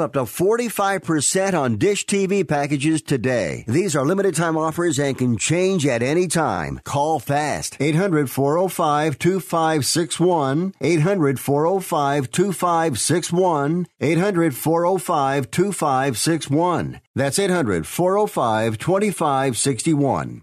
[0.00, 3.64] up to 45% on Dish TV packages today.
[3.66, 6.80] These are limited time offers and can change at any time.
[6.84, 7.76] Call fast.
[7.80, 10.74] 800 405 2561.
[10.80, 13.86] 800 405 2561.
[14.00, 17.00] 800 405 2561.
[17.14, 20.42] That's 800 405 2561.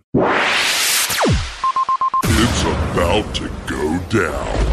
[2.44, 4.71] It's about to go down.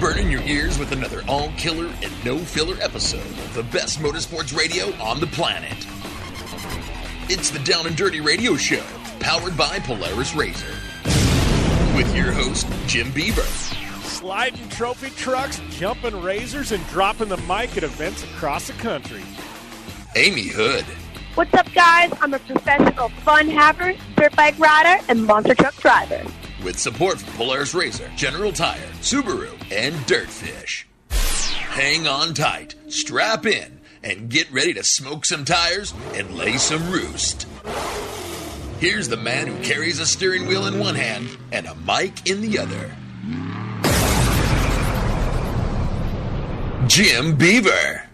[0.00, 4.56] Burning your ears with another all killer and no filler episode of the best motorsports
[4.56, 5.74] radio on the planet.
[7.28, 8.84] It's the Down and Dirty Radio Show,
[9.18, 10.72] powered by Polaris Razor.
[11.96, 13.42] With your host, Jim Beaver,
[14.02, 19.22] Sliding trophy trucks, jumping razors, and dropping the mic at events across the country.
[20.16, 20.84] Amy Hood,
[21.34, 22.12] What's up, guys?
[22.20, 26.22] I'm a professional fun haver, dirt bike rider, and monster truck driver.
[26.62, 30.84] With support from Polaris Razor, General Tire, Subaru, and Dirtfish.
[31.10, 36.90] Hang on tight, strap in, and get ready to smoke some tires and lay some
[36.90, 37.46] roost.
[38.80, 42.40] Here's the man who carries a steering wheel in one hand and a mic in
[42.40, 42.96] the other.
[46.86, 48.07] Jim Beaver.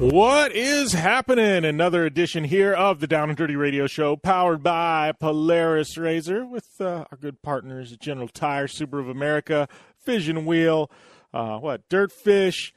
[0.00, 1.62] What is happening?
[1.66, 6.80] Another edition here of the Down and Dirty Radio Show, powered by Polaris Razor, with
[6.80, 9.68] uh, our good partners General Tire, Subaru of America,
[10.06, 10.90] Vision Wheel,
[11.34, 12.72] uh, what Dirtfish,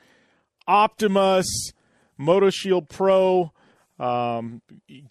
[0.67, 1.71] Optimus,
[2.19, 3.52] MotoShield Pro,
[3.99, 4.61] um,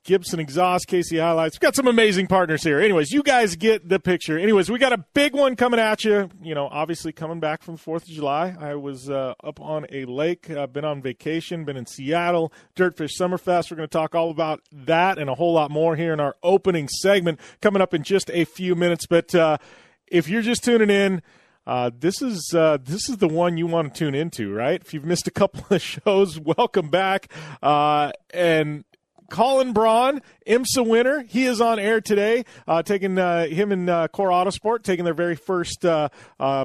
[0.05, 1.53] Gibson Exhaust, KC HiLiTES.
[1.53, 2.81] We've got some amazing partners here.
[2.81, 4.39] Anyways, you guys get the picture.
[4.39, 6.29] Anyways, we got a big one coming at you.
[6.43, 8.57] You know, obviously coming back from Fourth of July.
[8.59, 10.51] I was uh, up on a lake.
[10.51, 11.65] I've been on vacation.
[11.65, 12.53] Been in Seattle.
[12.77, 13.71] Dirtfish Summerfest.
[13.71, 16.35] We're going to talk all about that and a whole lot more here in our
[16.43, 19.07] opening segment coming up in just a few minutes.
[19.07, 19.59] But uh,
[20.07, 21.23] if you're just tuning in.
[21.67, 24.81] Uh, this is uh, this is the one you want to tune into, right?
[24.81, 27.33] If you've missed a couple of shows, welcome back.
[27.63, 28.85] Uh, and
[29.31, 34.09] Colin Braun, IMSA winner, he is on air today, uh, taking uh, him and uh,
[34.09, 35.85] Core Autosport taking their very first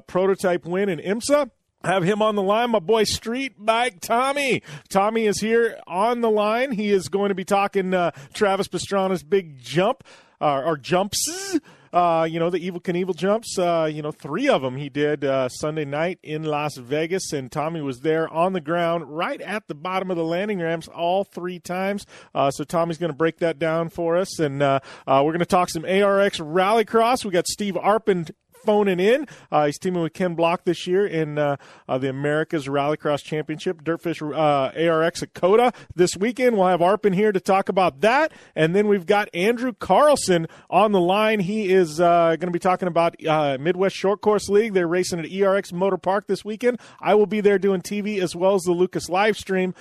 [0.07, 1.51] prototype win in IMSA.
[1.83, 4.63] Have him on the line, my boy Street Bike Tommy.
[4.89, 6.71] Tommy is here on the line.
[6.71, 7.91] He is going to be talking
[8.33, 10.03] Travis Pastrana's big jump
[10.41, 11.59] or jumps.
[11.93, 15.23] Uh, you know, the Evel Knievel jumps, uh, you know, three of them he did
[15.23, 19.67] uh, Sunday night in Las Vegas, and Tommy was there on the ground right at
[19.67, 22.05] the bottom of the landing ramps all three times.
[22.33, 25.39] Uh, so Tommy's going to break that down for us, and uh, uh, we're going
[25.39, 27.23] to talk some ARX Rallycross.
[27.23, 28.31] We got Steve Arpin
[28.63, 29.27] phoning in.
[29.51, 31.57] Uh, he's teaming with Ken Block this year in uh,
[31.87, 36.57] uh, the America's Rallycross Championship, Dirtfish uh, ARX at COTA this weekend.
[36.57, 38.31] We'll have Arpin here to talk about that.
[38.55, 41.39] And then we've got Andrew Carlson on the line.
[41.39, 44.73] He is uh, going to be talking about uh, Midwest Short Course League.
[44.73, 46.79] They're racing at ERX Motor Park this weekend.
[46.99, 49.73] I will be there doing TV as well as the Lucas live stream.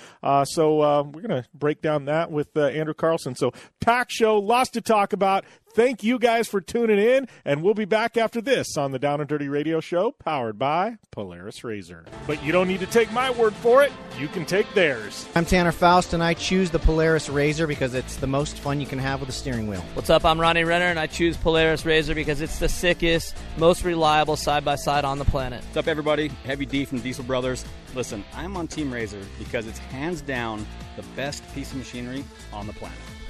[0.45, 3.35] So we're going to break down that with Andrew Carlson.
[3.35, 5.45] So, pack show, lots to talk about.
[5.73, 9.19] Thank you guys for tuning in, and we'll be back after this on the Down
[9.19, 12.05] and Dirty Radio Show, powered by Polaris Razor.
[12.25, 15.27] But you don't need to take my word for it; you can take theirs.
[15.35, 18.87] I'm Tanner Faust, and I choose the Polaris Razor because it's the most fun you
[18.87, 19.83] can have with a steering wheel.
[19.93, 20.25] What's up?
[20.25, 24.65] I'm Ronnie Renner, and I choose Polaris Razor because it's the sickest, most reliable side
[24.65, 25.63] by side on the planet.
[25.65, 26.29] What's up, everybody?
[26.43, 27.63] Heavy D from Diesel Brothers.
[27.93, 30.65] Listen, I'm on Team Razor because it's hands down
[30.95, 32.97] the best piece of machinery on the planet.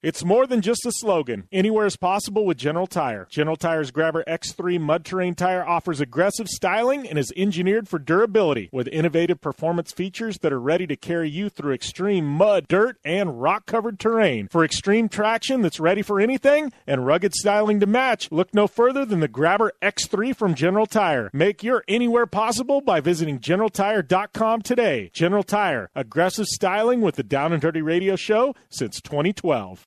[0.00, 1.48] It's more than just a slogan.
[1.50, 3.26] Anywhere is possible with General Tire.
[3.28, 8.68] General Tire's Grabber X3 mud terrain tire offers aggressive styling and is engineered for durability
[8.72, 13.42] with innovative performance features that are ready to carry you through extreme mud, dirt, and
[13.42, 14.46] rock covered terrain.
[14.46, 19.04] For extreme traction that's ready for anything and rugged styling to match, look no further
[19.04, 21.28] than the Grabber X3 from General Tire.
[21.32, 25.10] Make your anywhere possible by visiting GeneralTire.com today.
[25.12, 29.86] General Tire, aggressive styling with the Down and Dirty Radio Show since 2012.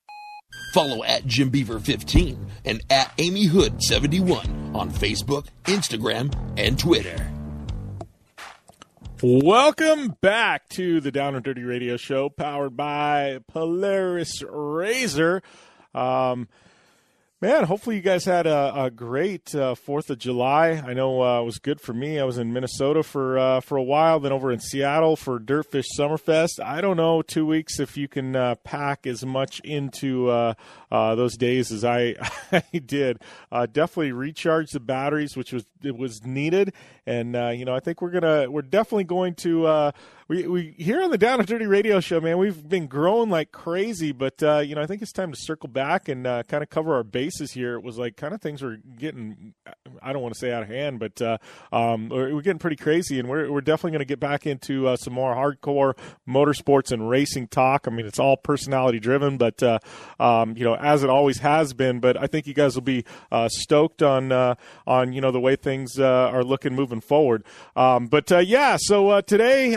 [0.71, 7.29] Follow at Jim Beaver 15 and at Amy Hood 71 on Facebook, Instagram, and Twitter.
[9.21, 15.43] Welcome back to the Down and Dirty Radio Show, powered by Polaris Razor.
[15.93, 16.47] Um,
[17.43, 20.73] Man, hopefully you guys had a, a great uh, Fourth of July.
[20.73, 22.19] I know uh, it was good for me.
[22.19, 25.87] I was in Minnesota for uh, for a while, then over in Seattle for Dirtfish
[25.97, 26.63] Summerfest.
[26.63, 30.53] I don't know two weeks if you can uh, pack as much into uh,
[30.91, 32.13] uh, those days as I,
[32.51, 33.17] I did.
[33.49, 36.75] definitely recharge the batteries, which was it was needed,
[37.07, 39.91] and you know I think we're gonna we're definitely going to
[40.31, 43.51] we, we here on the Down and Dirty Radio Show, man, we've been growing like
[43.51, 46.63] crazy, but uh, you know, I think it's time to circle back and uh, kind
[46.63, 47.75] of cover our bases here.
[47.75, 49.53] It was like kind of things were getting,
[50.01, 51.37] I don't want to say out of hand, but uh,
[51.73, 54.95] um, we're, getting pretty crazy, and we're we're definitely going to get back into uh,
[54.95, 57.85] some more hardcore motorsports and racing talk.
[57.85, 59.79] I mean, it's all personality driven, but uh,
[60.17, 61.99] um, you know, as it always has been.
[61.99, 63.03] But I think you guys will be
[63.33, 64.31] uh, stoked on
[64.87, 67.43] on you know the way things are looking moving forward.
[67.75, 69.75] Um, but yeah, so today.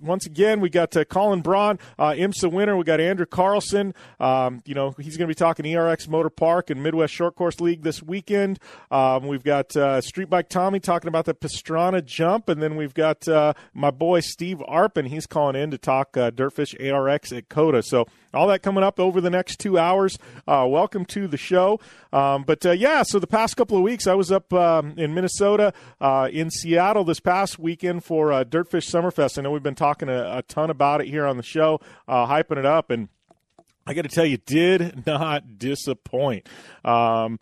[0.00, 2.76] Once again, we got uh, Colin Braun, uh, IMSA winner.
[2.76, 3.94] We got Andrew Carlson.
[4.20, 7.60] Um, you know, he's going to be talking ERX Motor Park and Midwest Short Course
[7.60, 8.58] League this weekend.
[8.90, 12.94] Um, we've got uh, Street Bike Tommy talking about the Pastrana jump, and then we've
[12.94, 15.08] got uh, my boy Steve Arpin.
[15.08, 17.82] He's calling in to talk uh, Dirtfish ARX at COTA.
[17.82, 20.18] So all that coming up over the next two hours.
[20.46, 21.80] Uh, welcome to the show.
[22.16, 25.12] Um, but uh, yeah, so the past couple of weeks, I was up um, in
[25.12, 29.38] Minnesota, uh, in Seattle this past weekend for uh, Dirtfish Summerfest.
[29.38, 32.26] I know we've been talking a, a, ton about it here on the show, uh,
[32.26, 33.10] hyping it up, and
[33.86, 36.48] I got to tell you, did not disappoint.
[36.86, 37.38] Um,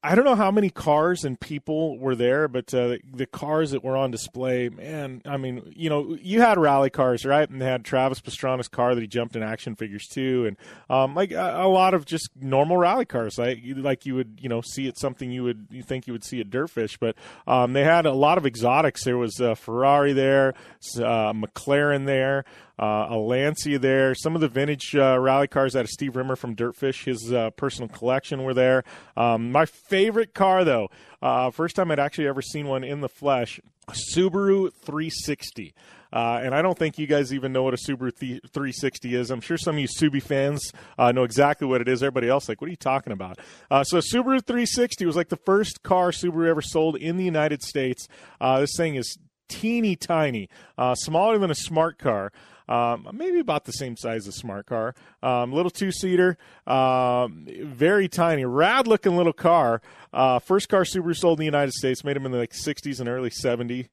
[0.00, 3.82] I don't know how many cars and people were there, but uh, the cars that
[3.82, 7.48] were on display, man, I mean, you know, you had rally cars, right?
[7.50, 10.56] And they had Travis Pastrana's car that he jumped in action figures too, and
[10.88, 14.48] um, like a, a, lot of just normal rally cars, like like you would, you
[14.48, 17.16] know, see it something you would you think you would see at Dirtfish, but
[17.48, 19.02] um, they had a lot of exotics.
[19.02, 20.54] There was a Ferrari there,
[20.98, 22.44] uh, McLaren there
[22.78, 24.14] uh, a Lancia there.
[24.14, 27.50] Some of the vintage uh, rally cars out of Steve Rimmer from Dirtfish, his uh,
[27.50, 28.84] personal collection, were there.
[29.16, 30.88] Um, my favorite car, though,
[31.22, 35.74] uh, first time I'd actually ever seen one in the flesh, Subaru 360.
[36.10, 39.30] Uh, and I don't think you guys even know what a Subaru th- 360 is.
[39.30, 42.02] I'm sure some of you Subi fans uh, know exactly what it is.
[42.02, 43.38] Everybody else, like, what are you talking about?
[43.70, 47.62] Uh, so Subaru 360 was like the first car Subaru ever sold in the United
[47.62, 48.08] States.
[48.40, 49.18] Uh, this thing is
[49.48, 52.32] teeny tiny, uh, smaller than a smart car.
[52.68, 54.94] Um, maybe about the same size as smart car.
[55.22, 59.80] Um, little two seater, um, very tiny, rad looking little car.
[60.12, 63.00] Uh, first car Subaru sold in the United States, made them in the like 60s
[63.00, 63.88] and early 70,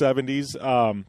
[0.00, 0.62] 70s.
[0.62, 1.06] Um,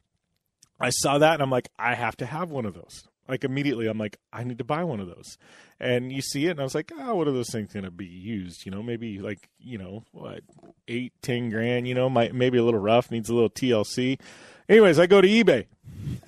[0.80, 3.04] I saw that and I'm like, I have to have one of those.
[3.28, 5.38] like immediately I'm like, I need to buy one of those.
[5.80, 7.92] And you see it, and I was like, oh, what are those things going to
[7.92, 8.66] be used?
[8.66, 10.42] You know, maybe like you know what,
[10.90, 11.88] eight, ten grand.
[11.88, 14.20] You know, might maybe a little rough, needs a little TLC.
[14.70, 15.66] Anyways, I go to eBay.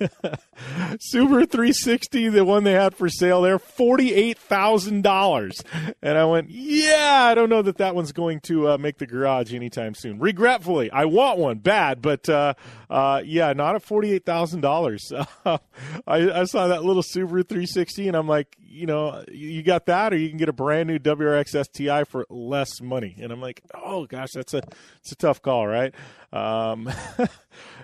[0.00, 5.94] Subaru 360, the one they had for sale there, $48,000.
[6.02, 9.06] And I went, yeah, I don't know that that one's going to uh, make the
[9.06, 10.18] garage anytime soon.
[10.18, 12.54] Regretfully, I want one bad, but uh,
[12.90, 15.26] uh, yeah, not at $48,000.
[16.06, 20.14] I, I saw that little Subaru 360 and I'm like, you know, you got that,
[20.14, 23.14] or you can get a brand new WRX STI for less money.
[23.20, 24.62] And I'm like, oh gosh, that's a
[25.00, 25.94] it's a tough call, right?
[26.32, 26.90] Um,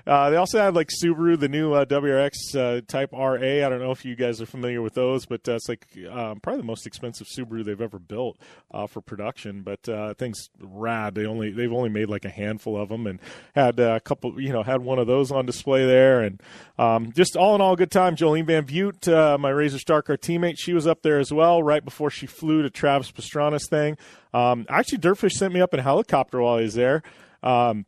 [0.06, 3.34] uh, they also have like Subaru, the new uh, WRX uh, Type RA.
[3.34, 6.40] I don't know if you guys are familiar with those, but uh, it's like um,
[6.40, 8.38] probably the most expensive Subaru they've ever built
[8.70, 9.62] uh, for production.
[9.62, 11.14] But uh, things rad.
[11.14, 13.20] They only they've only made like a handful of them, and
[13.54, 14.40] had a couple.
[14.40, 16.40] You know, had one of those on display there, and
[16.78, 18.16] um, just all in all, good time.
[18.16, 21.84] Jolene Van Vugt, my Razor Star Car teammate, she was up there as well right
[21.84, 23.96] before she flew to Travis Pastrana's thing.
[24.32, 27.02] Um, actually, Dirtfish sent me up in a helicopter while he was there.
[27.42, 27.86] Um,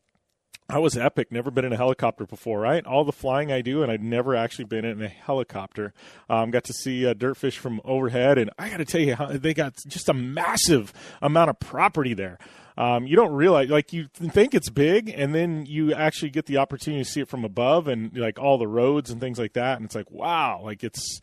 [0.70, 1.32] I was epic.
[1.32, 2.86] Never been in a helicopter before, right?
[2.86, 5.92] All the flying I do, and I'd never actually been in a helicopter.
[6.28, 9.26] Um, got to see uh, Dirtfish from overhead, and I got to tell you, how,
[9.26, 12.38] they got just a massive amount of property there.
[12.78, 16.58] Um, you don't realize, like, you think it's big, and then you actually get the
[16.58, 19.76] opportunity to see it from above, and like all the roads and things like that,
[19.76, 21.20] and it's like, wow, like it's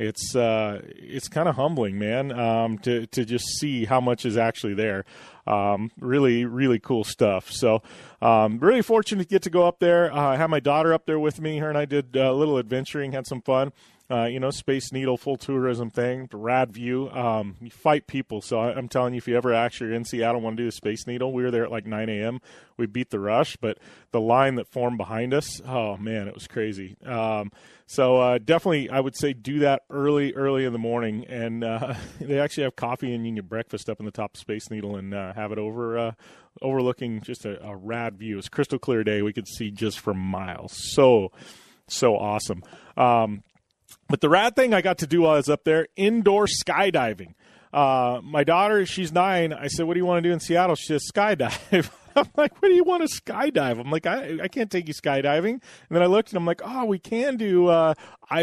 [0.00, 4.36] it's uh, it's kind of humbling, man, um, to to just see how much is
[4.36, 5.04] actually there.
[5.46, 7.50] Um, really, really cool stuff.
[7.50, 7.82] So,
[8.22, 10.12] um, really fortunate to get to go up there.
[10.12, 11.58] Uh, I had my daughter up there with me.
[11.58, 13.72] Her and I did a little adventuring, had some fun.
[14.10, 17.08] Uh, you know, Space Needle full tourism thing, rad view.
[17.10, 18.40] Um, you fight people.
[18.40, 20.66] So I, am telling you, if you ever actually are in Seattle want to do
[20.66, 22.40] the Space Needle, we were there at like 9 a.m.
[22.76, 23.78] We beat the rush, but
[24.10, 26.96] the line that formed behind us, oh man, it was crazy.
[27.06, 27.52] Um,
[27.86, 31.94] so uh, definitely, I would say do that early, early in the morning, and uh,
[32.20, 34.96] they actually have coffee and you get breakfast up in the top of Space Needle
[34.96, 36.12] and uh, have it over uh,
[36.62, 38.38] overlooking just a, a, rad view.
[38.38, 39.22] It's crystal clear day.
[39.22, 40.72] We could see just for miles.
[40.94, 41.30] So
[41.88, 42.62] so awesome.
[42.96, 43.42] Um,
[44.10, 47.34] but the rad thing I got to do while I was up there indoor skydiving.
[47.72, 49.52] Uh, my daughter, she's nine.
[49.52, 52.60] I said, "What do you want to do in Seattle?" She says, "Skydive." I'm like,
[52.60, 53.80] what do you want to skydive?
[53.80, 55.52] I'm like, I, I can't take you skydiving.
[55.52, 57.94] And then I looked and I'm like, oh, we can do uh,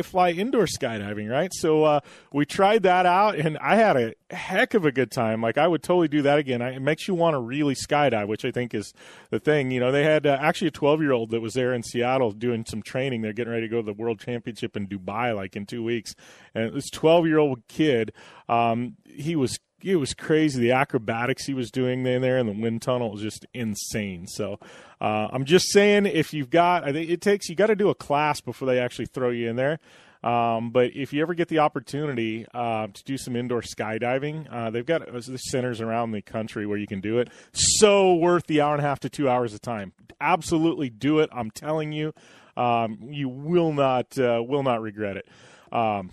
[0.04, 1.52] fly indoor skydiving, right?
[1.54, 2.00] So uh,
[2.32, 5.42] we tried that out and I had a heck of a good time.
[5.42, 6.62] Like, I would totally do that again.
[6.62, 8.94] It makes you want to really skydive, which I think is
[9.30, 9.72] the thing.
[9.72, 12.32] You know, they had uh, actually a 12 year old that was there in Seattle
[12.32, 13.22] doing some training.
[13.22, 16.16] They're getting ready to go to the World Championship in Dubai, like in two weeks.
[16.54, 18.14] And this 12 year old kid,
[18.50, 20.60] um, he was it was crazy.
[20.60, 24.28] The acrobatics he was doing in there in the wind tunnel was just insane.
[24.28, 24.60] So
[25.00, 27.90] uh, I'm just saying, if you've got, I think it takes you got to do
[27.90, 29.80] a class before they actually throw you in there.
[30.24, 34.72] Um, but if you ever get the opportunity uh, to do some indoor skydiving, uh,
[34.72, 37.30] they've got uh, centers around the country where you can do it.
[37.54, 39.94] So worth the hour and a half to two hours of time.
[40.20, 41.30] Absolutely do it.
[41.32, 42.14] I'm telling you,
[42.58, 45.28] um, you will not uh, will not regret it.
[45.72, 46.12] Um,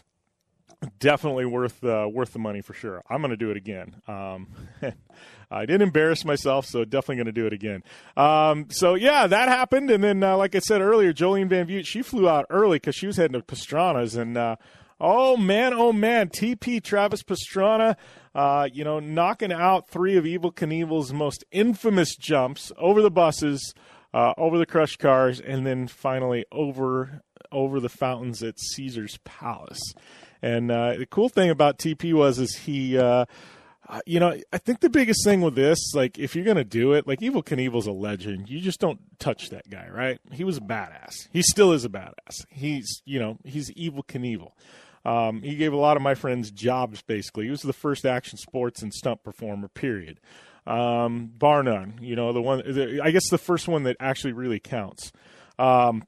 [0.98, 3.02] definitely worth uh, worth the money for sure.
[3.08, 3.96] I'm going to do it again.
[4.06, 4.48] Um,
[5.50, 7.82] I didn't embarrass myself, so definitely going to do it again.
[8.16, 11.86] Um, so yeah, that happened, and then uh, like I said earlier, Jolene Van Vugt
[11.86, 14.56] she flew out early because she was heading to Pastrana's, and uh,
[15.00, 17.96] oh man, oh man, TP Travis Pastrana.
[18.34, 23.74] Uh, you know, knocking out three of Evel Knievel's most infamous jumps over the buses,
[24.12, 27.22] uh, over the crushed cars, and then finally over
[27.52, 29.94] over the fountains at Caesar's Palace.
[30.44, 32.98] And uh, the cool thing about TP was is he.
[32.98, 33.24] Uh,
[33.86, 36.94] uh, you know, I think the biggest thing with this, like, if you're gonna do
[36.94, 38.48] it, like, Evel Knievel's a legend.
[38.48, 40.18] You just don't touch that guy, right?
[40.32, 41.28] He was a badass.
[41.30, 42.46] He still is a badass.
[42.48, 44.52] He's, you know, he's Evel Knievel.
[45.04, 47.02] Um, he gave a lot of my friends jobs.
[47.02, 49.68] Basically, he was the first action sports and stunt performer.
[49.68, 50.18] Period.
[50.66, 51.98] Um, bar none.
[52.00, 52.62] You know, the one.
[52.64, 55.12] The, I guess the first one that actually really counts.
[55.58, 56.04] Um,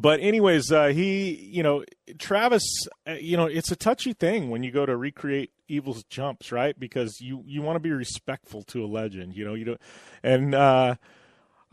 [0.00, 1.84] but anyways, uh, he, you know,
[2.18, 2.64] Travis,
[3.06, 6.78] uh, you know, it's a touchy thing when you go to recreate Evel's jumps, right?
[6.78, 9.76] Because you you want to be respectful to a legend, you know, you know,
[10.22, 10.96] and uh,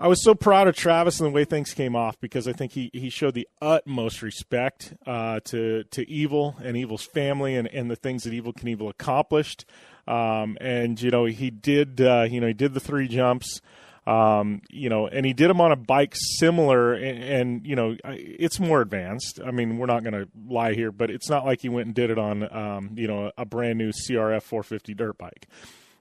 [0.01, 2.71] I was so proud of Travis and the way things came off because I think
[2.71, 7.91] he, he showed the utmost respect uh, to to Evel and Evel's family and, and
[7.91, 9.65] the things that Evel Knievel accomplished.
[10.07, 13.61] Um, and you know, he did uh, you know he did the three jumps.
[14.09, 17.95] Um, you know, and he did them on a bike similar, and, and, you know,
[18.05, 19.39] it's more advanced.
[19.45, 21.93] I mean, we're not going to lie here, but it's not like he went and
[21.93, 25.45] did it on, um, you know, a brand new CRF 450 dirt bike.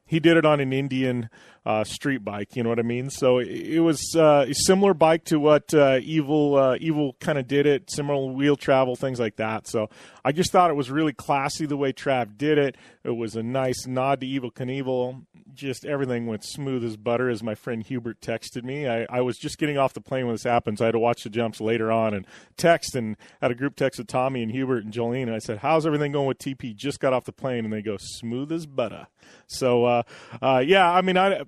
[0.08, 1.28] he did it on an Indian
[1.66, 2.56] uh, street bike.
[2.56, 3.10] You know what I mean?
[3.10, 7.38] So it, it was uh, a similar bike to what uh, Evel uh, Evel kind
[7.38, 9.68] of did it, similar wheel travel, things like that.
[9.68, 9.90] So
[10.28, 12.76] I just thought it was really classy the way Trav did it.
[13.02, 15.24] It was a nice nod to Evel Knievel.
[15.54, 18.86] Just everything went smooth as butter, as my friend Hubert texted me.
[18.86, 20.98] I, I was just getting off the plane when this happened, so I had to
[20.98, 22.26] watch the jumps later on and
[22.58, 25.22] text and had a group text with Tommy and Hubert and Jolene.
[25.22, 27.80] And I said, "How's everything going with TP?" Just got off the plane, and they
[27.80, 29.06] go smooth as butter.
[29.46, 30.02] So uh,
[30.42, 31.44] uh, yeah, I mean, I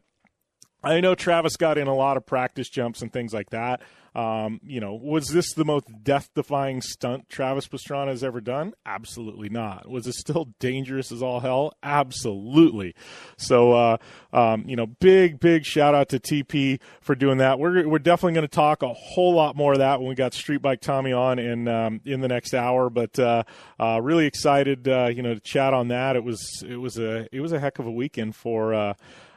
[0.83, 3.83] I know Travis got in a lot of practice jumps and things like that.
[4.15, 8.75] Um, you know, was this the most death-defying stunt Travis Pastrana has ever done?
[8.85, 9.89] Absolutely not.
[9.89, 11.73] Was it still dangerous as all hell?
[11.83, 12.95] Absolutely.
[13.37, 13.97] So, uh,
[14.33, 17.59] um, you know, big, big shout out to TP for doing that.
[17.59, 20.35] We're we're definitely going to talk a whole lot more of that when we got
[20.35, 22.91] Street Bike Tommy on in um, in the next hour.
[22.91, 23.45] But uh,
[23.79, 26.17] uh, really excited, uh, you know, to chat on that.
[26.17, 28.95] It was it was a it was a heck of a weekend for.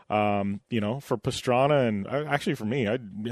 [0.10, 2.92] Um, you know, for Pastrana and uh, actually for me, I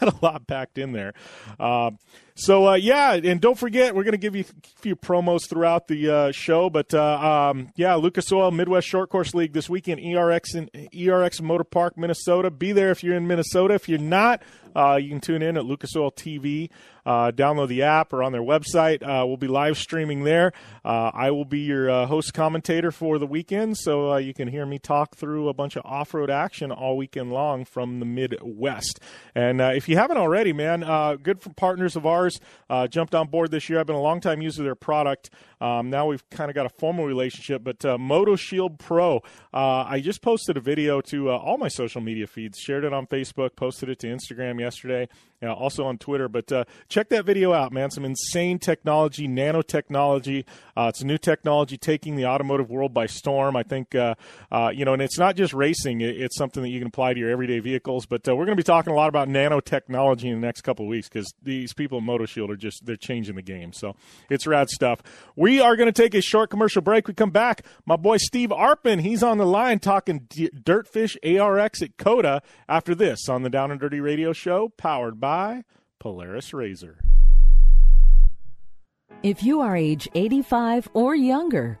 [0.00, 1.12] had a lot packed in there.
[1.60, 1.92] Uh,
[2.34, 5.86] so uh, yeah, and don't forget, we're going to give you a few promos throughout
[5.86, 6.68] the uh, show.
[6.68, 11.40] But uh, um, yeah, Lucas Oil Midwest Short Course League this weekend, ERX in ERX
[11.40, 12.50] Motor Park, Minnesota.
[12.50, 13.74] Be there if you're in Minnesota.
[13.74, 14.42] If you're not,
[14.74, 16.70] uh, you can tune in at Lucas Oil TV.
[17.06, 19.02] Uh, download the app or on their website.
[19.02, 20.52] Uh, we'll be live streaming there.
[20.84, 24.48] Uh, I will be your uh, host commentator for the weekend, so uh, you can
[24.48, 28.06] hear me talk through a bunch of off road action all weekend long from the
[28.06, 29.00] Midwest.
[29.34, 30.80] And if you haven't already, man,
[31.22, 32.40] good partners of ours
[32.88, 33.80] jumped on board this year.
[33.80, 35.30] I've been a long time user of their product.
[35.60, 39.22] Um, now we've kind of got a formal relationship, but uh, Moto Shield Pro.
[39.52, 42.92] Uh, I just posted a video to uh, all my social media feeds, shared it
[42.92, 45.08] on Facebook, posted it to Instagram yesterday,
[45.44, 46.28] uh, also on Twitter.
[46.28, 47.90] But uh, check that video out, man.
[47.90, 50.44] Some insane technology, nanotechnology.
[50.76, 53.56] Uh, it's a new technology taking the automotive world by storm.
[53.56, 54.14] I think, uh,
[54.50, 57.20] uh, you know, and it's not just racing, it's something that you can apply to
[57.20, 58.06] your everyday vehicles.
[58.06, 60.86] But uh, we're going to be talking a lot about nanotechnology in the next couple
[60.86, 63.72] of weeks because these people at MotoShield are just, they're changing the game.
[63.72, 63.94] So
[64.30, 65.00] it's rad stuff.
[65.36, 67.06] We are going to take a short commercial break.
[67.06, 67.64] We come back.
[67.86, 73.28] My boy Steve Arpin, he's on the line talking Dirtfish ARX at COTA after this
[73.28, 75.33] on the Down and Dirty Radio Show, powered by
[75.98, 76.98] Polaris Razor.
[79.22, 81.80] If you are age 85 or younger,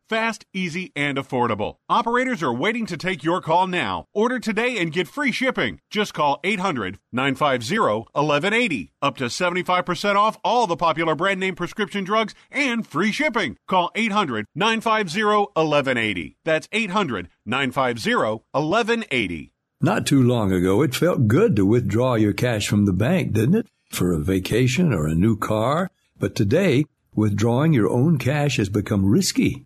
[0.11, 1.77] fast, easy, and affordable.
[1.87, 4.07] Operators are waiting to take your call now.
[4.13, 5.79] Order today and get free shipping.
[5.89, 8.91] Just call 800 950 1180.
[9.01, 13.55] Up to 75% off all the popular brand name prescription drugs and free shipping.
[13.69, 16.35] Call 800 950 1180.
[16.43, 18.13] That's 800 950
[18.51, 19.53] 1180.
[19.79, 23.55] Not too long ago, it felt good to withdraw your cash from the bank, didn't
[23.55, 23.67] it?
[23.89, 25.89] For a vacation or a new car.
[26.19, 26.83] But today,
[27.15, 29.65] withdrawing your own cash has become risky.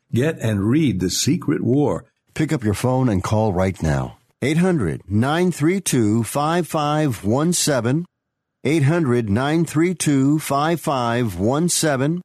[0.13, 2.05] get and read The Secret War.
[2.33, 4.17] Pick up your phone and call right now.
[4.41, 8.05] 800 932 5517.
[8.63, 12.21] 800 932 5517.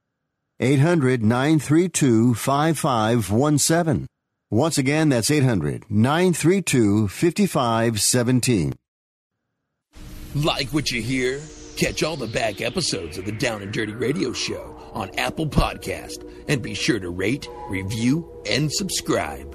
[0.58, 4.06] 800 932 5517.
[4.50, 8.74] Once again, that's 800 932 5517.
[10.34, 11.40] Like what you hear?
[11.76, 16.26] Catch all the back episodes of the Down and Dirty Radio Show on Apple Podcast
[16.48, 19.54] and be sure to rate, review, and subscribe.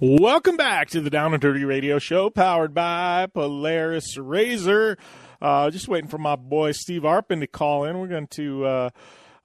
[0.00, 4.96] Welcome back to the Down and Dirty Radio Show, powered by Polaris Razor.
[5.40, 7.98] Uh, just waiting for my boy Steve Arpin to call in.
[7.98, 8.90] We're going to uh,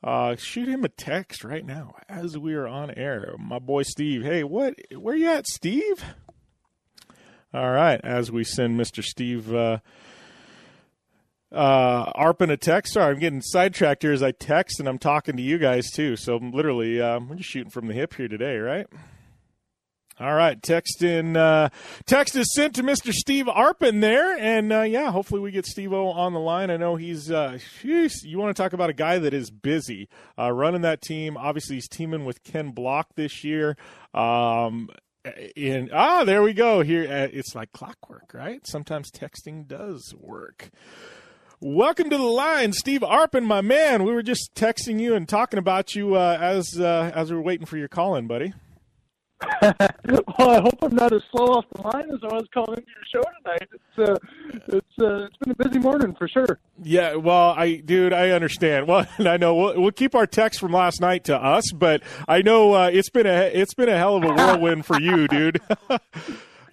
[0.03, 3.35] uh, shoot him a text right now as we are on air.
[3.37, 4.75] My boy Steve, hey, what?
[4.95, 6.01] Where you at, Steve?
[7.53, 9.53] All right, as we send Mister Steve
[11.51, 12.93] uh, uh, Arpin a text.
[12.93, 16.15] Sorry, I'm getting sidetracked here as I text, and I'm talking to you guys too.
[16.15, 18.87] So I'm literally, uh, we're just shooting from the hip here today, right?
[20.19, 21.37] All right, text in.
[21.37, 21.69] Uh,
[22.05, 23.13] text is sent to Mr.
[23.13, 26.69] Steve Arpin there, and uh, yeah, hopefully we get Steve O on the line.
[26.69, 27.31] I know he's.
[27.31, 31.01] Uh, geez, you want to talk about a guy that is busy uh, running that
[31.01, 31.37] team.
[31.37, 33.77] Obviously, he's teaming with Ken Block this year.
[34.13, 34.89] Um,
[35.55, 36.81] in ah, there we go.
[36.81, 38.59] Here, uh, it's like clockwork, right?
[38.67, 40.69] Sometimes texting does work.
[41.61, 44.05] Welcome to the line, Steve Arpin, my man.
[44.05, 47.43] We were just texting you and talking about you uh, as uh, as we were
[47.43, 48.53] waiting for your call in, buddy.
[49.61, 49.73] well,
[50.39, 53.21] I hope I'm not as slow off the line as I was calling into your
[53.21, 53.69] show tonight.
[53.73, 56.59] It's uh, it's uh, it's been a busy morning for sure.
[56.81, 58.87] Yeah, well, I, dude, I understand.
[58.87, 62.41] Well, I know we'll, we'll keep our text from last night to us, but I
[62.41, 65.59] know uh, it's been a it's been a hell of a whirlwind for you, dude.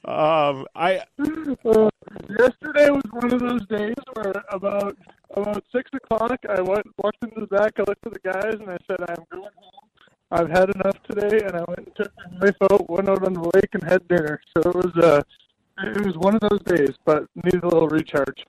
[0.05, 1.90] um, I uh,
[2.38, 4.96] yesterday was one of those days where about
[5.35, 7.22] about six o'clock, I went walked
[7.78, 9.76] into the back, I looked at the guys, and I said, "I'm going home."
[10.30, 13.34] I've had enough today, and I went and took my wife out, went out on
[13.34, 14.40] the lake, and had dinner.
[14.56, 15.22] So it was uh,
[15.84, 18.44] it was one of those days, but needed a little recharge.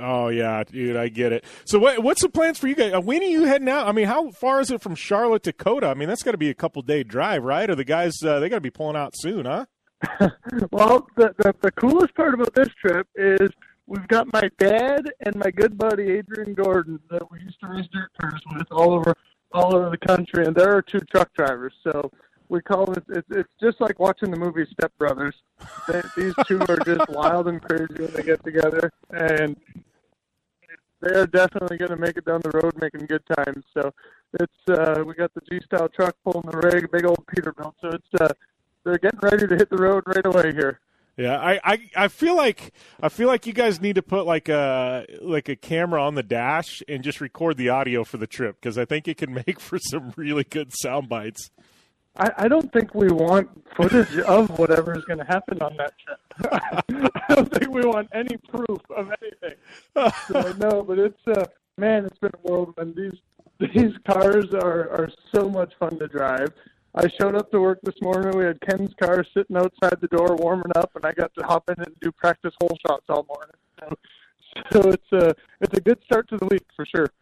[0.00, 1.44] Oh yeah, dude, I get it.
[1.64, 2.94] So what what's the plans for you guys?
[2.94, 3.86] Uh, when are you heading out?
[3.88, 5.88] I mean, how far is it from Charlotte to COTA?
[5.88, 7.68] I mean, that's got to be a couple day drive, right?
[7.68, 9.66] Or the guys uh, they got to be pulling out soon, huh?
[10.70, 13.50] well, the, the the coolest part about this trip is
[13.88, 17.88] we've got my dad and my good buddy Adrian Gordon that we used to race
[17.92, 19.14] dirt cars with all over
[19.52, 21.72] all over the country, and there are two truck drivers.
[21.82, 22.10] So
[22.50, 23.02] we call it.
[23.08, 25.34] It's, it's just like watching the movie Step Brothers.
[25.88, 29.56] They, these two are just wild and crazy when they get together, and
[31.00, 33.64] they are definitely going to make it down the road, making good times.
[33.72, 33.92] So
[34.34, 37.74] it's uh, we got the G style truck pulling the rig, big old Peterbilt.
[37.80, 38.28] So it's uh,
[38.84, 40.78] they're getting ready to hit the road right away here.
[41.18, 44.48] Yeah, I, I, I feel like I feel like you guys need to put like
[44.48, 48.56] a like a camera on the dash and just record the audio for the trip
[48.60, 51.50] because I think it can make for some really good sound bites.
[52.16, 55.94] I, I don't think we want footage of whatever is going to happen on that
[55.98, 57.12] trip.
[57.28, 59.58] I don't think we want any proof of anything.
[59.94, 62.94] So, no, but it's uh, man, it's been a whirlwind.
[62.94, 63.18] These
[63.74, 66.52] these cars are are so much fun to drive.
[66.98, 68.36] I showed up to work this morning.
[68.36, 71.70] We had Ken's car sitting outside the door warming up, and I got to hop
[71.70, 73.54] in and do practice hole shots all morning.
[74.72, 77.12] So, so it's a it's a good start to the week for sure.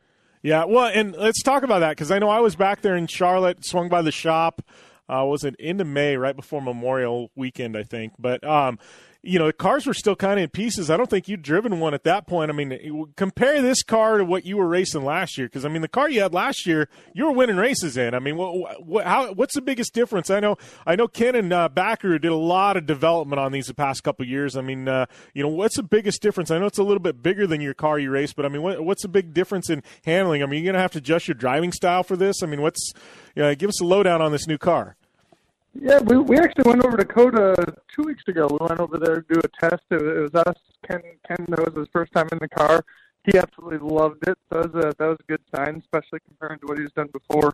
[0.42, 3.06] Yeah, well, and let's talk about that because I know I was back there in
[3.08, 4.62] Charlotte, swung by the shop.
[5.06, 8.14] Uh, was it into May, right before Memorial Weekend, I think.
[8.18, 8.78] But um,
[9.22, 10.90] you know, the cars were still kind of in pieces.
[10.90, 12.50] I don't think you'd driven one at that point.
[12.50, 15.82] I mean, compare this car to what you were racing last year, because I mean,
[15.82, 18.14] the car you had last year, you were winning races in.
[18.14, 20.30] I mean, what, what, how, what's the biggest difference?
[20.30, 23.66] I know, I know, Ken and uh, Backer did a lot of development on these
[23.66, 24.56] the past couple years.
[24.56, 26.50] I mean, uh, you know, what's the biggest difference?
[26.50, 28.62] I know it's a little bit bigger than your car you race, but I mean,
[28.62, 30.42] what, what's the big difference in handling?
[30.42, 32.42] I mean, you're going to have to adjust your driving style for this.
[32.42, 32.92] I mean, what's,
[33.34, 34.96] you know, give us a lowdown on this new car.
[35.80, 38.48] Yeah, we we actually went over to COTA two weeks ago.
[38.50, 39.82] We went over there to do a test.
[39.90, 40.56] It, it was us.
[40.88, 42.84] Ken Ken that was his first time in the car.
[43.24, 44.38] He absolutely loved it.
[44.50, 47.52] That was a that was a good sign, especially compared to what he's done before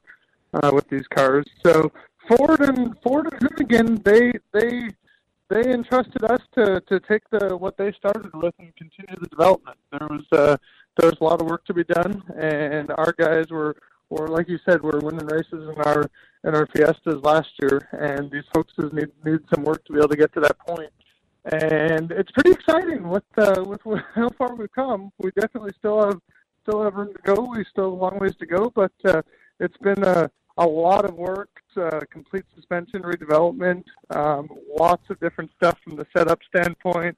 [0.55, 1.47] uh, with these cars.
[1.65, 1.91] So
[2.29, 4.89] Ford and Ford and Hoonigan, they they
[5.49, 9.79] they entrusted us to to take the what they started with and continue the development.
[9.91, 10.57] There was uh,
[10.99, 13.77] there was a lot of work to be done, and our guys were
[14.11, 16.11] or like you said, we're winning races in our
[16.45, 20.09] in our Fiestas last year, and these folks need need some work to be able
[20.09, 20.91] to get to that point.
[21.45, 23.81] And it's pretty exciting with uh, with
[24.15, 25.13] how far we've come.
[25.19, 26.21] We definitely still have
[26.63, 27.49] still have room to go.
[27.57, 29.23] We still have a long ways to go, but uh,
[29.61, 35.51] it's been a a lot of work, uh, complete suspension redevelopment, um, lots of different
[35.57, 37.17] stuff from the setup standpoint,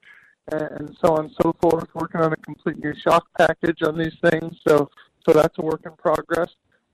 [0.51, 1.87] and so on and so forth.
[1.93, 4.55] Working on a complete new shock package on these things.
[4.67, 4.89] So
[5.27, 6.49] so that's a work in progress.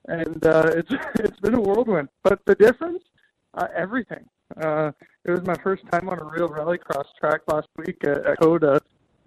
[0.08, 2.10] And uh, it's it's been a whirlwind.
[2.24, 3.04] But the difference,
[3.54, 4.26] uh, everything.
[4.62, 4.92] Uh,
[5.24, 8.82] it was my first time on a real rallycross track last week at, at COTA,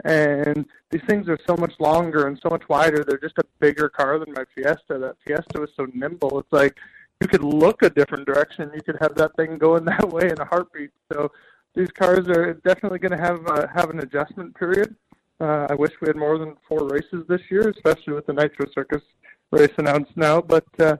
[0.05, 3.05] and these things are so much longer and so much wider.
[3.05, 4.99] They're just a bigger car than my Fiesta.
[4.99, 6.41] That Fiesta was so nimble.
[6.41, 6.77] It's like
[7.21, 8.71] you could look a different direction.
[8.75, 10.91] You could have that thing going that way in a heartbeat.
[11.13, 11.31] So
[11.75, 14.95] these cars are definitely going to have uh, have an adjustment period.
[15.40, 18.66] Uh, I wish we had more than four races this year, especially with the Nitro
[18.73, 19.03] Circus
[19.51, 20.40] race announced now.
[20.40, 20.97] But uh,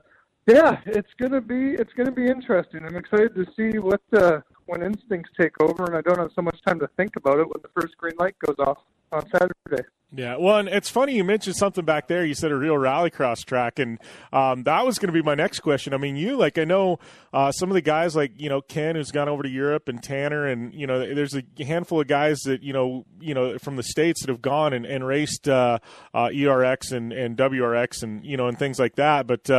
[0.47, 2.85] yeah, it's gonna be it's gonna be interesting.
[2.85, 6.43] I'm excited to see what uh, when instincts take over, and I don't have so
[6.43, 8.79] much time to think about it when the first green light goes off
[9.13, 9.89] on Saturday.
[10.17, 12.25] Yeah, well, and it's funny you mentioned something back there.
[12.25, 13.99] You said a real rallycross track, and
[14.33, 15.93] um, that was going to be my next question.
[15.93, 17.01] I mean, you like I know
[17.33, 20.01] uh, some of the guys like you know Ken who's gone over to Europe and
[20.01, 23.75] Tanner, and you know there's a handful of guys that you know you know from
[23.75, 25.81] the states that have gone and, and raced uh,
[26.13, 29.51] uh, ERX and, and WRX and you know and things like that, but.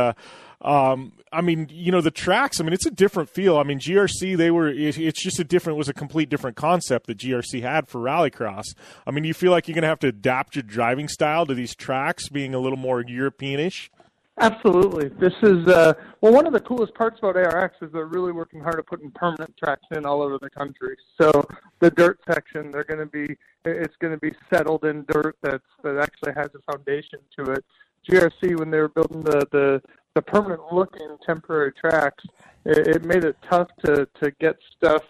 [0.62, 2.60] Um, I mean, you know, the tracks.
[2.60, 3.58] I mean, it's a different feel.
[3.58, 4.68] I mean, GRC they were.
[4.68, 5.76] It's just a different.
[5.76, 8.74] It was a complete different concept that GRC had for Rallycross.
[9.06, 11.54] I mean, you feel like you're going to have to adapt your driving style to
[11.54, 13.90] these tracks being a little more Europeanish.
[14.38, 15.08] Absolutely.
[15.18, 16.32] This is uh, well.
[16.32, 19.56] One of the coolest parts about ARX is they're really working hard at putting permanent
[19.56, 20.96] tracks in all over the country.
[21.18, 21.46] So
[21.80, 23.36] the dirt section, they're going to be.
[23.64, 27.64] It's going to be settled in dirt that's that actually has a foundation to it.
[28.08, 29.82] GRC when they were building the the
[30.16, 32.24] the permanent looking temporary tracks,
[32.64, 35.02] it, it made it tough to to get stuff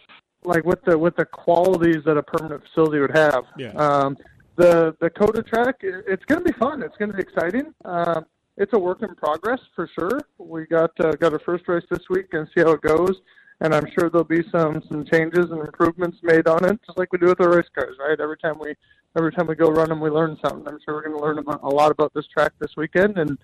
[0.44, 3.44] like with the with the qualities that a permanent facility would have.
[3.56, 3.72] Yeah.
[3.72, 4.18] Um,
[4.56, 6.82] the the COTA track, it, it's going to be fun.
[6.82, 7.72] It's going to be exciting.
[7.84, 10.22] Um, it's a work in progress for sure.
[10.38, 13.14] We got uh, got our first race this week and see how it goes.
[13.60, 17.12] And I'm sure there'll be some some changes and improvements made on it, just like
[17.12, 18.18] we do with our race cars, right?
[18.20, 18.74] Every time we
[19.16, 20.66] every time we go run them, we learn something.
[20.66, 23.38] I'm sure we're going to learn about, a lot about this track this weekend, and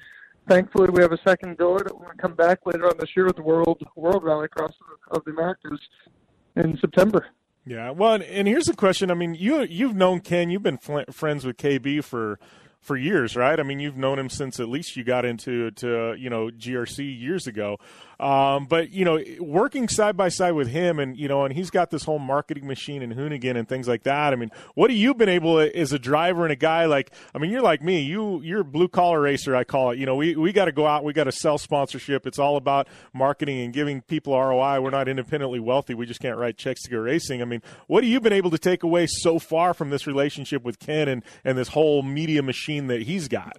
[0.48, 3.11] thankfully we have a second go at it when we come back later on this
[3.16, 4.72] year with the World World Rallycross
[5.11, 5.81] of the Americas
[6.57, 7.26] in September.
[7.64, 9.11] Yeah, well, and here's the question.
[9.11, 10.50] I mean, you you've known Ken.
[10.50, 12.38] You've been fl- friends with KB for
[12.81, 13.59] for years, right?
[13.59, 17.20] I mean, you've known him since at least you got into to you know GRC
[17.20, 17.78] years ago.
[18.22, 21.70] Um, but you know, working side by side with him, and you know, and he's
[21.70, 24.32] got this whole marketing machine and Hoonigan and things like that.
[24.32, 27.12] I mean, what have you been able to, as a driver and a guy like?
[27.35, 28.00] I mean, you're like me.
[28.02, 29.98] You you're a blue collar racer, I call it.
[29.98, 31.02] You know, we we got to go out.
[31.02, 32.24] We got to sell sponsorship.
[32.24, 34.80] It's all about marketing and giving people ROI.
[34.80, 35.94] We're not independently wealthy.
[35.94, 37.42] We just can't write checks to go racing.
[37.42, 40.62] I mean, what have you been able to take away so far from this relationship
[40.62, 43.58] with Ken and and this whole media machine that he's got?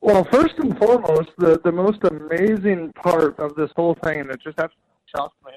[0.00, 4.40] Well, first and foremost, the the most amazing part of this whole thing, and it
[4.42, 4.84] just absolutely
[5.14, 5.52] shocked me,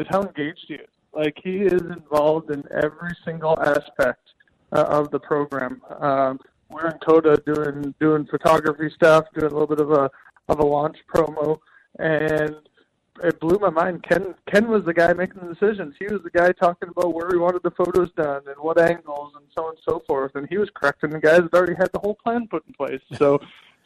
[0.00, 0.88] is how engaged he is.
[1.12, 4.32] Like he is involved in every single aspect
[4.72, 5.82] uh, of the program.
[6.00, 10.10] Um, we're in COTA doing doing photography stuff, doing a little bit of a
[10.48, 11.58] of a launch promo,
[11.98, 12.56] and
[13.22, 14.02] it blew my mind.
[14.08, 15.94] Ken Ken was the guy making the decisions.
[15.98, 19.34] He was the guy talking about where he wanted the photos done and what angles
[19.36, 20.32] and so on and so forth.
[20.34, 23.02] And he was correcting the guys that already had the whole plan put in place.
[23.18, 23.38] So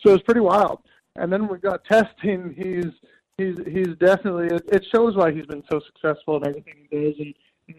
[0.05, 0.81] so it's pretty wild.
[1.17, 2.55] And then we got testing.
[2.57, 2.93] He's
[3.39, 7.15] he's he's definitely it, it shows why he's been so successful in everything he does,
[7.19, 7.35] and
[7.69, 7.77] it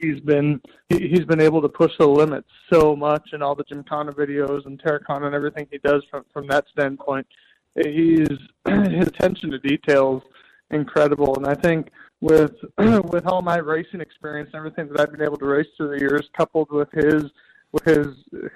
[0.00, 3.64] he's been he, he's been able to push the limits so much in all the
[3.64, 7.26] Gymkhana videos and Terrakhana and everything he does from from that standpoint.
[7.74, 8.28] He's
[8.68, 10.22] his attention to details
[10.70, 15.22] incredible, and I think with with all my racing experience and everything that I've been
[15.22, 17.24] able to race through the years, coupled with his
[17.72, 18.06] with his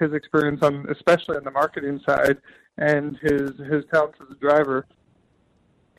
[0.00, 2.38] his experience on especially on the marketing side
[2.78, 4.86] and his his talents as a driver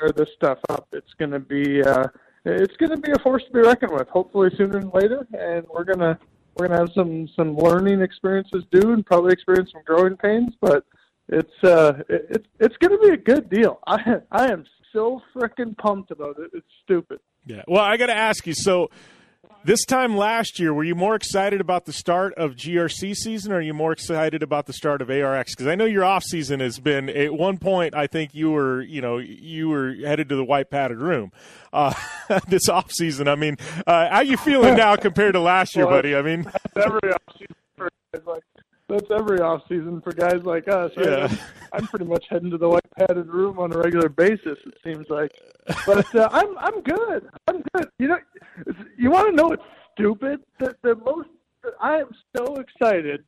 [0.01, 0.88] or this stuff up.
[0.91, 2.08] It's going to be uh
[2.43, 5.25] it's going to be a force to be reckoned with hopefully sooner than later.
[5.34, 6.17] And we're going to
[6.56, 10.54] we're going to have some some learning experiences due and probably experience some growing pains
[10.62, 10.86] but
[11.28, 13.80] it's uh it, it's it's going to be a good deal.
[13.88, 16.51] I i am so freaking pumped about it.
[16.54, 17.19] It's stupid.
[17.45, 17.63] Yeah.
[17.67, 18.89] Well i got to ask you so
[19.65, 23.56] this time last year, were you more excited about the start of GRC season, or
[23.56, 25.54] are you more excited about the start of ARX?
[25.54, 27.95] Because I know your off season has been at one point.
[27.95, 31.32] I think you were, you know, you were headed to the white padded room.
[31.73, 31.93] Uh,
[32.47, 35.95] this off season, I mean, uh, how you feeling now compared to last year, well,
[35.95, 36.15] buddy?
[36.15, 38.43] I mean, every off season like
[38.88, 40.91] that's every off season for guys like us.
[40.98, 41.08] Right?
[41.08, 41.36] Yeah.
[41.74, 44.58] I'm, pretty much heading to the white padded room on a regular basis.
[44.65, 45.32] It seems like,
[45.86, 47.28] but uh, I'm I'm good.
[47.48, 47.89] I'm good.
[48.00, 48.17] You know,
[48.98, 50.41] you want to know what's stupid?
[50.60, 51.30] The the most
[51.82, 53.24] I am so excited.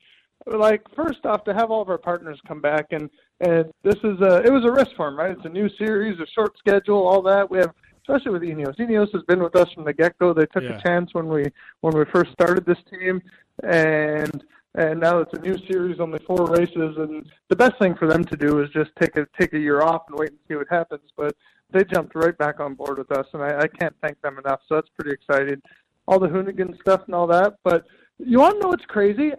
[0.46, 3.10] Like first off, to have all of our partners come back and
[3.42, 5.32] and this is a it was a risk for them, right?
[5.32, 7.50] It's a new series, a short schedule, all that.
[7.50, 7.74] We have
[8.08, 8.78] especially with Ineos.
[8.78, 10.34] Ineos has been with us from the get go.
[10.34, 10.78] They took Yeah.
[10.78, 11.46] a chance when we
[11.82, 13.22] when we first started this team,
[13.64, 14.44] and
[14.78, 18.24] and now it's a new series, only four races, and the best thing for them
[18.26, 20.68] to do is just take a take a year off and wait and see what
[20.70, 21.10] happens.
[21.18, 21.36] But
[21.72, 24.62] they jumped right back on board with us, and I, I can't thank them enough.
[24.70, 25.62] So that's pretty exciting.
[26.08, 27.56] All the Hoonigan stuff and all that.
[27.64, 27.86] But
[28.20, 29.32] you want to know what's crazy?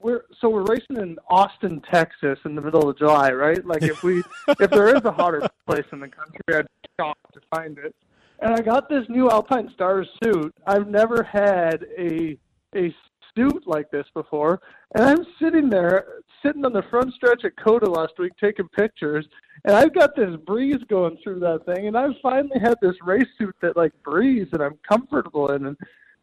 [0.00, 3.64] We're so we're racing in Austin, Texas, in the middle of July, right?
[3.66, 7.34] Like if we if there is a hotter place in the country, I'd be shocked
[7.34, 7.94] to find it.
[8.38, 10.54] And I got this new Alpine Stars suit.
[10.66, 12.38] I've never had a
[12.74, 12.94] a
[13.36, 14.60] suit like this before,
[14.94, 16.06] and I'm sitting there,
[16.42, 19.26] sitting on the front stretch at COTA last week taking pictures,
[19.64, 23.28] and I've got this breeze going through that thing, and I've finally had this race
[23.38, 25.76] suit that like breathes and I'm comfortable in, and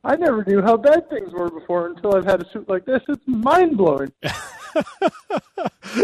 [0.04, 3.02] I never knew how bad things were before until I've had a suit like this.
[3.08, 4.12] It's mind blowing.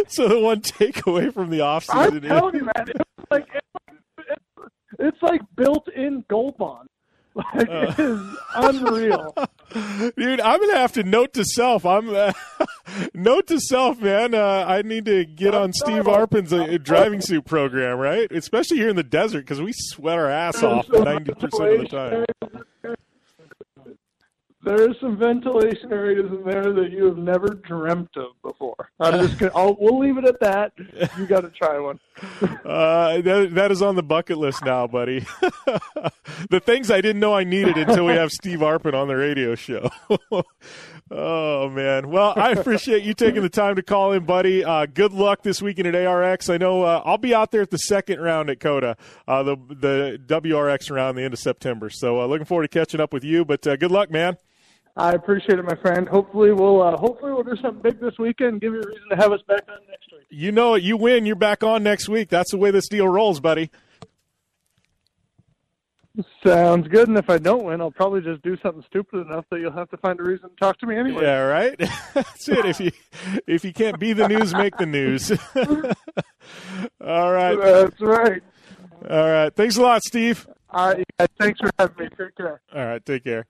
[0.07, 4.71] so the one takeaway from the off season I'm telling you, man, it's like it's,
[4.99, 6.87] it's like built-in Gold Bond.
[7.35, 7.93] Like Uh.
[7.97, 9.35] it is unreal.
[10.17, 11.85] Dude, I'm gonna have to note to self.
[11.85, 12.33] I'm uh,
[13.13, 14.33] note to self, man.
[14.33, 18.31] Uh, I need to get on Steve Arpin's uh, driving suit program, right?
[18.31, 22.25] Especially here in the desert because we sweat our ass off ninety percent of the
[22.85, 22.95] time.
[24.61, 28.89] There are some ventilation areas in there that you have never dreamt of before.
[28.99, 29.53] I'm just gonna.
[29.55, 30.73] I'll, we'll leave it at that.
[31.17, 31.99] You got to try one.
[32.65, 35.19] Uh, that, that is on the bucket list now, buddy.
[36.49, 39.55] the things I didn't know I needed until we have Steve Arpin on the radio
[39.55, 39.89] show.
[41.11, 42.09] oh man!
[42.09, 44.63] Well, I appreciate you taking the time to call in, buddy.
[44.63, 46.49] Uh, good luck this weekend at ARX.
[46.49, 49.55] I know uh, I'll be out there at the second round at COTA, uh, the
[49.69, 51.89] the WRX round, the end of September.
[51.89, 53.45] So uh, looking forward to catching up with you.
[53.45, 54.37] But uh, good luck, man.
[54.99, 56.07] I appreciate it, my friend.
[56.09, 58.53] Hopefully, we'll uh, hopefully we'll do something big this weekend.
[58.53, 60.25] and Give you a reason to have us back on next week.
[60.29, 60.83] You know it.
[60.83, 61.25] You win.
[61.25, 62.27] You're back on next week.
[62.29, 63.71] That's the way this deal rolls, buddy.
[66.45, 67.07] Sounds good.
[67.07, 69.89] And if I don't win, I'll probably just do something stupid enough that you'll have
[69.91, 71.23] to find a reason to talk to me anyway.
[71.23, 71.77] Yeah, right.
[72.13, 72.65] That's it.
[72.65, 72.91] If you
[73.47, 75.31] if you can't be the news, make the news.
[77.01, 77.55] All right.
[77.57, 78.43] That's right.
[79.09, 79.55] All right.
[79.55, 80.45] Thanks a lot, Steve.
[80.71, 81.05] All right.
[81.39, 82.09] Thanks for having me.
[82.17, 82.59] Take care.
[82.75, 83.05] All right.
[83.05, 83.45] Take care.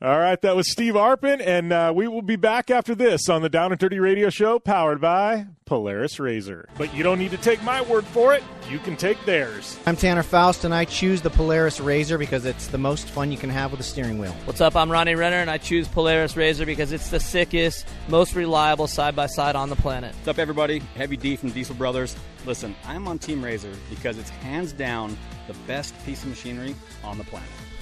[0.00, 0.40] All right.
[0.42, 3.72] That was Steve Arpin, and uh, we will be back after this on the Down
[3.72, 6.68] and Dirty Radio Show, powered by Polaris Razor.
[6.78, 8.44] But you don't need to take my word for it.
[8.70, 9.76] You can take theirs.
[9.86, 13.38] I'm Tanner Faust, and I choose the Polaris Razor because it's the most fun you
[13.38, 14.36] can have with a steering wheel.
[14.44, 14.76] What's up?
[14.76, 19.16] I'm Ronnie Renner, and I choose Polaris Razor because it's the sickest, most reliable side
[19.16, 20.14] by side on the planet.
[20.14, 20.78] What's up, everybody?
[20.94, 22.14] Heavy D from Diesel Brothers.
[22.46, 27.18] Listen, I'm on Team Razor because it's hands down the best piece of machinery on
[27.18, 27.48] the planet.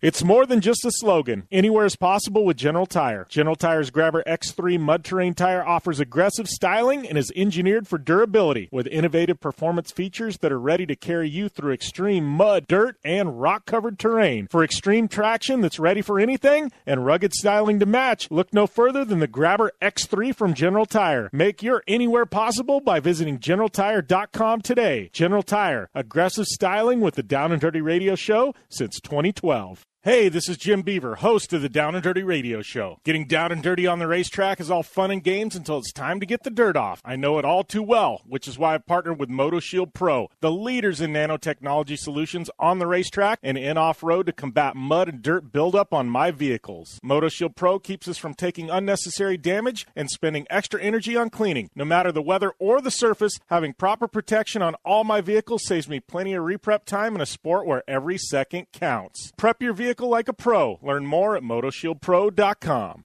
[0.00, 1.48] It's more than just a slogan.
[1.50, 3.26] Anywhere is possible with General Tire.
[3.28, 8.68] General Tire's Grabber X3 mud terrain tire offers aggressive styling and is engineered for durability
[8.70, 13.40] with innovative performance features that are ready to carry you through extreme mud, dirt, and
[13.40, 14.46] rock covered terrain.
[14.46, 19.04] For extreme traction that's ready for anything and rugged styling to match, look no further
[19.04, 21.28] than the Grabber X3 from General Tire.
[21.32, 25.10] Make your anywhere possible by visiting GeneralTire.com today.
[25.12, 29.84] General Tire, aggressive styling with the Down and Dirty Radio Show since 2012.
[30.08, 32.98] Hey, this is Jim Beaver, host of the Down and Dirty Radio Show.
[33.04, 36.18] Getting down and dirty on the racetrack is all fun and games until it's time
[36.18, 37.02] to get the dirt off.
[37.04, 40.50] I know it all too well, which is why I've partnered with MotoShield Pro, the
[40.50, 45.20] leaders in nanotechnology solutions on the racetrack and in off road to combat mud and
[45.20, 46.98] dirt buildup on my vehicles.
[47.04, 51.68] MotoShield Pro keeps us from taking unnecessary damage and spending extra energy on cleaning.
[51.74, 55.86] No matter the weather or the surface, having proper protection on all my vehicles saves
[55.86, 59.34] me plenty of reprep time in a sport where every second counts.
[59.36, 60.78] Prep your vehicle like a pro.
[60.82, 63.04] Learn more at motoshieldpro.com.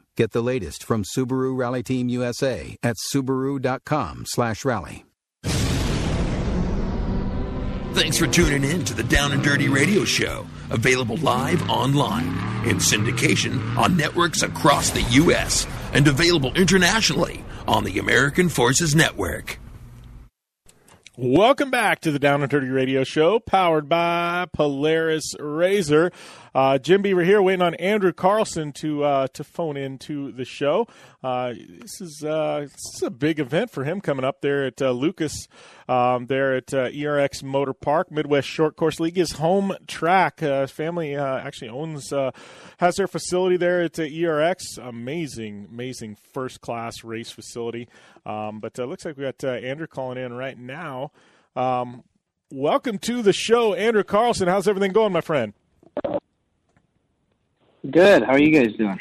[0.21, 5.05] Get the latest from Subaru Rally Team USA at subaru.com/rally.
[7.93, 12.27] Thanks for tuning in to the Down and Dirty Radio Show, available live online
[12.67, 15.65] in syndication on networks across the U.S.
[15.91, 19.57] and available internationally on the American Forces Network.
[21.17, 26.11] Welcome back to the Down and Dirty Radio Show, powered by Polaris Razor.
[26.53, 30.43] Uh, Jim Beaver here, waiting on Andrew Carlson to uh, to phone in to the
[30.43, 30.85] show.
[31.23, 34.81] Uh, this is uh, this is a big event for him coming up there at
[34.81, 35.47] uh, Lucas,
[35.87, 39.15] um, there at uh, ERX Motor Park, Midwest Short Course League.
[39.15, 40.41] His home track.
[40.41, 42.11] Family actually owns
[42.77, 44.77] has their facility there at ERX.
[44.77, 47.87] Amazing, amazing first class race facility.
[48.25, 51.11] Um, but it looks like we got Andrew calling in right now.
[51.55, 52.03] Um,
[52.51, 54.47] welcome to the show, Andrew Carlson.
[54.47, 55.53] How's everything going, my friend?
[57.89, 58.23] Good.
[58.23, 58.99] How are you guys doing?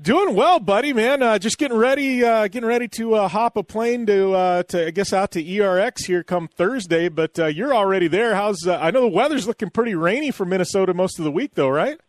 [0.00, 1.22] Doing well, buddy, man.
[1.22, 4.88] Uh, just getting ready, uh, getting ready to uh, hop a plane to, uh, to
[4.88, 7.08] I guess out to ERX here come Thursday.
[7.08, 8.34] But uh, you're already there.
[8.34, 11.54] How's uh, I know the weather's looking pretty rainy for Minnesota most of the week,
[11.54, 12.00] though, right?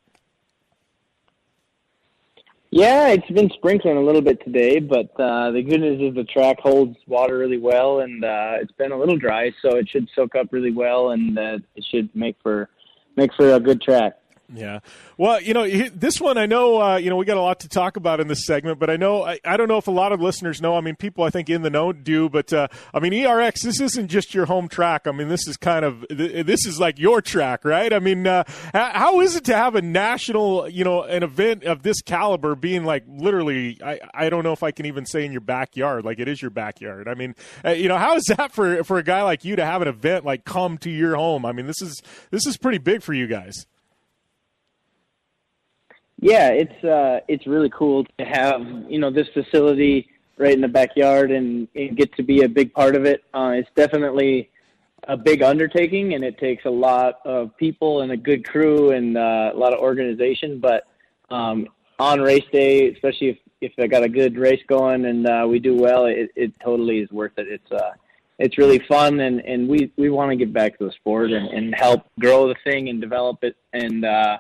[2.72, 6.60] Yeah, it's been sprinkling a little bit today, but the good news is the track
[6.60, 10.48] holds water really well, and it's been a little dry, so it should soak up
[10.52, 12.70] really well, and it should make for
[13.16, 14.14] make for a good track.
[14.56, 14.80] Yeah.
[15.18, 17.68] Well, you know, this one I know, uh, you know, we got a lot to
[17.68, 20.12] talk about in this segment, but I know, I, I, don't know if a lot
[20.12, 20.78] of listeners know.
[20.78, 23.82] I mean, people I think in the know do, but uh, I mean, ERX, this
[23.82, 25.08] isn't just your home track.
[25.08, 27.92] I mean, this is kind of, this is like your track, right?
[27.92, 28.44] I mean, uh,
[28.74, 32.86] how is it to have a national, you know, an event of this caliber being
[32.86, 36.20] like literally, I, I don't know if I can even say in your backyard, like
[36.20, 37.08] it is your backyard.
[37.08, 37.36] I mean,
[37.66, 39.88] uh, you know, how is that for, for a guy like you to have an
[39.88, 41.44] event like come to your home?
[41.44, 43.66] I mean, this is, this is pretty big for you guys.
[46.20, 50.08] Yeah, it's uh, it's really cool to have you know this facility
[50.38, 53.24] right in the backyard and, and get to be a big part of it.
[53.34, 54.50] Uh, it's definitely
[55.08, 59.18] a big undertaking, and it takes a lot of people and a good crew and
[59.18, 60.60] uh, a lot of organization.
[60.60, 60.88] But
[61.30, 61.68] um,
[62.00, 65.60] on race day, especially if if I got a good race going and uh, we
[65.60, 67.48] do well, it, it totally is worth it.
[67.48, 67.92] It's uh,
[68.40, 71.48] it's really fun, and and we we want to get back to the sport and,
[71.48, 74.06] and help grow the thing and develop it and.
[74.06, 74.38] Uh,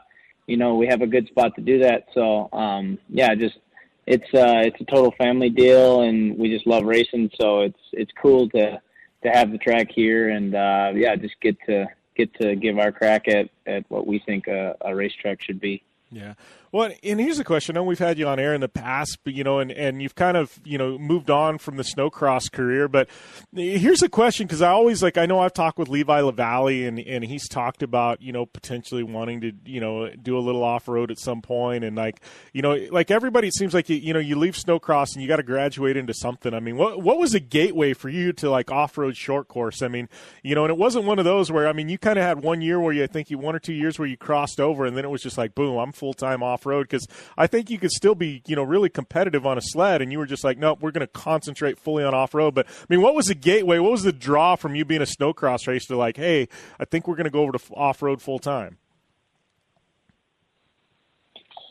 [0.47, 2.07] you know, we have a good spot to do that.
[2.13, 3.57] So, um, yeah, just
[4.05, 7.31] it's uh, it's a total family deal, and we just love racing.
[7.39, 8.81] So it's it's cool to
[9.23, 12.91] to have the track here, and uh, yeah, just get to get to give our
[12.91, 15.83] crack at at what we think a, a racetrack should be.
[16.11, 16.33] Yeah.
[16.73, 17.77] Well, and here's a question.
[17.77, 20.01] I know we've had you on air in the past, but you know, and, and
[20.01, 22.87] you've kind of you know moved on from the snowcross career.
[22.87, 23.09] But
[23.55, 26.99] here's a question because I always like I know I've talked with Levi Lavallee and
[26.99, 30.87] and he's talked about you know potentially wanting to you know do a little off
[30.87, 32.21] road at some point, and like
[32.53, 35.27] you know like everybody it seems like you, you know you leave snowcross and you
[35.27, 36.55] got to graduate into something.
[36.55, 39.83] I mean, what what was a gateway for you to like off road short course?
[39.83, 40.09] I mean,
[40.41, 42.43] you know, and it wasn't one of those where I mean you kind of had
[42.43, 44.87] one year where you I think you one or two years where you crossed over,
[44.87, 47.07] and then it was just like boom, I'm full time off road because
[47.37, 50.19] I think you could still be you know really competitive on a sled, and you
[50.19, 52.55] were just like, nope, we're going to concentrate fully on off road.
[52.55, 53.79] But I mean, what was the gateway?
[53.79, 56.47] What was the draw from you being a snowcross race to like, hey,
[56.79, 58.77] I think we're going to go over to off road full time?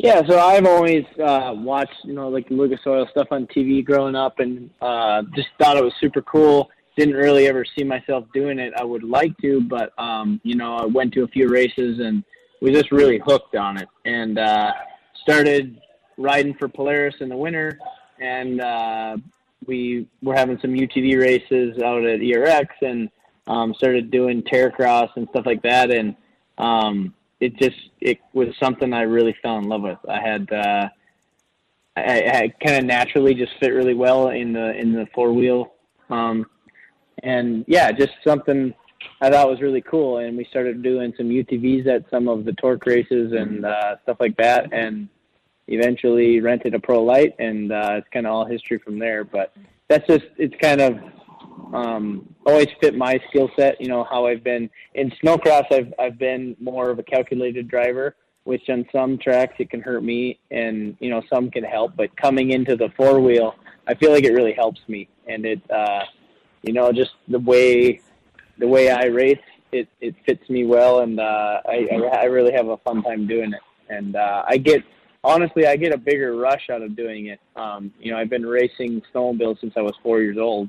[0.03, 4.16] Yeah, so I've always uh, watched, you know, like Lucas Oil stuff on TV growing
[4.16, 6.70] up, and uh, just thought it was super cool.
[6.97, 8.72] Didn't really ever see myself doing it.
[8.76, 12.24] I would like to, but um, you know, I went to a few races and
[12.62, 14.72] was just really hooked on it, and uh,
[15.22, 15.80] started
[16.16, 17.78] riding for Polaris in the winter,
[18.20, 19.16] and uh,
[19.66, 23.10] we were having some UTV races out at ERX, and
[23.46, 26.14] um, started doing Terracross and stuff like that, and
[26.58, 29.98] um, it just it was something I really fell in love with.
[30.08, 30.88] I had uh,
[31.96, 35.72] I, I kind of naturally just fit really well in the in the four wheel,
[36.10, 36.46] um,
[37.24, 38.72] and yeah, just something
[39.20, 40.18] I thought was really cool.
[40.18, 44.18] And we started doing some UTVs at some of the torque races and uh, stuff
[44.20, 45.09] like that, and
[45.68, 49.24] eventually rented a Pro Light, and uh, it's kind of all history from there.
[49.24, 49.53] But
[49.88, 50.98] that's just it's kind of
[51.72, 53.80] um, always fit my skill set.
[53.80, 55.64] You know how I've been in snowcross.
[55.70, 60.03] I've I've been more of a calculated driver, which on some tracks it can hurt
[60.03, 61.96] me, and you know some can help.
[61.96, 63.55] But coming into the four wheel,
[63.86, 66.05] I feel like it really helps me, and it uh,
[66.62, 68.00] you know just the way
[68.59, 69.38] the way I race,
[69.72, 73.53] it it fits me well, and uh, I I really have a fun time doing
[73.53, 73.61] it.
[73.88, 74.82] And uh, I get
[75.24, 77.40] honestly, I get a bigger rush out of doing it.
[77.57, 80.68] Um, you know, I've been racing snowmobiles since I was four years old,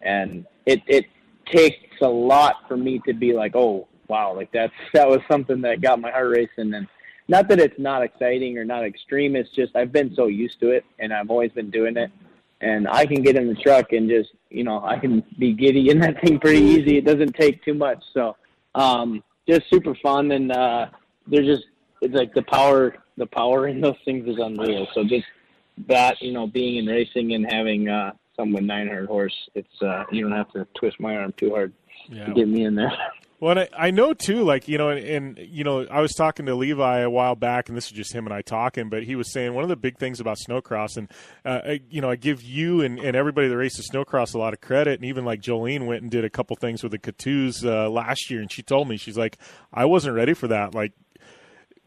[0.00, 1.06] and it it
[1.46, 5.60] takes a lot for me to be like, oh wow, like that's that was something
[5.62, 6.74] that got my heart racing.
[6.74, 6.86] And
[7.28, 10.70] not that it's not exciting or not extreme, it's just I've been so used to
[10.70, 12.10] it, and I've always been doing it.
[12.60, 15.90] And I can get in the truck and just, you know, I can be giddy
[15.90, 16.96] in that thing pretty easy.
[16.96, 18.02] It doesn't take too much.
[18.14, 18.36] So,
[18.74, 20.30] um, just super fun.
[20.30, 20.86] And, uh,
[21.26, 21.64] they're just,
[22.00, 24.86] it's like the power, the power in those things is unreal.
[24.94, 25.26] So just
[25.86, 30.04] that, you know, being in racing and having, uh, someone with 900 horse, it's, uh,
[30.12, 31.72] you don't have to twist my arm too hard
[32.08, 32.26] Yeah.
[32.26, 32.92] to get me in there.
[33.46, 36.46] Well, I, I know too, like you know, and, and you know, I was talking
[36.46, 39.14] to Levi a while back, and this is just him and I talking, but he
[39.14, 41.08] was saying one of the big things about snowcross, and
[41.44, 44.52] uh, I, you know, I give you and, and everybody that races snowcross a lot
[44.52, 47.64] of credit, and even like Jolene went and did a couple things with the Catoos
[47.64, 49.38] uh, last year, and she told me she's like,
[49.72, 50.94] I wasn't ready for that, like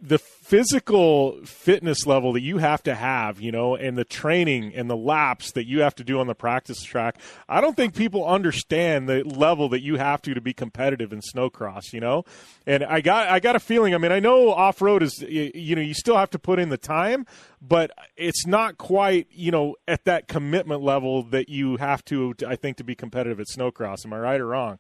[0.02, 4.90] the physical fitness level that you have to have, you know, and the training and
[4.90, 7.20] the laps that you have to do on the practice track.
[7.50, 11.20] I don't think people understand the level that you have to to be competitive in
[11.22, 12.24] snowcross, you know.
[12.66, 13.94] And I got I got a feeling.
[13.94, 16.70] I mean, I know off road is you know you still have to put in
[16.70, 17.26] the time,
[17.62, 22.34] but it's not quite you know at that commitment level that you have to.
[22.48, 24.06] I think to be competitive at snowcross.
[24.06, 24.80] Am I right or wrong?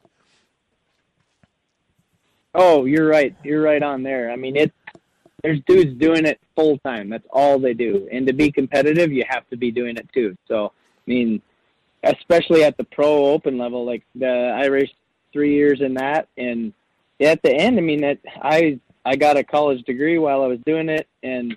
[2.55, 3.35] Oh, you're right.
[3.43, 4.31] You're right on there.
[4.31, 4.73] I mean, it.
[5.43, 7.09] There's dudes doing it full time.
[7.09, 8.07] That's all they do.
[8.11, 10.35] And to be competitive, you have to be doing it too.
[10.47, 11.41] So, I mean,
[12.03, 14.95] especially at the pro open level, like the I raced
[15.31, 16.73] three years in that, and
[17.21, 20.59] at the end, I mean, that I I got a college degree while I was
[20.65, 21.55] doing it, and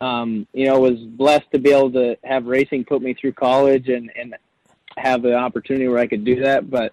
[0.00, 3.88] um, you know, was blessed to be able to have racing put me through college
[3.88, 4.34] and and
[4.96, 6.70] have the opportunity where I could do that.
[6.70, 6.92] But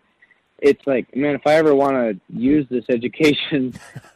[0.64, 3.74] it's like, man, if I ever want to use this education,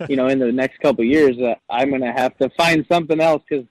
[0.07, 3.19] you know, in the next couple of years, uh, I'm gonna have to find something
[3.19, 3.65] else because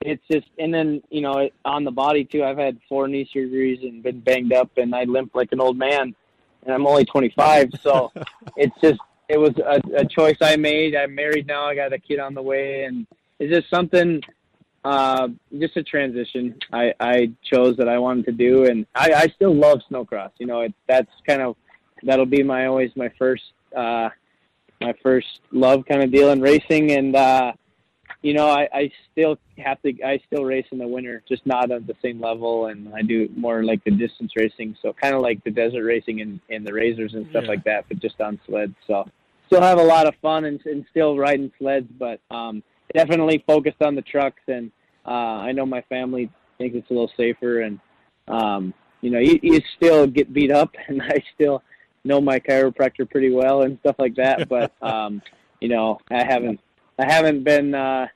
[0.00, 0.48] it's just.
[0.58, 2.42] And then, you know, it, on the body too.
[2.42, 5.78] I've had four knee surgeries and been banged up, and I limp like an old
[5.78, 6.12] man,
[6.64, 7.70] and I'm only 25.
[7.80, 8.10] So
[8.56, 10.96] it's just, it was a, a choice I made.
[10.96, 11.64] I'm married now.
[11.64, 13.06] I got a kid on the way, and
[13.38, 14.20] it's just something
[14.84, 19.26] uh, just a transition I, I chose that I wanted to do, and I, I
[19.28, 20.30] still love snowcross.
[20.38, 21.54] You know, it, that's kind of
[22.02, 23.44] that'll be my always my first
[23.76, 24.10] uh,
[24.80, 27.52] my first love kind of deal in racing, and uh,
[28.22, 31.70] you know, I, I still have to I still race in the winter, just not
[31.70, 35.22] at the same level, and I do more like the distance racing, so kind of
[35.22, 37.50] like the desert racing and, and the razors and stuff Yeah.
[37.50, 38.74] like that, but just on sleds.
[38.86, 39.08] So
[39.46, 42.62] still have a lot of fun and, and still riding sleds, but um,
[42.94, 44.42] definitely focused on the trucks.
[44.48, 44.70] And
[45.06, 45.10] uh,
[45.46, 47.80] I know my family thinks it's a little safer, and
[48.28, 51.62] um, you know, you, you still get beat up, and I still
[52.04, 54.48] know my chiropractor pretty well and stuff like that.
[54.48, 55.22] But um,
[55.60, 56.60] you know, I haven't
[56.98, 58.06] I haven't been uh,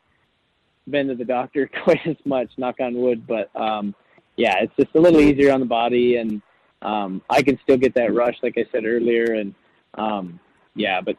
[0.89, 3.27] been to the doctor quite as much, knock on wood.
[3.27, 3.95] But um,
[4.37, 6.43] yeah, it's just a little easier on the body, and
[6.83, 9.55] um, I can still get that rush, like I said earlier, and
[9.95, 10.41] um,
[10.75, 11.17] yeah, but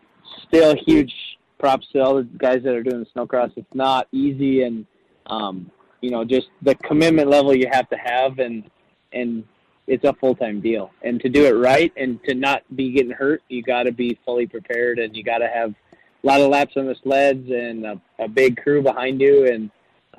[0.47, 1.13] still huge
[1.59, 3.51] props to all the guys that are doing the snowcross.
[3.55, 4.85] It's not easy, and
[5.27, 8.69] um, you know, just the commitment level you have to have, and
[9.13, 9.43] and
[9.87, 10.91] it's a full time deal.
[11.01, 14.17] And to do it right, and to not be getting hurt, you got to be
[14.25, 17.85] fully prepared, and you got to have a lot of laps on the sleds and
[17.85, 19.69] a, a big crew behind you, and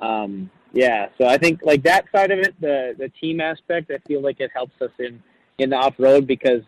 [0.01, 1.09] um, yeah.
[1.17, 4.39] So I think like that side of it, the the team aspect, I feel like
[4.39, 5.21] it helps us in
[5.57, 6.61] in the off road because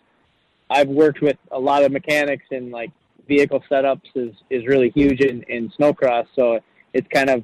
[0.70, 2.92] I've worked with a lot of mechanics and like
[3.28, 6.28] vehicle setups is is really huge in in snowcross.
[6.36, 6.60] So
[6.94, 7.44] it's kind of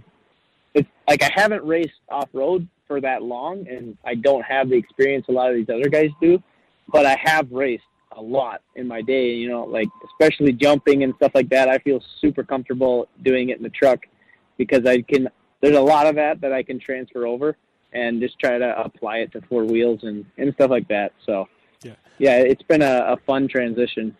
[0.73, 4.75] it's like I haven't raced off road for that long, and I don't have the
[4.75, 6.41] experience a lot of these other guys do,
[6.91, 9.33] but I have raced a lot in my day.
[9.33, 11.67] You know, like especially jumping and stuff like that.
[11.67, 14.05] I feel super comfortable doing it in the truck
[14.57, 15.29] because I can.
[15.61, 17.57] There's a lot of that that I can transfer over
[17.93, 21.13] and just try to apply it to four wheels and and stuff like that.
[21.25, 21.47] So
[21.83, 21.93] Yeah.
[22.19, 24.15] yeah, it's been a, a fun transition.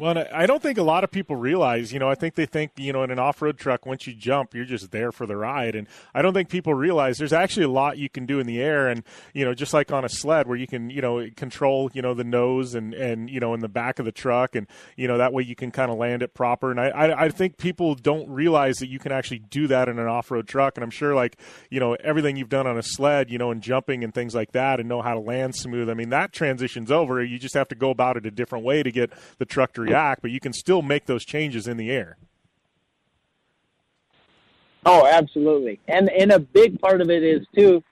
[0.00, 2.70] Well, I don't think a lot of people realize, you know, I think they think,
[2.76, 5.36] you know, in an off road truck, once you jump, you're just there for the
[5.36, 5.74] ride.
[5.74, 8.62] And I don't think people realize there's actually a lot you can do in the
[8.62, 8.86] air.
[8.86, 9.02] And,
[9.34, 12.14] you know, just like on a sled where you can, you know, control, you know,
[12.14, 14.54] the nose and, and, you know, in the back of the truck.
[14.54, 16.70] And, you know, that way you can kind of land it proper.
[16.70, 19.98] And I, I, I think people don't realize that you can actually do that in
[19.98, 20.76] an off road truck.
[20.76, 21.40] And I'm sure, like,
[21.70, 24.52] you know, everything you've done on a sled, you know, and jumping and things like
[24.52, 25.90] that and know how to land smooth.
[25.90, 27.20] I mean, that transition's over.
[27.20, 29.87] You just have to go about it a different way to get the truck to
[29.88, 32.16] react, but you can still make those changes in the air.
[34.86, 35.80] Oh, absolutely.
[35.88, 37.82] And and a big part of it is too,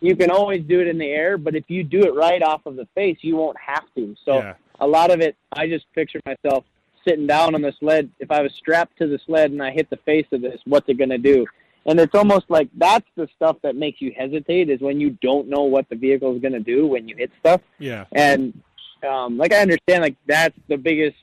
[0.00, 2.66] you can always do it in the air, but if you do it right off
[2.66, 4.14] of the face, you won't have to.
[4.24, 4.54] So Yeah.
[4.80, 6.64] a lot of it, I just picture myself
[7.06, 8.10] sitting down on the sled.
[8.18, 10.88] If I was strapped to the sled and I hit the face of this, what's
[10.88, 11.46] it going to do?
[11.86, 15.48] And it's almost like that's the stuff that makes you hesitate is when you don't
[15.48, 17.60] know what the vehicle is going to do when you hit stuff.
[17.78, 18.06] Yeah.
[18.12, 18.60] And
[19.08, 21.16] um, like I understand, like that's the biggest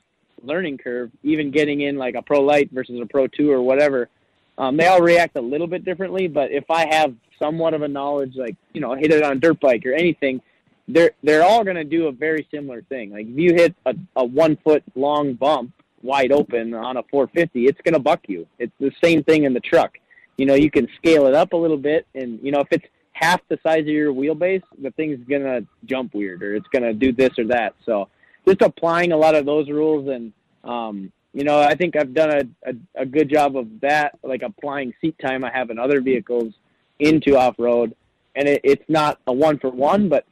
[0.43, 1.11] learning curve.
[1.23, 4.09] Even getting in like a Pro Light versus a Pro Two or whatever,
[4.57, 6.27] um, they all react a little bit differently.
[6.27, 9.39] But if I have somewhat of a knowledge, like you know, hit it on a
[9.39, 10.41] dirt bike or anything,
[10.87, 13.11] they're they're all going to do a very similar thing.
[13.11, 17.65] Like if you hit a, a one foot long bump wide open on a 450,
[17.65, 18.45] it's going to buck you.
[18.59, 19.97] It's the same thing in the truck
[20.37, 22.85] you know, you can scale it up a little bit, and you know, if it's
[23.13, 27.11] half the size of your wheelbase, the thing's gonna jump weird, or it's gonna do
[27.11, 27.75] this or that.
[27.85, 28.09] So,
[28.47, 30.33] just applying a lot of those rules, and
[30.63, 34.43] um, you know, I think I've done a, a, a good job of that, like
[34.43, 36.53] applying seat time I have in other vehicles
[36.99, 37.95] into off road,
[38.35, 40.25] and it, it's not a one for one, but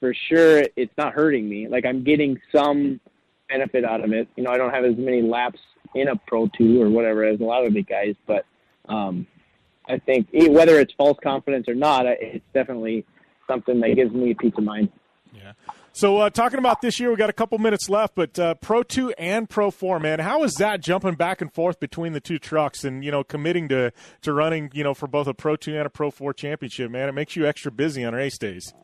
[0.00, 1.68] for sure it's not hurting me.
[1.68, 3.00] Like I'm getting some
[3.48, 4.28] benefit out of it.
[4.36, 5.60] You know, I don't have as many laps
[5.94, 8.44] in a Pro Two or whatever as a lot of the guys, but
[8.88, 9.26] um,
[9.88, 13.04] I think whether it's false confidence or not, it's definitely
[13.46, 14.90] something that gives me peace of mind.
[15.32, 15.52] Yeah.
[15.96, 18.82] So uh, talking about this year, we got a couple minutes left, but uh, Pro
[18.82, 22.38] Two and Pro Four, man, how is that jumping back and forth between the two
[22.38, 25.74] trucks, and you know, committing to to running, you know, for both a Pro Two
[25.74, 27.08] and a Pro Four championship, man?
[27.08, 28.74] It makes you extra busy on race days.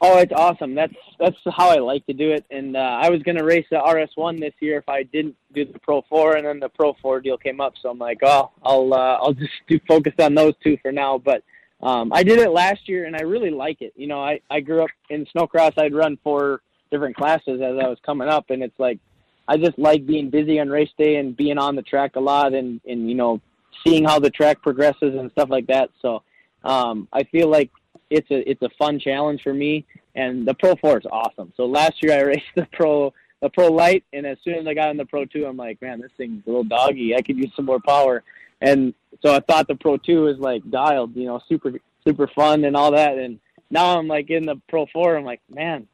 [0.00, 0.74] Oh, it's awesome.
[0.74, 2.46] That's that's how I like to do it.
[2.50, 5.66] And uh, I was going to race the RS1 this year if I didn't do
[5.66, 7.74] the Pro 4, and then the Pro 4 deal came up.
[7.82, 11.18] So I'm like, oh, I'll uh, I'll just do focus on those two for now.
[11.18, 11.44] But
[11.84, 13.92] um, I did it last year, and I really like it.
[13.94, 15.78] You know, I I grew up in snowcross.
[15.78, 18.98] I'd run four different classes as I was coming up, and it's like
[19.46, 22.54] I just like being busy on race day and being on the track a lot,
[22.54, 23.40] and and you know
[23.86, 25.90] seeing how the track progresses and stuff like that.
[26.00, 26.22] So
[26.64, 27.70] um, I feel like
[28.10, 29.84] it's a it's a fun challenge for me.
[30.16, 31.52] And the Pro Four is awesome.
[31.56, 33.12] So last year I raced the Pro
[33.42, 35.82] the Pro Light, and as soon as I got in the Pro Two, I'm like,
[35.82, 37.14] man, this thing's a little doggy.
[37.14, 38.22] I could use some more power.
[38.64, 41.74] And so I thought the Pro Two was like dialed, you know, super
[42.06, 43.18] super fun and all that.
[43.18, 43.38] And
[43.70, 45.16] now I'm like in the Pro Four.
[45.16, 45.86] I'm like, man,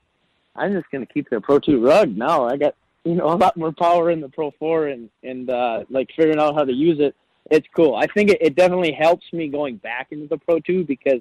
[0.54, 2.16] I'm just gonna keep the Pro Two rug.
[2.16, 5.50] Now I got you know a lot more power in the Pro Four, and and
[5.50, 7.16] uh, like figuring out how to use it.
[7.50, 7.96] It's cool.
[7.96, 11.20] I think it, it definitely helps me going back into the Pro Two because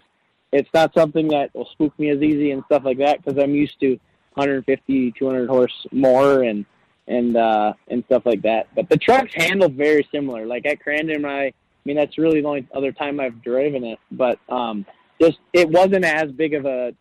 [0.51, 3.55] it's not something that will spook me as easy and stuff like that because I'm
[3.55, 3.99] used to
[4.35, 6.65] 150, 200 horse more and
[7.09, 8.67] and uh, and stuff like that.
[8.75, 10.45] But the trucks handle very similar.
[10.45, 11.53] Like at Crandon, I, I
[11.83, 13.99] mean that's really the only other time I've driven it.
[14.11, 14.85] But um,
[15.19, 16.93] just it wasn't as big of a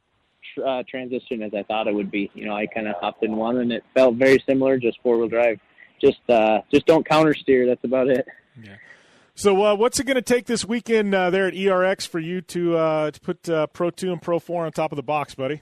[0.55, 2.31] tr- uh, transition as I thought it would be.
[2.35, 5.19] You know, I kind of hopped in one and it felt very similar, just four
[5.19, 5.61] wheel drive.
[6.01, 7.67] Just uh, just don't counter steer.
[7.67, 8.27] That's about it.
[8.63, 8.77] Yeah.
[9.35, 12.41] So, uh, what's it going to take this weekend uh, there at ERX for you
[12.41, 15.35] to uh, to put uh, Pro Two and Pro Four on top of the box,
[15.35, 15.61] buddy?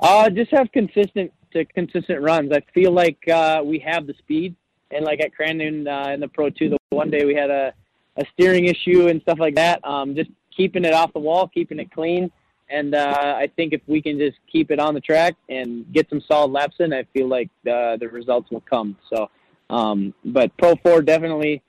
[0.00, 1.32] Uh, just have consistent
[1.74, 2.52] consistent runs.
[2.52, 4.54] I feel like uh, we have the speed,
[4.90, 7.72] and like at Crandon uh, in the Pro Two, the one day we had a,
[8.16, 9.84] a steering issue and stuff like that.
[9.84, 12.30] Um, just keeping it off the wall, keeping it clean,
[12.68, 16.08] and uh, I think if we can just keep it on the track and get
[16.10, 18.96] some solid laps in, I feel like uh, the results will come.
[19.12, 19.30] So
[19.70, 21.62] um, but Pro 4 definitely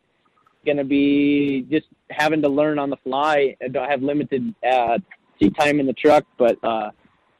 [0.66, 3.56] going to be just having to learn on the fly.
[3.64, 5.00] I don't have limited uh,
[5.40, 6.92] seat time in the truck, but uh,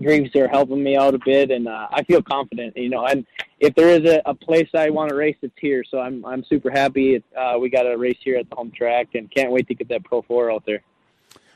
[0.02, 2.78] Greaves are helping me out a bit, and uh, I feel confident.
[2.78, 3.26] You know, and
[3.60, 5.84] if there is a, a place I want to race, it's here.
[5.90, 7.22] So I'm I'm super happy.
[7.38, 9.90] Uh, we got a race here at the home track, and can't wait to get
[9.90, 10.82] that Pro 4 out there.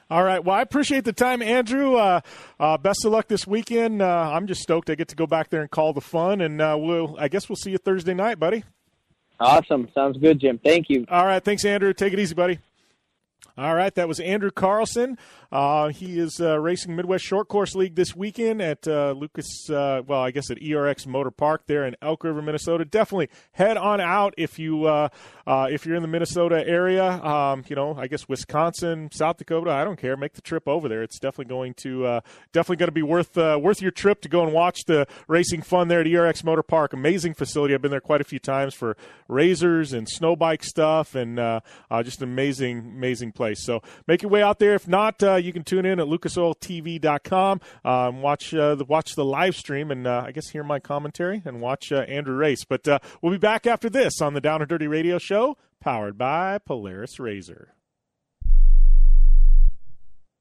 [0.09, 0.43] All right.
[0.43, 1.95] Well, I appreciate the time, Andrew.
[1.95, 2.21] Uh,
[2.59, 4.01] uh, best of luck this weekend.
[4.01, 6.61] Uh, I'm just stoked I get to go back there and call the fun, and
[6.61, 7.15] uh, we'll.
[7.17, 8.63] I guess we'll see you Thursday night, buddy.
[9.39, 9.89] Awesome.
[9.95, 10.59] Sounds good, Jim.
[10.63, 11.05] Thank you.
[11.09, 11.43] All right.
[11.43, 11.93] Thanks, Andrew.
[11.93, 12.59] Take it easy, buddy.
[13.55, 15.17] All right, that was Andrew Carlson.
[15.53, 20.01] Uh, he is uh, racing Midwest Short Course League this weekend at uh, Lucas, uh,
[20.07, 22.85] well, I guess at ERX Motor Park there in Elk River, Minnesota.
[22.85, 25.09] Definitely head on out if you uh,
[25.45, 27.05] uh, if you're in the Minnesota area.
[27.05, 29.69] Um, you know, I guess Wisconsin, South Dakota.
[29.69, 30.17] I don't care.
[30.17, 31.03] Make the trip over there.
[31.03, 34.53] It's definitely going to definitely going to be worth worth your trip to go and
[34.53, 36.93] watch the racing fun there at ERX Motor Park.
[36.93, 37.75] Amazing facility.
[37.75, 38.97] I've been there quite a few times for
[39.27, 41.37] razors and snow bike stuff, and
[42.03, 43.63] just an amazing amazing place.
[43.63, 44.73] So make your way out there.
[44.73, 49.55] If not you can tune in at lucasoiltv.com um, watch uh, the watch the live
[49.55, 52.63] stream and uh, I guess hear my commentary and watch uh, Andrew race.
[52.63, 56.17] But uh, we'll be back after this on the Down and Dirty Radio Show, powered
[56.17, 57.75] by Polaris Razor.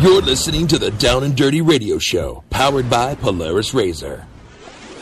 [0.00, 4.26] You're listening to the Down and Dirty Radio Show, powered by Polaris Razor.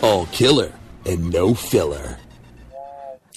[0.03, 0.73] All killer
[1.05, 2.17] and no filler.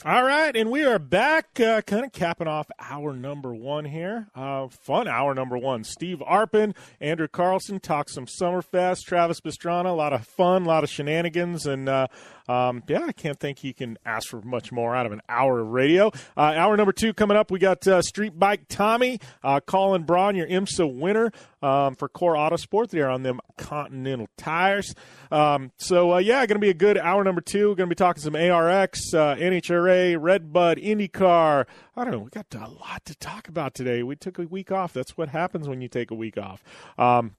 [0.06, 4.28] All right, and we are back, uh, kind of capping off hour number one here.
[4.36, 5.84] Uh, fun hour number one.
[5.84, 10.84] Steve Arpin, Andrew Carlson talk some Summerfest, Travis Pastrana, a lot of fun, a lot
[10.84, 12.06] of shenanigans, and uh,
[12.48, 15.60] um, yeah, I can't think you can ask for much more out of an hour
[15.60, 16.12] of radio.
[16.36, 20.36] Uh, hour number two coming up, we got uh, Street Bike Tommy, uh, Colin Braun,
[20.36, 21.32] your IMSA winner
[21.62, 22.90] um, for Core Autosport.
[22.90, 24.94] They're on them Continental tires.
[25.32, 27.76] Um, so uh, yeah, going to be a good hour number two.
[27.76, 31.66] Going to be talking some ARX, uh, NHRA, Redbud, IndyCar.
[31.96, 32.20] I don't know.
[32.20, 34.04] We got a lot to talk about today.
[34.04, 34.94] We took a week off.
[34.94, 36.64] That's what happens when you take a week off.
[36.98, 37.36] Um,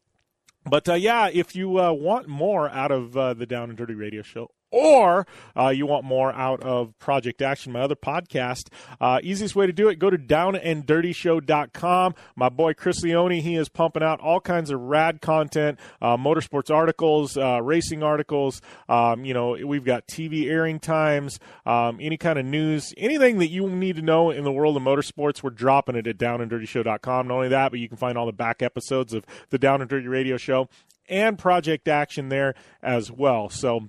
[0.69, 3.95] but uh, yeah, if you uh, want more out of uh, the Down and Dirty
[3.95, 8.69] Radio Show, or uh, you want more out of Project Action, my other podcast,
[9.01, 12.15] uh, easiest way to do it, go to downanddirtyshow.com.
[12.37, 16.75] My boy Chris Leone, he is pumping out all kinds of rad content, uh, motorsports
[16.75, 18.61] articles, uh, racing articles.
[18.89, 23.49] Um, you know, we've got TV airing times, um, any kind of news, anything that
[23.49, 27.29] you need to know in the world of motorsports, we're dropping it at downanddirtyshow.com.
[27.29, 29.91] Not only that, but you can find all the back episodes of the Down and
[29.91, 30.69] Dirty Radio Show
[31.09, 33.49] and Project Action there as well.
[33.49, 33.89] So,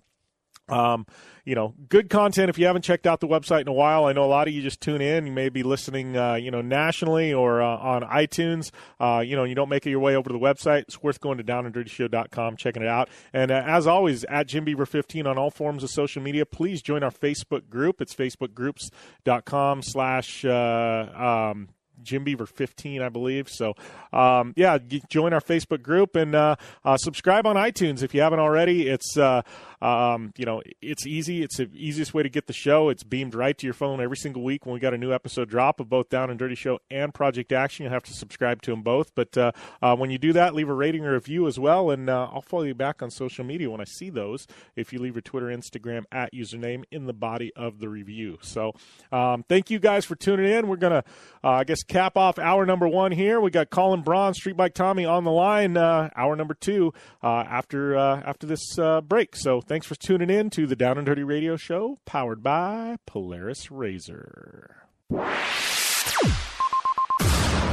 [0.71, 1.05] um,
[1.45, 2.49] you know, good content.
[2.49, 4.53] If you haven't checked out the website in a while, I know a lot of
[4.53, 5.25] you just tune in.
[5.25, 8.69] You may be listening, uh, you know, nationally or uh, on iTunes.
[8.99, 10.81] Uh, you know, you don't make it your way over to the website.
[10.81, 13.09] It's worth going to downanddirtyshow.com, checking it out.
[13.33, 16.45] And uh, as always, at Jim Beaver 15 on all forms of social media.
[16.45, 17.99] Please join our Facebook group.
[17.99, 21.69] It's facebookgroups.com slash uh, um,
[22.03, 23.49] Jim Beaver 15, I believe.
[23.49, 23.75] So,
[24.13, 24.77] um, yeah,
[25.09, 28.87] join our Facebook group and uh, uh, subscribe on iTunes if you haven't already.
[28.87, 29.41] It's uh,
[29.81, 31.43] um, you know, it's easy.
[31.43, 32.89] It's the easiest way to get the show.
[32.89, 35.49] It's beamed right to your phone every single week when we got a new episode
[35.49, 37.83] drop of both Down and Dirty Show and Project Action.
[37.83, 39.13] You'll have to subscribe to them both.
[39.15, 39.51] But uh,
[39.81, 42.41] uh, when you do that, leave a rating or review as well, and uh, I'll
[42.41, 44.47] follow you back on social media when I see those.
[44.75, 48.37] If you leave your Twitter, Instagram at username in the body of the review.
[48.41, 48.73] So
[49.11, 50.67] um, thank you guys for tuning in.
[50.67, 51.03] We're gonna,
[51.43, 53.39] uh, I guess, cap off hour number one here.
[53.39, 55.77] We got Colin Braun, Street Bike Tommy on the line.
[55.77, 59.35] Uh, hour number two uh, after after this break.
[59.35, 63.69] So thanks for tuning in to the Down and Dirty Radio Show, powered by Polaris
[63.69, 64.87] Razor.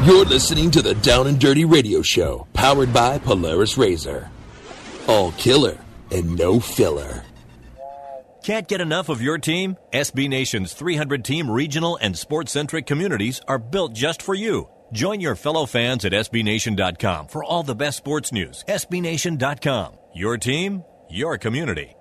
[0.04, 4.30] You're listening to the Down and Dirty Radio Show, powered by Polaris Razor.
[5.08, 5.78] All killer
[6.10, 7.24] and no filler.
[8.44, 9.78] Can't get enough of your team?
[9.92, 14.68] SB Nation's 300 team regional and sports centric communities are built just for you.
[14.92, 18.64] Join your fellow fans at SBNation.com for all the best sports news.
[18.68, 19.94] SBNation.com.
[20.14, 21.96] Your team, your community.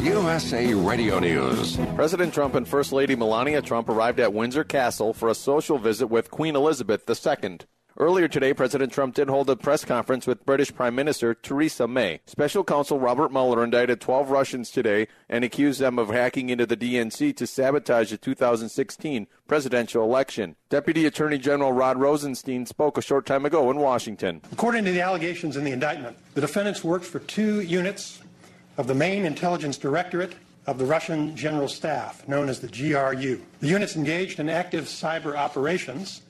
[0.00, 1.76] USA Radio News.
[1.94, 6.08] President Trump and First Lady Melania Trump arrived at Windsor Castle for a social visit
[6.08, 7.58] with Queen Elizabeth II.
[7.96, 12.22] Earlier today, President Trump did hold a press conference with British Prime Minister Theresa May.
[12.26, 16.76] Special counsel Robert Mueller indicted 12 Russians today and accused them of hacking into the
[16.76, 20.56] DNC to sabotage the 2016 presidential election.
[20.70, 24.40] Deputy Attorney General Rod Rosenstein spoke a short time ago in Washington.
[24.50, 28.20] According to the allegations in the indictment, the defendants worked for two units
[28.76, 30.34] of the main intelligence directorate
[30.66, 33.40] of the Russian General Staff, known as the GRU.
[33.60, 36.22] The units engaged in active cyber operations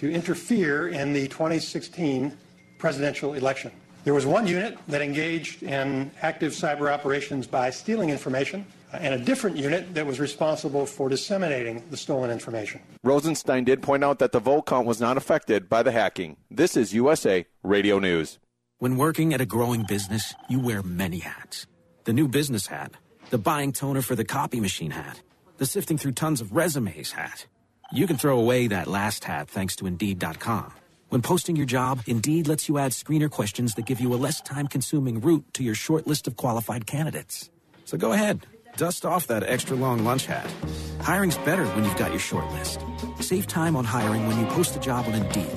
[0.00, 2.34] to interfere in the 2016
[2.78, 3.70] presidential election.
[4.04, 9.12] There was one unit that engaged in active cyber operations by stealing information, uh, and
[9.12, 12.80] a different unit that was responsible for disseminating the stolen information.
[13.04, 16.38] Rosenstein did point out that the vote count was not affected by the hacking.
[16.50, 18.38] This is USA Radio News.
[18.78, 21.66] When working at a growing business, you wear many hats
[22.04, 22.92] the new business hat,
[23.28, 25.20] the buying toner for the copy machine hat,
[25.58, 27.44] the sifting through tons of resumes hat.
[27.92, 30.72] You can throw away that last hat thanks to Indeed.com.
[31.08, 34.40] When posting your job, Indeed lets you add screener questions that give you a less
[34.40, 37.50] time consuming route to your short list of qualified candidates.
[37.84, 40.52] So go ahead, dust off that extra long lunch hat.
[41.00, 42.84] Hiring's better when you've got your short list.
[43.20, 45.48] Save time on hiring when you post a job on Indeed.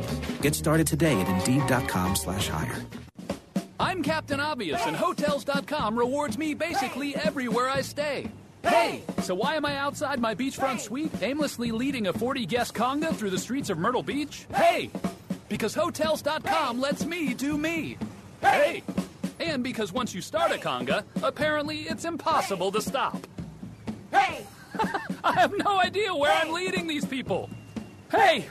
[0.41, 2.81] Get started today at Indeed.com slash hire.
[3.79, 8.31] I'm Captain Obvious, and Hotels.com rewards me basically everywhere I stay.
[8.63, 13.13] Hey, so why am I outside my beachfront suite aimlessly leading a 40 guest conga
[13.13, 14.45] through the streets of Myrtle Beach?
[14.53, 14.89] Hey!
[15.49, 17.97] Because Hotels.com lets me do me.
[18.41, 18.83] Hey!
[19.39, 23.27] And because once you start a conga, apparently it's impossible to stop.
[24.11, 24.45] Hey!
[25.23, 27.49] I have no idea where I'm leading these people.
[28.09, 28.45] Hey!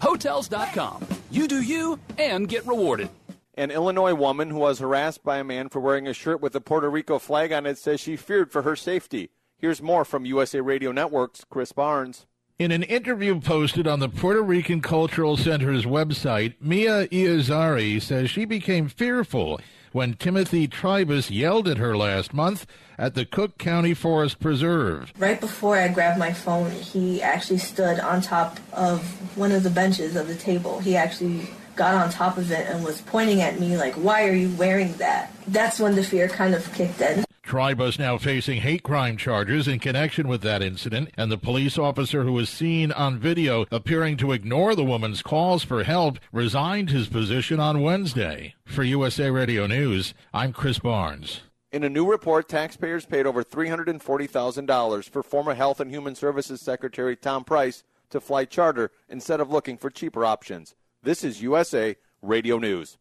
[0.00, 1.06] Hotels.com.
[1.30, 3.10] You do you and get rewarded.
[3.56, 6.60] An Illinois woman who was harassed by a man for wearing a shirt with a
[6.60, 9.30] Puerto Rico flag on it says she feared for her safety.
[9.56, 12.26] Here's more from USA Radio Network's Chris Barnes.
[12.58, 18.44] In an interview posted on the Puerto Rican Cultural Center's website, Mia Irizarry says she
[18.44, 19.60] became fearful
[19.92, 22.66] when Timothy Trybus yelled at her last month
[22.98, 25.12] at the Cook County Forest Preserve.
[25.16, 29.00] Right before I grabbed my phone, he actually stood on top of
[29.38, 30.80] one of the benches of the table.
[30.80, 34.34] He actually got on top of it and was pointing at me like, why are
[34.34, 35.32] you wearing that?
[35.48, 37.24] That's when the fear kind of kicked in.
[37.44, 42.24] Trybus now facing hate crime charges in connection with that incident, and the police officer
[42.24, 47.06] who was seen on video appearing to ignore the woman's calls for help resigned his
[47.06, 48.54] position on Wednesday.
[48.64, 51.42] For USA Radio News, I'm Chris Barnes.
[51.70, 57.14] In a new report, taxpayers paid over $340,000 for former Health and Human Services Secretary
[57.14, 60.74] Tom Price to fly charter instead of looking for cheaper options.
[61.04, 62.96] This is USA Radio News.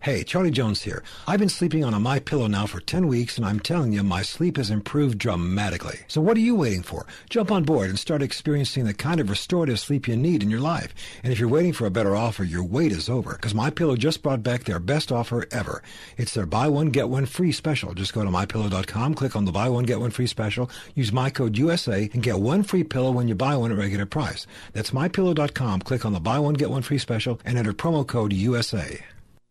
[0.00, 1.02] Hey, Charlie Jones here.
[1.26, 4.04] I've been sleeping on a My Pillow now for 10 weeks and I'm telling you
[4.04, 6.00] my sleep has improved dramatically.
[6.06, 7.06] So what are you waiting for?
[7.28, 10.60] Jump on board and start experiencing the kind of restorative sleep you need in your
[10.60, 10.94] life.
[11.24, 13.96] And if you're waiting for a better offer, your wait is over because My Pillow
[13.96, 15.82] just brought back their best offer ever.
[16.16, 17.92] It's their buy one get one free special.
[17.92, 21.30] Just go to mypillow.com, click on the buy one get one free special, use my
[21.30, 24.46] code USA and get one free pillow when you buy one at regular price.
[24.72, 28.32] That's mypillow.com, click on the buy one get one free special and enter promo code
[28.32, 29.00] USA.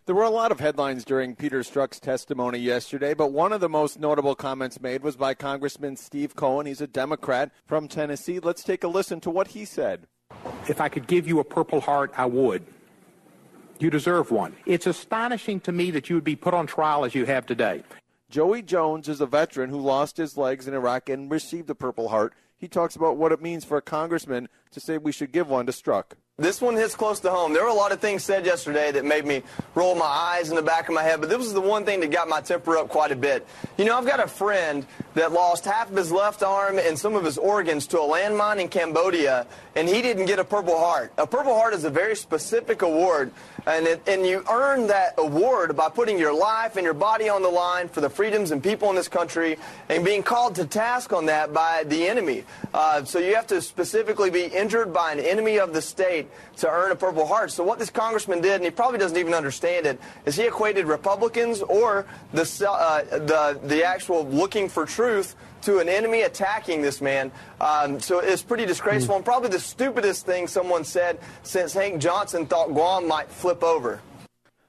[0.05, 3.67] There were a lot of headlines during Peter Strzok's testimony yesterday, but one of the
[3.67, 6.67] most notable comments made was by Congressman Steve Cohen.
[6.67, 8.37] He's a Democrat from Tennessee.
[8.37, 10.05] Let's take a listen to what he said.
[10.69, 12.67] If I could give you a Purple Heart, I would.
[13.79, 14.55] You deserve one.
[14.67, 17.81] It's astonishing to me that you would be put on trial as you have today.
[18.29, 22.09] Joey Jones is a veteran who lost his legs in Iraq and received the Purple
[22.09, 22.35] Heart.
[22.57, 25.65] he talks about what it means for a congressman to say we should give one
[25.65, 26.03] to Strzok.
[26.37, 27.53] This one hits close to home.
[27.53, 29.41] There were a lot of things said yesterday that made me
[29.73, 32.01] roll my eyes in the back of my head, but this was the one thing
[32.01, 33.47] that got my temper up quite a bit.
[33.77, 37.15] You know, I've got a friend that lost half of his left arm and some
[37.15, 39.47] of his organs to a landmine in Cambodia,
[39.77, 41.13] and he didn't get a Purple Heart.
[41.17, 43.31] A Purple Heart is a very specific award,
[43.65, 47.43] and, it, and you earn that award by putting your life and your body on
[47.43, 49.57] the line for the freedoms and people in this country
[49.87, 52.43] and being called to task on that by the enemy.
[52.73, 56.67] Uh, so you have to specifically be injured by an enemy of the state to
[56.67, 57.51] earn a Purple Heart.
[57.51, 60.87] So what this congressman did, and he probably doesn't even understand it, is he equated
[60.87, 66.99] Republicans or the uh, the the actual looking for truth to an enemy attacking this
[66.99, 67.31] man.
[67.61, 72.47] Um, so it's pretty disgraceful and probably the stupidest thing someone said since Hank Johnson
[72.47, 74.01] thought Guam might flip over.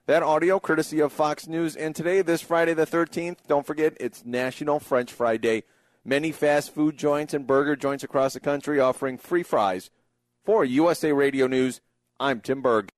[0.04, 1.74] That audio courtesy of Fox News.
[1.74, 5.64] And today, this Friday the 13th, don't forget, it's National French Fry Day.
[6.08, 9.90] Many fast food joints and burger joints across the country offering free fries
[10.44, 11.80] for USA Radio News,
[12.20, 12.90] I'm Tim Berg.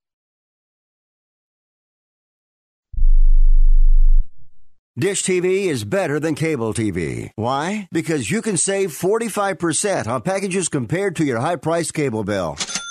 [4.98, 7.30] Dish TV is better than cable TV.
[7.36, 7.88] Why?
[7.90, 12.56] Because you can save 45% on packages compared to your high priced cable bill.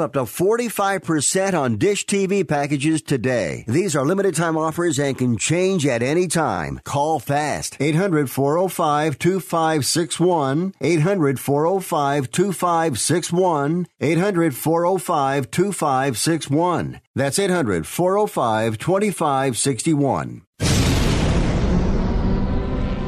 [0.00, 3.64] up to 45% on Dish TV packages today.
[3.66, 6.80] These are limited time offers and can change at any time.
[6.84, 7.76] Call fast.
[7.80, 10.74] 800 405 2561.
[10.80, 13.86] 800 405 2561.
[14.00, 17.00] 800 405 2561.
[17.14, 20.42] That's 800 405 2561.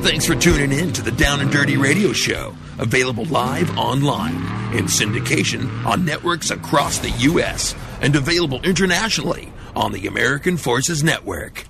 [0.03, 4.85] Thanks for tuning in to the Down and Dirty Radio Show, available live online in
[4.87, 7.75] syndication on networks across the U.S.
[8.01, 11.67] and available internationally on the American Forces Network.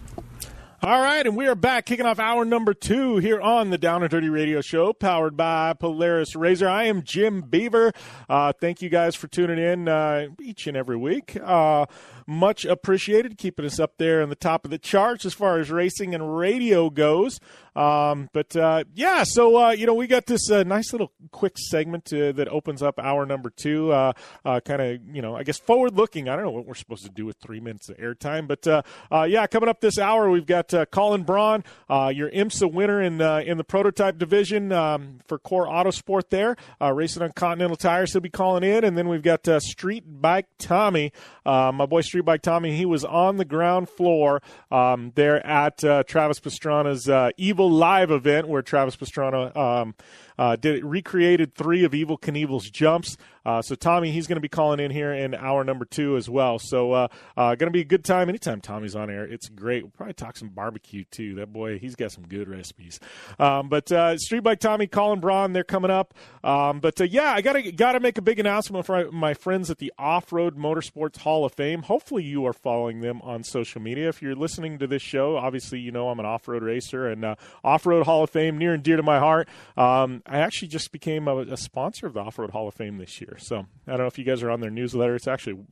[0.83, 4.03] All right, and we are back kicking off hour number two here on the Down
[4.03, 6.69] and Dirty Radio Show, powered by Polaris Razor.
[6.69, 7.93] I am Jim Beaver.
[8.29, 11.37] Uh, thank you guys for tuning in uh, each and every week.
[11.43, 11.87] Uh,
[12.27, 15.71] much appreciated, keeping us up there on the top of the charts as far as
[15.71, 17.41] racing and radio goes.
[17.77, 21.59] Um, but uh, yeah, so uh, you know we got this uh, nice little quick
[21.59, 23.93] segment to, that opens up hour number two.
[23.93, 24.13] Uh,
[24.47, 26.29] uh, kind of you know I guess forward looking.
[26.29, 29.25] I don't know what we're supposed to do with three minutes of airtime, but uh,
[29.25, 33.65] yeah, coming up this hour we've got Colin Braun, your IMSA winner in in the
[33.65, 38.13] prototype division um, for Core Autosport there, racing on Continental tires.
[38.13, 41.13] He'll be calling in, and then we've got Street Bike Tommy,
[41.47, 42.77] my boy Street Bike Tommy.
[42.77, 48.63] He was on the ground floor um, there at Travis Pastrana's Evel live event where
[48.63, 49.95] Travis Pastrana um,
[50.39, 53.17] uh, did recreated three of Evel Knievel's jumps.
[53.47, 56.29] Uh, so Tommy, he's going to be calling in here in hour number two as
[56.29, 56.59] well.
[56.59, 58.29] So uh, uh, going to be a good time.
[58.29, 59.85] Anytime Tommy's on air, it's great.
[59.85, 61.37] We'll probably talk some barbecue too.
[61.37, 62.99] That boy, he's got some good recipes.
[63.39, 66.13] Um, but uh, Street Bike Tommy, Colin Braun, they're coming up.
[66.43, 69.79] Um, but uh, yeah, I gotta gotta make a big announcement for my friends at
[69.79, 71.83] the Off Road Motorsports Hall of Fame.
[71.83, 74.09] Hopefully, you are following them on social media.
[74.09, 77.37] If you're listening to this show, obviously you know I'm an off road racer and
[77.63, 79.49] Off Road Hall of Fame near and dear to my heart.
[79.77, 82.99] Um, I actually just became a, a sponsor of the Off Road Hall of Fame
[82.99, 83.37] this year.
[83.39, 85.15] So I don't know if you guys are on their newsletter.
[85.15, 85.65] It's actually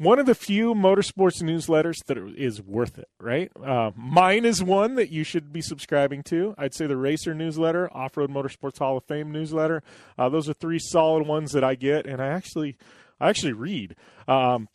[0.00, 3.52] one of the few motorsports newsletters that is worth it, right?
[3.62, 6.54] Uh, mine is one that you should be subscribing to.
[6.56, 9.82] I'd say the Racer newsletter, Off Road Motorsports Hall of Fame newsletter.
[10.16, 12.78] Uh, those are three solid ones that I get, and I actually,
[13.20, 13.94] I actually read.
[14.26, 14.68] Um,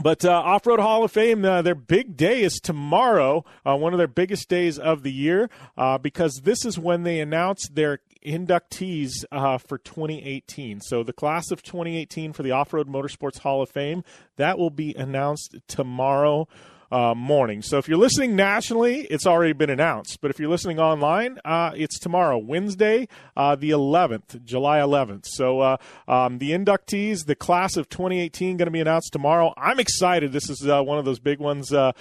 [0.00, 3.92] but uh, Off Road Hall of Fame, uh, their big day is tomorrow, uh, one
[3.92, 7.98] of their biggest days of the year, uh, because this is when they announce their
[8.24, 10.80] inductees uh, for 2018.
[10.80, 14.02] So the class of 2018 for the Off Road Motorsports Hall of Fame
[14.36, 16.48] that will be announced tomorrow
[16.92, 17.62] uh, morning.
[17.62, 20.18] So if you're listening nationally, it's already been announced.
[20.20, 25.24] But if you're listening online, uh, it's tomorrow, Wednesday, uh, the 11th, July 11th.
[25.26, 25.76] So uh,
[26.06, 29.54] um, the inductees, the class of 2018, going to be announced tomorrow.
[29.56, 30.32] I'm excited.
[30.32, 31.72] This is uh, one of those big ones.
[31.72, 31.92] Uh,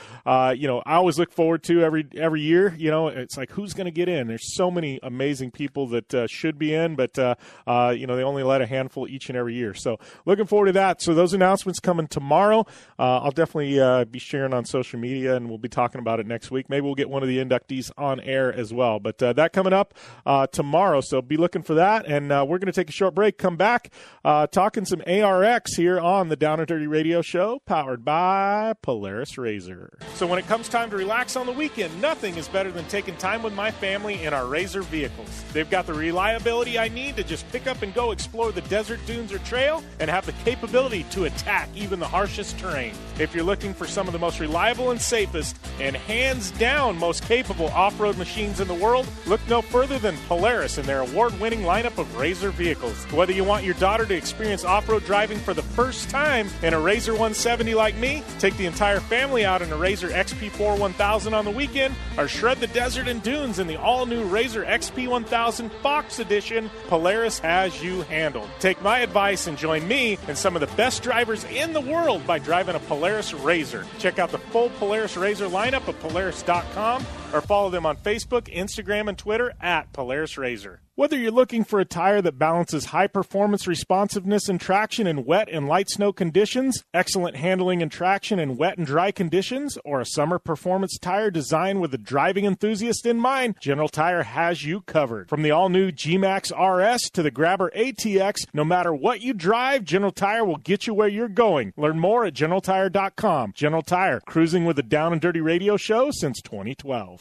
[0.57, 2.75] you know, I always look forward to every every year.
[2.77, 4.27] You know, it's like who's going to get in.
[4.27, 8.61] There's so many amazing people that should be in, but you know they only let
[8.61, 9.73] a handful each and every year.
[9.73, 11.01] So looking forward to that.
[11.01, 12.65] So those announcements coming tomorrow.
[12.99, 16.49] I'll definitely be sharing on social social media, and we'll be talking about it next
[16.49, 16.67] week.
[16.67, 18.99] Maybe we'll get one of the inductees on air as well.
[18.99, 19.93] But uh, that coming up
[20.25, 22.07] uh, tomorrow, so be looking for that.
[22.07, 23.93] And uh, we're going to take a short break, come back,
[24.25, 29.38] uh, talking some ARX here on the Down and Dirty Radio Show, powered by Polaris
[29.38, 29.99] Razor.
[30.15, 33.15] So when it comes time to relax on the weekend, nothing is better than taking
[33.17, 35.43] time with my family in our Razor vehicles.
[35.53, 38.99] They've got the reliability I need to just pick up and go explore the desert
[39.05, 42.93] dunes or trail, and have the capability to attack even the harshest terrain.
[43.19, 47.24] If you're looking for some of the most reliable and safest, and hands down most
[47.26, 51.38] capable off road machines in the world, look no further than Polaris and their award
[51.39, 53.03] winning lineup of Razor vehicles.
[53.11, 56.74] Whether you want your daughter to experience off road driving for the first time in
[56.74, 61.34] a Razor 170 like me, take the entire family out in a Razor XP4 1000
[61.34, 65.07] on the weekend, or shred the desert and dunes in the all new Razor XP
[65.09, 68.49] 1000 Fox Edition, Polaris has you handled.
[68.59, 72.26] Take my advice and join me and some of the best drivers in the world
[72.26, 73.86] by driving a Polaris Razor.
[73.99, 79.09] Check out the full Polaris Razor lineup at Polaris.com or follow them on Facebook, Instagram,
[79.09, 80.82] and Twitter at Polaris Razor.
[80.95, 85.47] Whether you're looking for a tire that balances high performance responsiveness and traction in wet
[85.49, 90.05] and light snow conditions, excellent handling and traction in wet and dry conditions, or a
[90.05, 95.29] summer performance tire designed with a driving enthusiast in mind, General Tire has you covered.
[95.29, 99.34] From the all new G Max RS to the Grabber ATX, no matter what you
[99.34, 101.73] drive, General Tire will get you where you're going.
[101.77, 103.53] Learn more at GeneralTire.com.
[103.55, 107.20] General Tire, cruising with the Down and Dirty Radio Show since 2012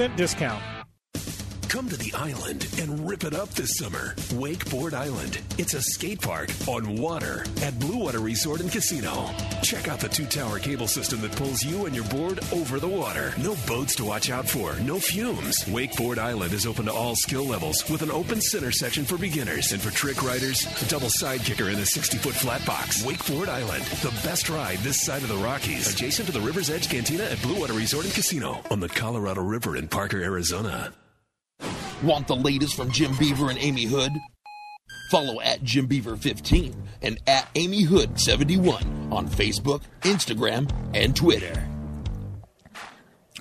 [0.01, 0.70] 50% discount.
[1.71, 4.13] Come to the island and rip it up this summer.
[4.33, 5.39] Wakeboard Island.
[5.57, 9.29] It's a skate park on water at Blue Water Resort and Casino.
[9.63, 12.89] Check out the two tower cable system that pulls you and your board over the
[12.89, 13.33] water.
[13.37, 15.63] No boats to watch out for, no fumes.
[15.63, 19.71] Wakeboard Island is open to all skill levels with an open center section for beginners
[19.71, 23.01] and for trick riders, a double side kicker in a 60 foot flat box.
[23.01, 26.89] Wakeboard Island, the best ride this side of the Rockies, adjacent to the River's Edge
[26.89, 30.91] Cantina at Blue Water Resort and Casino on the Colorado River in Parker, Arizona.
[32.03, 34.11] Want the latest from Jim Beaver and Amy Hood?
[35.11, 41.67] Follow at Jim Beaver 15 and at Amy Hood 71 on Facebook, Instagram, and Twitter.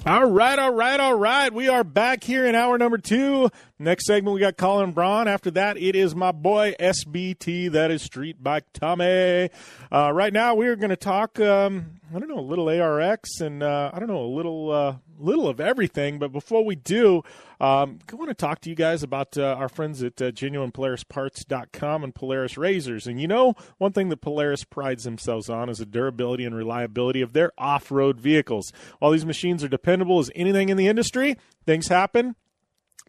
[0.06, 1.52] All right, all right, all right.
[1.52, 3.50] We are back here in hour number two.
[3.78, 5.28] Next segment, we got Colin Braun.
[5.28, 7.70] After that, it is my boy SBT.
[7.72, 9.50] That is Street Bike Tommy.
[9.92, 11.38] Uh, right now, we are going to talk.
[11.38, 14.96] Um, I don't know, a little ARX and uh, I don't know, a little uh,
[15.20, 16.18] little of everything.
[16.18, 17.22] But before we do,
[17.60, 22.04] um, I want to talk to you guys about uh, our friends at uh, GenuinePolarisParts.com
[22.04, 23.06] and Polaris Razors.
[23.06, 27.20] And you know, one thing that Polaris prides themselves on is the durability and reliability
[27.20, 28.72] of their off-road vehicles.
[28.98, 32.36] While these machines are dependable as anything in the industry, things happen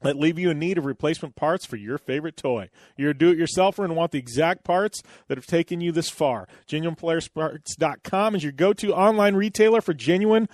[0.01, 2.69] that leave you in need of replacement parts for your favorite toy.
[2.97, 6.47] You're a do-it-yourselfer and want the exact parts that have taken you this far.
[6.67, 10.49] GenuinePolarisParts.com is your go-to online retailer for genuine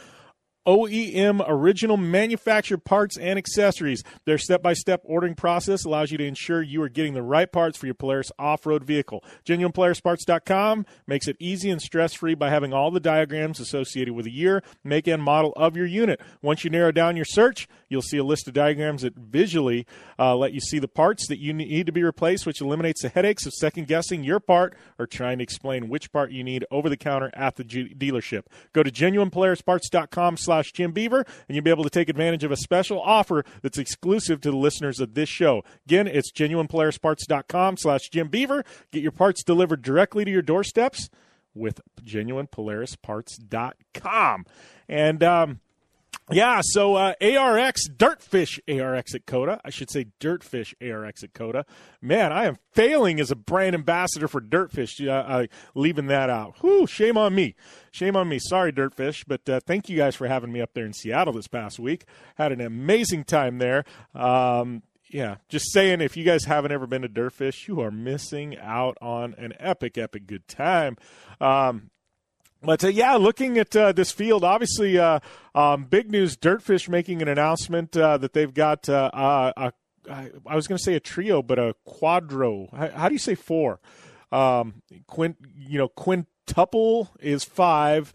[0.67, 4.03] OEM original manufactured parts and accessories.
[4.25, 7.49] Their step by step ordering process allows you to ensure you are getting the right
[7.49, 9.23] parts for your Polaris off road vehicle.
[9.45, 14.31] GenuinePolarisParts.com makes it easy and stress free by having all the diagrams associated with the
[14.31, 16.19] year, make, and model of your unit.
[16.41, 19.85] Once you narrow down your search, you'll see a list of diagrams that visually
[20.19, 23.09] uh, let you see the parts that you need to be replaced, which eliminates the
[23.09, 26.89] headaches of second guessing your part or trying to explain which part you need over
[26.89, 28.43] the counter at the G- dealership.
[28.73, 32.51] Go to GenuinePolarisParts.com slash slash Jim Beaver, and you'll be able to take advantage of
[32.51, 35.63] a special offer that's exclusive to the listeners of this show.
[35.85, 38.65] Again, it's genuinepolarisparts.com slash Jim Beaver.
[38.91, 41.11] Get your parts delivered directly to your doorsteps
[41.53, 44.45] with genuinepolarisparts.com.
[44.89, 45.59] And um,
[46.29, 49.61] Yeah, so uh, ARX, Dirtfish ARX at COTA.
[49.63, 51.65] I should say Dirtfish ARX at COTA.
[52.01, 56.55] Man, I am failing as a brand ambassador for Dirtfish, uh, uh, leaving that out.
[56.59, 57.55] Whew, shame on me.
[57.91, 58.39] Shame on me.
[58.39, 61.47] Sorry, Dirtfish, but uh, thank you guys for having me up there in Seattle this
[61.47, 62.03] past week.
[62.35, 63.85] Had an amazing time there.
[64.13, 68.57] Um, yeah, just saying, if you guys haven't ever been to Dirtfish, you are missing
[68.57, 70.97] out on an epic, epic good time.
[71.39, 71.89] Um,
[72.61, 75.19] but uh, yeah, looking at uh, this field, obviously, uh,
[75.53, 76.35] um, big news.
[76.35, 79.09] Dirtfish making an announcement uh, that they've got uh,
[79.55, 79.73] a,
[80.09, 82.73] I was going to say a trio, but a quadro.
[82.73, 83.79] How, how do you say four?
[84.31, 88.13] Um, quint, you know, quintuple is five.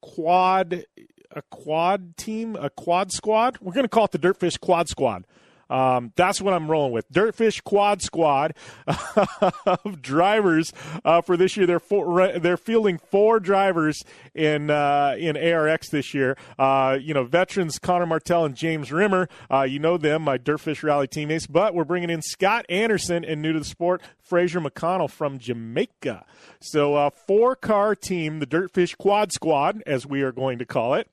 [0.00, 0.84] Quad,
[1.30, 3.58] a quad team, a quad squad.
[3.60, 5.26] We're going to call it the Dirtfish Quad Squad.
[5.72, 7.10] Um, that's what I'm rolling with.
[7.10, 8.54] Dirtfish Quad Squad
[9.66, 10.72] of drivers
[11.02, 11.66] uh, for this year.
[11.66, 14.02] They're four, they're fielding four drivers
[14.34, 16.36] in uh, in ARX this year.
[16.58, 19.28] Uh, you know, veterans Connor Martell and James Rimmer.
[19.50, 21.46] Uh, you know them, my Dirtfish Rally teammates.
[21.46, 26.26] But we're bringing in Scott Anderson and new to the sport, Fraser McConnell from Jamaica.
[26.60, 30.94] So, uh, four car team, the Dirtfish Quad Squad, as we are going to call
[30.94, 31.08] it.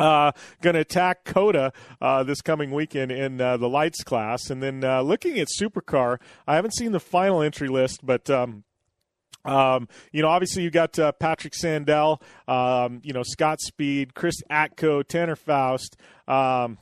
[0.00, 0.32] Uh,
[0.62, 4.48] going to attack COTA uh, this coming weekend in uh, the lights class.
[4.48, 8.28] And then uh, looking at Supercar, I haven't seen the final entry list, but.
[8.30, 8.64] Um,
[9.42, 14.34] um, you know, obviously you got uh, Patrik Sandell, um, you know, Scott Speed, Chris
[14.50, 15.96] Atco, Tanner Foust,
[16.28, 16.76] um,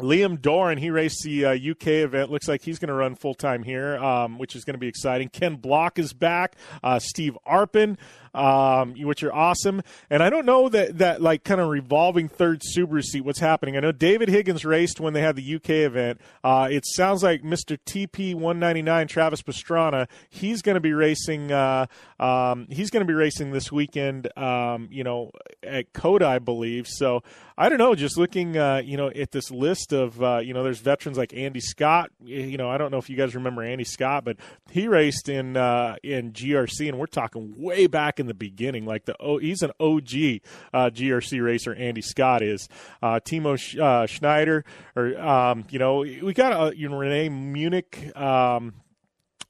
[0.00, 2.30] Liam Doran, he raced the uh, UK event.
[2.30, 4.88] Looks like he's going to run full time here, um, which is going to be
[4.88, 5.28] exciting.
[5.28, 6.56] Ken Block is back.
[6.82, 7.96] Uh, Steve Arpin,
[8.34, 9.82] um, which are awesome.
[10.10, 13.22] And I don't know that that like kind of revolving third Subaru seat.
[13.22, 13.76] What's happening?
[13.76, 16.20] I know David Higgins raced when they had the UK event.
[16.42, 17.78] Uh, it sounds like Mr.
[17.86, 20.08] TP 199 Travis Pastrana.
[20.28, 21.52] He's going to be racing.
[21.52, 21.86] Uh,
[22.18, 24.36] um, he's going to be racing this weekend.
[24.36, 25.30] Um, you know,
[25.62, 26.88] at COTA, I believe.
[26.88, 27.22] So
[27.56, 27.94] I don't know.
[27.94, 31.32] Just looking, uh, you know, at this list of, uh, you know, there's veterans like
[31.34, 32.10] Andy Scott.
[32.24, 34.38] You know, I don't know if you guys remember Andy Scott, but
[34.70, 38.84] he raced in uh, in GRC, and we're talking way back in the beginning.
[38.86, 40.40] Like the oh, he's an OG
[40.72, 41.74] uh, GRC racer.
[41.74, 42.68] Andy Scott is
[43.02, 44.64] uh, Timo uh, Scheider,
[44.96, 48.16] or um, you know, we got uh, you know René Münnich.
[48.20, 48.74] Um,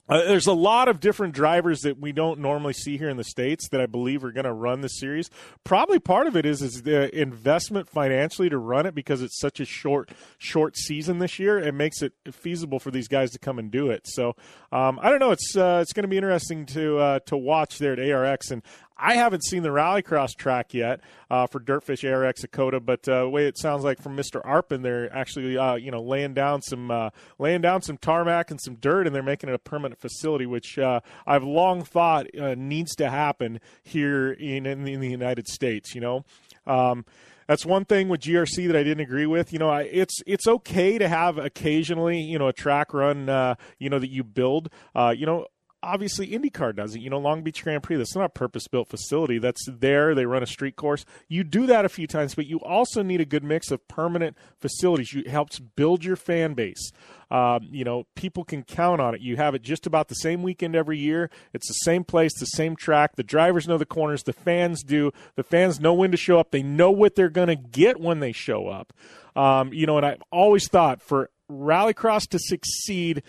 [0.09, 3.25] uh, there's a lot of different drivers that we don't normally see here in the
[3.25, 5.31] states that I believe are going to run the series.
[5.65, 9.61] Probably part of it is is the investment financially to run it because it's such
[9.61, 11.59] a short short season this year.
[11.59, 14.07] It makes it feasible for these guys to come and do it.
[14.07, 14.37] So
[14.73, 15.31] um, I don't know.
[15.31, 18.63] It's uh, it's going to be interesting to uh, to watch there at ARX, and
[18.97, 21.01] I haven't seen the rallycross track yet
[21.31, 24.45] uh, for Dirtfish Air COTA, but uh, the way it sounds like from Mr.
[24.45, 28.61] Arpin, they're actually uh, you know laying down some uh, laying down some tarmac and
[28.61, 32.55] some dirt, and they're making it a permanent facility, which uh, I've long thought uh,
[32.57, 35.95] needs to happen here in, in, in the United States.
[35.95, 36.25] You know.
[36.67, 37.05] Um,
[37.47, 39.53] that's one thing with GRC that I didn't agree with.
[39.53, 43.57] You know, I, it's it's okay to have occasionally, you know, a track run, uh,
[43.79, 44.71] you know, that you build.
[44.95, 45.47] Uh, you know,
[45.85, 47.01] obviously IndyCar does it.
[47.01, 49.39] You know, Long Beach Grand Prix, that's not a purpose built facility.
[49.39, 50.15] That's there.
[50.15, 51.05] They run a street course.
[51.29, 54.37] You do that a few times, but you also need a good mix of permanent
[54.59, 55.13] facilities.
[55.13, 56.91] You, it helps build your fan base.
[57.31, 59.21] Um, you know, people can count on it.
[59.21, 61.31] You have it just about the same weekend every year.
[61.53, 63.17] It's the same place, the same track.
[63.17, 64.23] The drivers know the corners.
[64.23, 65.13] The fans do.
[65.37, 66.51] The fans know when to show up.
[66.51, 68.93] They know what they're going to get when they show up.
[69.37, 73.23] Um, you know, and I've always thought for rallycross to succeed,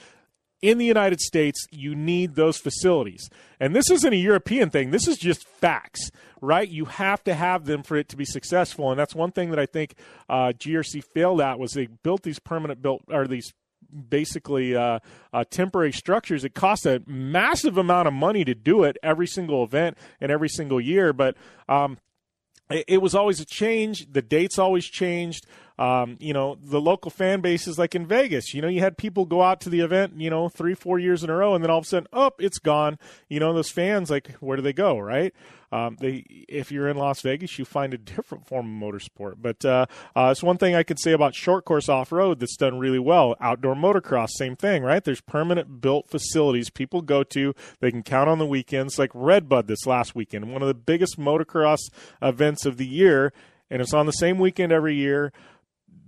[0.66, 3.30] in the United States, you need those facilities.
[3.60, 4.92] And this isn't a European thing.
[4.92, 6.12] This is just facts,
[6.42, 6.68] right?
[6.68, 8.90] You have to have them for it to be successful.
[8.90, 9.96] And that's one thing that I think
[10.28, 13.54] uh, GRC failed at was they built these permanent built or these
[14.10, 15.00] basically uh,
[15.32, 16.44] uh, temporary structures.
[16.44, 20.50] It costs a massive amount of money to do it every single event and every
[20.50, 21.14] single year.
[21.14, 21.38] But
[21.70, 21.98] um,
[22.70, 24.12] it, it was always a change.
[24.12, 25.46] The dates always changed.
[25.78, 28.54] Um, you know, the local fan base is like in Vegas.
[28.54, 31.24] You know, you had people go out to the event, you know, three, four years
[31.24, 32.98] in a row, and then all of a sudden, oh, it's gone.
[33.28, 35.34] You know, those fans, like, where do they go, right?
[35.72, 39.36] Um, they, if you're in Las Vegas, you find a different form of motorsport.
[39.42, 42.56] But uh, uh, it's one thing I could say about short course off road that's
[42.56, 43.36] done really well.
[43.42, 45.04] Outdoor motocross, same thing, right?
[45.04, 47.54] There's permanent built facilities people go to.
[47.82, 51.20] They can count on the weekends, like Redbud this last weekend, one of the biggest
[51.20, 51.80] motocross
[52.22, 53.34] events of the year,
[53.70, 55.34] and it's on the same weekend every year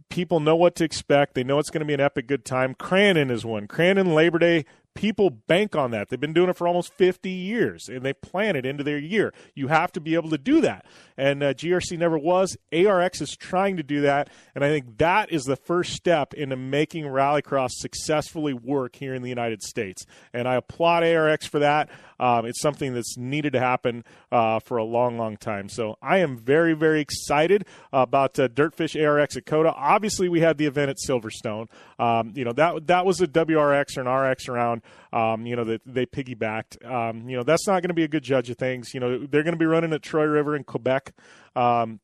[0.09, 1.33] people know what to expect.
[1.33, 2.75] They know it's going to be an epic good time.
[2.75, 3.67] Crandon is one.
[3.67, 4.65] Crandon Labor Day
[4.97, 6.09] people bank on that.
[6.09, 9.31] They've been doing it for almost 50 years, and they plan it into their year.
[9.53, 12.57] You have to be able to do that, and uh, GRC never was.
[12.73, 16.55] ARX is trying to do that, and I think that is the first step into
[16.55, 20.03] making Rallycross successfully work here in the United States.
[20.33, 21.89] And I applaud ARX for that.
[22.19, 25.69] Um, it's something that's needed to happen uh, for a long, long time.
[25.69, 29.71] So I am very, very excited about uh, Dirtfish ARX at COTA.
[29.73, 31.67] Obviously, we had the event at Silverstone.
[31.99, 34.81] Um, you know that that was a WRX or an RX around.
[35.13, 36.85] Um, you know that they piggybacked.
[36.85, 38.93] Um, you know that's not going to be a good judge of things.
[38.93, 41.13] You know they're going to be running at Troy River in Quebec.
[41.55, 41.99] Um,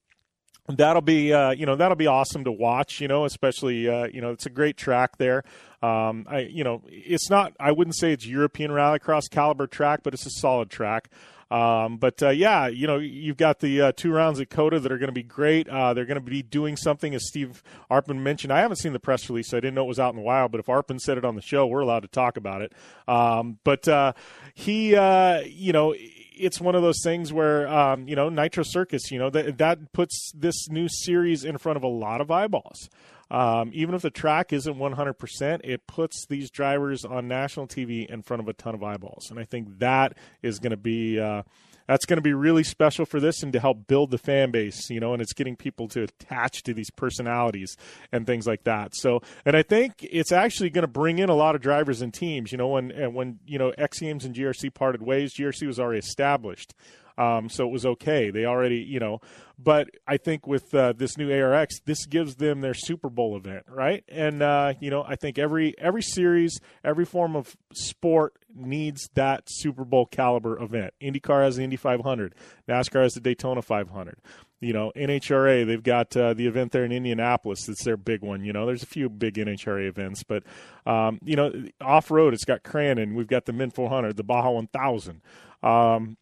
[0.68, 4.22] that'll be uh, you know that'll be awesome to watch you know especially uh, you
[4.22, 5.44] know it's a great track there
[5.82, 10.14] um, I you know it's not I wouldn't say it's European rallycross caliber track but
[10.14, 11.10] it's a solid track
[11.54, 14.92] um, but uh, yeah, you know, you've got the uh, two rounds at COTA that
[14.92, 15.70] are going to be great.
[15.70, 17.62] Uh, they're going to be doing something, as Steve
[17.92, 18.52] Arpin mentioned.
[18.52, 20.24] I haven't seen the press release, so I didn't know it was out in the
[20.24, 20.52] wild.
[20.52, 22.74] But if Arpin said it on the show, we're allowed to talk about it.
[23.08, 24.14] Um, but uh,
[24.56, 25.94] he, uh, you know,
[26.36, 29.94] it's one of those things where um, you know Nitro Circus, you know that that
[29.94, 32.90] puts this new series in front of a lot of eyeballs.
[33.32, 38.22] Um, even if the track isn't 100%, it puts these drivers on national TV in
[38.22, 41.20] front of a ton of eyeballs, and I think that is going to be.
[41.20, 41.44] Uh,
[41.88, 44.90] that's going to be really special for this and to help build the fan base,
[44.90, 47.76] you know, and it's getting people to attach to these personalities
[48.12, 48.96] and things like that.
[48.96, 52.14] So, and I think it's actually going to bring in a lot of drivers and
[52.14, 55.68] teams, you know, when, and when, you know, X Games and GRC parted ways, GRC
[55.68, 56.74] was already established.
[57.18, 58.32] Um, so it was okay.
[58.32, 59.20] They already, you know,
[59.58, 63.66] but I think with uh, this new ARX, this gives them their Super Bowl event,
[63.70, 64.04] right?
[64.10, 69.44] And uh, you know, I think every every series, every form of sport needs that
[69.48, 70.94] Super Bowl caliber event.
[71.02, 72.36] IndyCar has the Indy 500,
[72.68, 74.18] NASCAR has the Daytona 500.
[74.60, 77.68] You know, NHRA, they've got uh, the event there in Indianapolis.
[77.68, 78.46] It's their big one.
[78.46, 80.44] You know, there's a few big NHRA events, but
[80.86, 83.14] um, you know, off road, it's got Crandon.
[83.14, 85.22] We've got the Mint 400, the Baja 1000.
[85.62, 86.18] Um,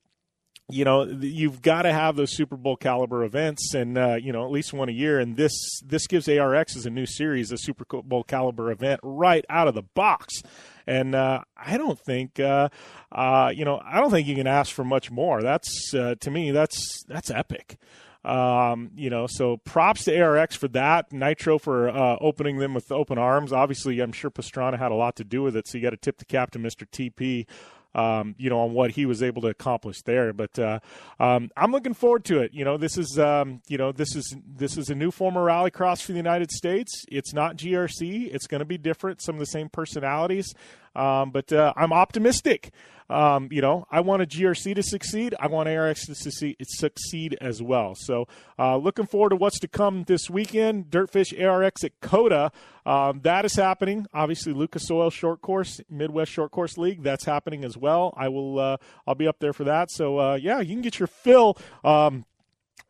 [0.69, 4.45] you know you've got to have those Super Bowl caliber events, and uh, you know
[4.45, 5.19] at least one a year.
[5.19, 5.53] And this
[5.85, 9.75] this gives ARX as a new series a Super Bowl caliber event right out of
[9.75, 10.41] the box.
[10.87, 12.69] And uh, I don't think uh,
[13.11, 15.41] uh you know I don't think you can ask for much more.
[15.41, 17.77] That's uh, to me that's that's epic.
[18.23, 21.11] Um, you know, so props to ARX for that.
[21.11, 23.51] Nitro for uh, opening them with open arms.
[23.51, 25.67] Obviously, I'm sure Pastrana had a lot to do with it.
[25.67, 26.87] So you got to tip the cap to Mr.
[26.87, 27.47] TP
[27.93, 30.33] um, you know, on what he was able to accomplish there.
[30.33, 30.79] But uh,
[31.19, 32.53] um, I'm looking forward to it.
[32.53, 35.43] You know, this is um, you know this is this is a new form of
[35.43, 37.05] rallycross for the United States.
[37.11, 38.33] It's not GRC.
[38.33, 39.21] It's going to be different.
[39.21, 40.53] Some of the same personalities,
[40.95, 42.71] um, but uh, I'm optimistic.
[43.11, 45.35] Um, you know, I want a GRC to succeed.
[45.37, 47.93] I want ARX to succeed, as well.
[47.93, 48.25] So,
[48.57, 50.85] uh, looking forward to what's to come this weekend.
[50.85, 52.53] Dirtfish ARX at COTA.
[52.85, 54.07] Um, that is happening.
[54.13, 57.03] Obviously, Lucas Oil Short Course, Midwest Short Course League.
[57.03, 58.13] That's happening as well.
[58.15, 58.57] I will.
[58.57, 59.91] Uh, I'll be up there for that.
[59.91, 61.57] So, uh, yeah, you can get your fill.
[61.83, 62.23] Um,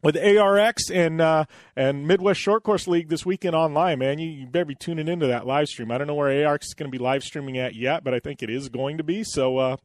[0.01, 1.45] with ARX and uh,
[1.75, 4.19] and Midwest Short Course League this weekend online, man.
[4.19, 5.91] You, you, better be tuning into that live stream.
[5.91, 8.19] I don't know where ARX is going to be live streaming at yet, but I
[8.19, 9.23] think it is going to be.
[9.23, 9.77] So uh,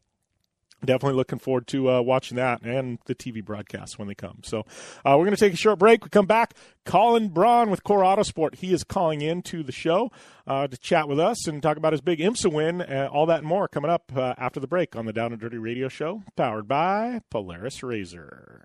[0.85, 4.41] definitely looking forward to uh, watching that and the TV broadcasts when they come.
[4.43, 4.61] So
[5.05, 6.05] uh, we're going to take a short break.
[6.05, 6.55] We come back.
[6.85, 8.57] Colin Braun with Core Autosport.
[8.57, 10.11] He is calling in to the show
[10.47, 12.83] uh, to chat with us and talk about his big IMSA win.
[12.83, 15.41] Uh, all that and more coming up uh, after the break on the Down and
[15.41, 18.65] Dirty Radio Show, powered by Polaris Razor.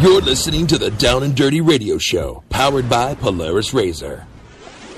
[0.00, 4.26] You're listening to the Down and Dirty Radio Show, powered by Polaris Razor.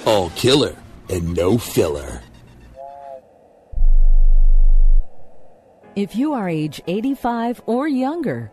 [0.05, 0.77] All killer
[1.09, 2.23] and no filler.
[5.97, 8.53] If you are age 85 or younger,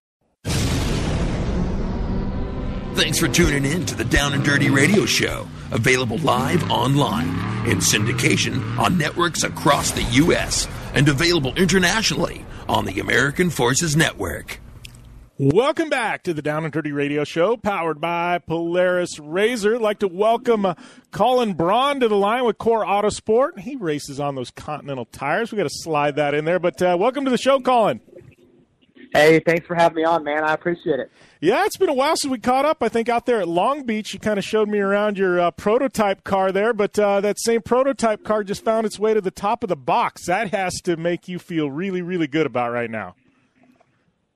[2.93, 7.29] Thanks for tuning in to the Down and Dirty Radio Show, available live online
[7.67, 10.67] in syndication on networks across the U.S.
[10.93, 14.59] and available internationally on the American Forces Network.
[15.37, 19.75] Welcome back to the Down and Dirty Radio Show, powered by Polaris Razor.
[19.75, 20.75] I'd like to welcome uh,
[21.11, 23.57] Colin Braun to the line with Core Autosport.
[23.57, 25.51] He races on those Continental tires.
[25.51, 28.01] We got to slide that in there, but uh, welcome to the show, Colin.
[29.13, 30.43] Hey, thanks for having me on, man.
[30.43, 31.11] I appreciate it.
[31.41, 32.81] Yeah, it's been a while since we caught up.
[32.81, 35.51] I think out there at Long Beach, you kind of showed me around your uh,
[35.51, 39.31] prototype car there, but uh, that same prototype car just found its way to the
[39.31, 40.27] top of the box.
[40.27, 43.15] That has to make you feel really, really good about right now.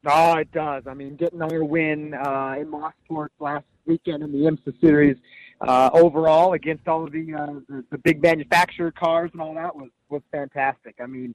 [0.05, 0.83] Oh, it does.
[0.87, 5.17] I mean, getting another win uh, in Mosport last weekend in the IMSA series
[5.61, 9.75] uh, overall against all of the, uh, the the big manufacturer cars and all that
[9.75, 10.95] was was fantastic.
[11.01, 11.33] I mean,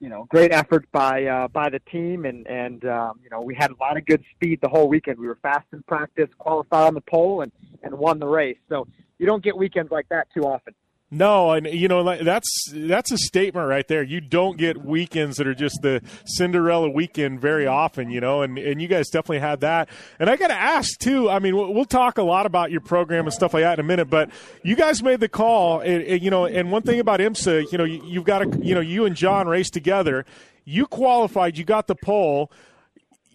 [0.00, 3.54] you know, great effort by uh, by the team, and and um, you know we
[3.54, 5.18] had a lot of good speed the whole weekend.
[5.18, 7.52] We were fast in practice, qualified on the pole, and
[7.82, 8.58] and won the race.
[8.68, 10.74] So you don't get weekends like that too often.
[11.12, 14.00] No, and you know that's that's a statement right there.
[14.04, 18.56] You don't get weekends that are just the Cinderella weekend very often, you know, and
[18.56, 19.88] and you guys definitely had that.
[20.20, 21.28] And I got to ask too.
[21.28, 23.88] I mean, we'll, talk a lot about your program and stuff like that in a
[23.88, 24.30] minute, but
[24.62, 27.78] you guys made the call, and, and you know, and one thing about IMSA, you
[27.78, 30.24] know, you, you've got to, you know, you and John raced together.
[30.64, 32.52] You qualified, you got the pole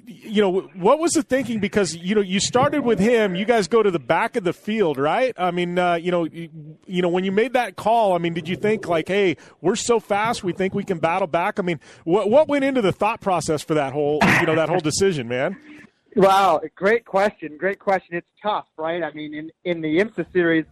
[0.08, 1.60] you know, what was the thinking?
[1.60, 3.36] Because you know, you started with him.
[3.36, 5.34] You guys go to the back of the field, right?
[5.38, 6.50] I mean, uh, you know, you,
[6.86, 9.76] you, know, when you made that call, I mean, did you think like, hey, we're
[9.76, 11.60] so fast, we think we can battle back?
[11.60, 14.70] I mean, what what went into the thought process for that whole, you know, that
[14.70, 15.58] whole decision, man?
[16.16, 17.58] Wow, great question.
[17.58, 18.16] Great question.
[18.16, 19.04] It's tough, right?
[19.04, 20.66] I mean, in in the IMSA series,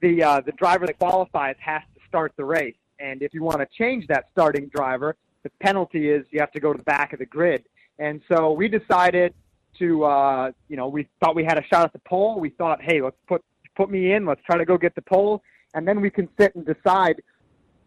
[0.00, 3.60] the uh, the driver that qualifies has to start the race, and if you want
[3.60, 7.12] to change that starting driver, the penalty is you have to go to the back
[7.12, 7.64] of the grid.
[7.98, 9.34] And so we decided
[9.78, 12.40] to, uh, you know, we thought we had a shot at the pole.
[12.40, 13.44] We thought, hey, let's put
[13.76, 14.26] put me in.
[14.26, 15.42] Let's try to go get the pole,
[15.74, 17.22] and then we can sit and decide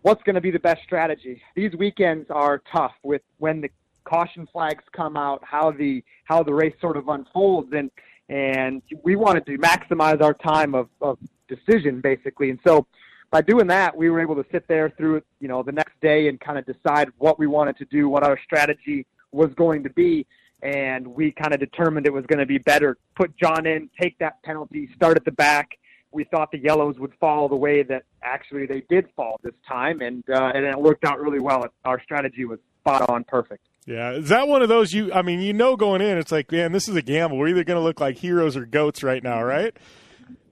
[0.03, 1.41] what's going to be the best strategy.
[1.55, 3.69] These weekends are tough with when the
[4.03, 7.91] caution flags come out, how the how the race sort of unfolds, and
[8.29, 11.17] and we wanted to maximize our time of, of
[11.47, 12.49] decision basically.
[12.49, 12.88] And so
[13.29, 16.27] by doing that, we were able to sit there through you know the next day
[16.27, 19.89] and kind of decide what we wanted to do, what our strategy was going to
[19.89, 20.25] be.
[20.61, 22.97] And we kind of determined it was going to be better.
[23.15, 25.77] Put John in, take that penalty, start at the back.
[26.11, 30.01] We thought the yellows would fall the way that actually they did fall this time,
[30.01, 31.65] and uh, and it worked out really well.
[31.85, 33.65] Our strategy was spot on, perfect.
[33.85, 35.11] Yeah, is that one of those you?
[35.13, 37.37] I mean, you know, going in, it's like, man, this is a gamble.
[37.37, 39.75] We're either going to look like heroes or goats right now, right?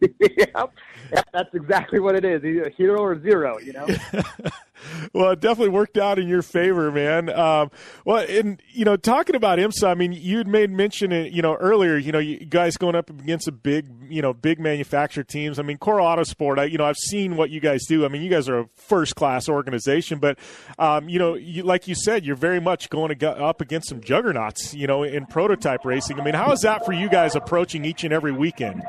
[0.00, 0.72] yep.
[1.12, 2.44] Yep, that's exactly what it is.
[2.44, 3.86] Either a hero or zero, you know.
[5.12, 7.28] well, it definitely worked out in your favor, man.
[7.30, 7.70] Um,
[8.04, 11.54] well, and you know, talking about IMSA, I mean, you had made mention, you know,
[11.56, 15.58] earlier, you know, you guys going up against a big, you know, big manufacturer teams.
[15.58, 18.04] I mean, Core Autosport, I, you know, I've seen what you guys do.
[18.04, 20.38] I mean, you guys are a first class organization, but,
[20.78, 24.00] um, you know, you, like you said, you're very much going go, up against some
[24.00, 26.20] juggernauts, you know, in prototype racing.
[26.20, 28.82] I mean, how is that for you guys approaching each and every weekend?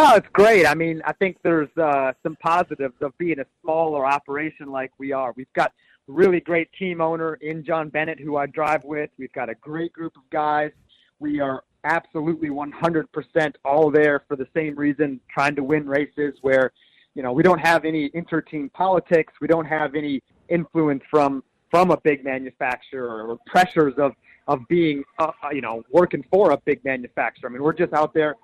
[0.00, 0.64] Oh, it's great.
[0.64, 5.10] I mean, I think there's uh, some positives of being a smaller operation like we
[5.10, 5.32] are.
[5.36, 5.72] We've got
[6.06, 9.10] really great team owner in John Bennett, who I drive with.
[9.18, 10.70] We've got a great group of guys.
[11.18, 16.70] We are absolutely 100% all there for the same reason, trying to win races where,
[17.16, 19.32] you know, we don't have any inter-team politics.
[19.40, 21.42] We don't have any influence from
[21.72, 24.12] from a big manufacturer or pressures of
[24.46, 27.50] of being, uh, you know, working for a big manufacturer.
[27.50, 28.36] I mean, we're just out there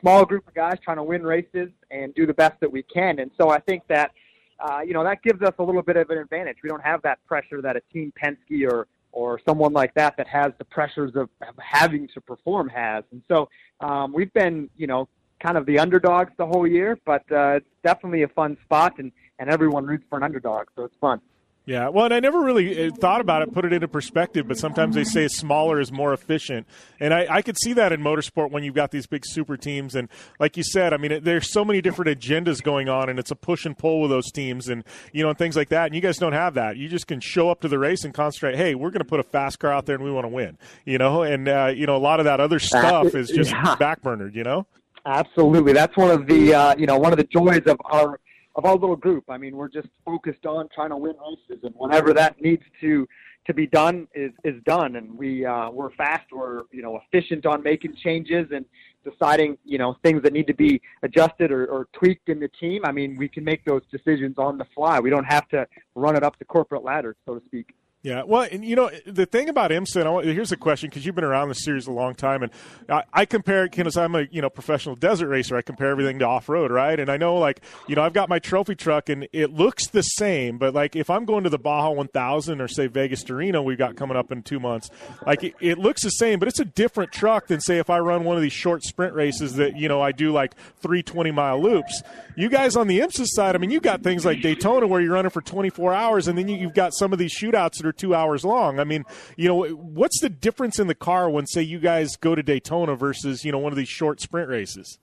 [0.00, 3.18] small group of guys trying to win races and do the best that we can.
[3.18, 4.12] And so I think that,
[4.60, 6.58] uh, you know, that gives us a little bit of an advantage.
[6.62, 10.26] We don't have that pressure that a Team Penske or or someone like that that
[10.26, 13.04] has the pressures of having to perform has.
[13.12, 13.48] And so
[13.80, 15.08] um, we've been, you know,
[15.38, 19.12] kind of the underdogs the whole year, but uh, it's definitely a fun spot, and
[19.38, 21.20] and everyone roots for an underdog, so it's fun.
[21.66, 24.58] Yeah, well, and I never really uh, thought about it, put it into perspective, but
[24.58, 26.66] sometimes they say smaller is more efficient.
[27.00, 29.94] And I, I could see that in motorsport when you've got these big super teams.
[29.94, 33.18] And like you said, I mean, it, there's so many different agendas going on, and
[33.18, 34.84] it's a push and pull with those teams and,
[35.14, 35.86] you know, and things like that.
[35.86, 36.76] And you guys don't have that.
[36.76, 39.20] You just can show up to the race and concentrate, hey, we're going to put
[39.20, 41.22] a fast car out there and we want to win, you know?
[41.22, 43.76] And, uh, you know, a lot of that other stuff is just yeah.
[43.76, 44.66] backburnered, you know?
[45.06, 45.72] Absolutely.
[45.72, 48.20] That's one of the, uh, you know, one of the joys of our
[48.56, 49.24] of our little group.
[49.28, 53.06] I mean, we're just focused on trying to win races, and whenever that needs to
[53.46, 54.96] to be done is is done.
[54.96, 58.64] And we uh, we're fast, we're you know efficient on making changes and
[59.04, 62.82] deciding you know things that need to be adjusted or, or tweaked in the team.
[62.84, 65.00] I mean, we can make those decisions on the fly.
[65.00, 67.74] We don't have to run it up the corporate ladder, so to speak.
[68.04, 70.24] Yeah, well, and you know the thing about IMSA.
[70.24, 72.52] here's a question because you've been around the series a long time, and
[72.86, 75.56] I, I compare because I'm a you know professional desert racer.
[75.56, 77.00] I compare everything to off road, right?
[77.00, 80.02] And I know like you know I've got my trophy truck, and it looks the
[80.02, 83.62] same, but like if I'm going to the Baja 1000 or say Vegas to Reno,
[83.62, 84.90] we've got coming up in two months,
[85.26, 88.00] like it, it looks the same, but it's a different truck than say if I
[88.00, 91.30] run one of these short sprint races that you know I do like three 20
[91.30, 92.02] mile loops.
[92.36, 95.14] You guys on the IMSA side, I mean, you've got things like Daytona where you're
[95.14, 97.93] running for 24 hours, and then you, you've got some of these shootouts that are
[97.96, 98.80] two hours long.
[98.80, 99.04] I mean,
[99.36, 102.96] you know, what's the difference in the car when, say, you guys go to Daytona
[102.96, 104.98] versus, you know, one of these short sprint races?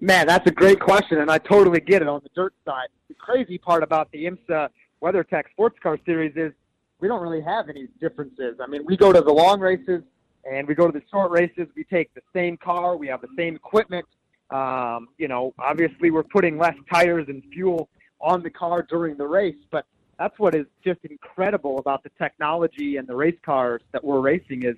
[0.00, 2.88] Man, that's a great question, and I totally get it on the dirt side.
[3.08, 4.68] The crazy part about the IMSA
[5.02, 6.52] WeatherTech Sports Car Series is
[7.00, 8.56] we don't really have any differences.
[8.60, 10.02] I mean, we go to the long races
[10.44, 11.68] and we go to the short races.
[11.76, 14.06] We take the same car, we have the same equipment.
[14.50, 17.88] Um, you know, obviously we're putting less tires and fuel
[18.20, 19.86] on the car during the race, but
[20.22, 24.62] that's what is just incredible about the technology and the race cars that we're racing
[24.62, 24.76] is,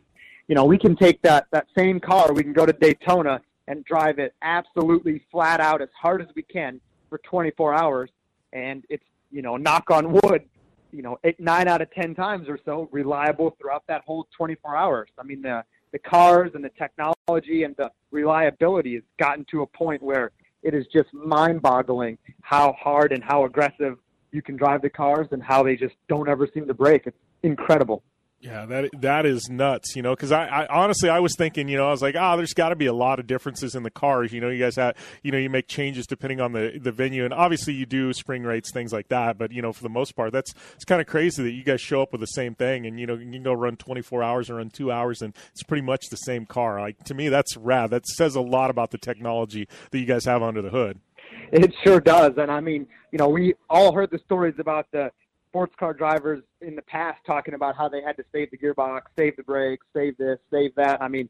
[0.49, 3.85] you know, we can take that that same car, we can go to Daytona and
[3.85, 6.81] drive it absolutely flat out as hard as we can
[7.11, 8.09] for 24 hours,
[8.55, 10.45] and it's you know, knock on wood,
[10.93, 14.75] you know, eight, nine out of ten times or so reliable throughout that whole 24
[14.75, 15.11] hours.
[15.19, 15.63] I mean, the
[15.93, 20.31] the cars and the technology and the reliability has gotten to a point where
[20.63, 23.99] it is just mind-boggling how hard and how aggressive
[24.35, 27.07] you can drive the cars and how they just don't ever seem to break.
[27.07, 28.03] It's incredible.
[28.45, 30.15] Yeah, that that is nuts, you know.
[30.15, 32.53] Because I, I, honestly, I was thinking, you know, I was like, ah, oh, there's
[32.53, 34.35] got to be a lot of differences in the cars.
[34.35, 37.25] You know, you guys have, you know, you make changes depending on the the venue,
[37.25, 39.39] and obviously you do spring rates, things like that.
[39.39, 41.81] But you know, for the most part, that's it's kind of crazy that you guys
[41.81, 44.51] show up with the same thing, and you know, you can go run 24 hours
[44.51, 46.79] or run two hours, and it's pretty much the same car.
[46.83, 47.89] Like to me, that's rad.
[47.93, 51.01] That says a lot about the technology that you guys have under the hood.
[51.53, 55.11] It sure does, and I mean, you know, we all heard the stories about the
[55.49, 59.03] sports car drivers in the past talking about how they had to save the gearbox,
[59.17, 61.01] save the brakes, save this, save that.
[61.01, 61.29] I mean,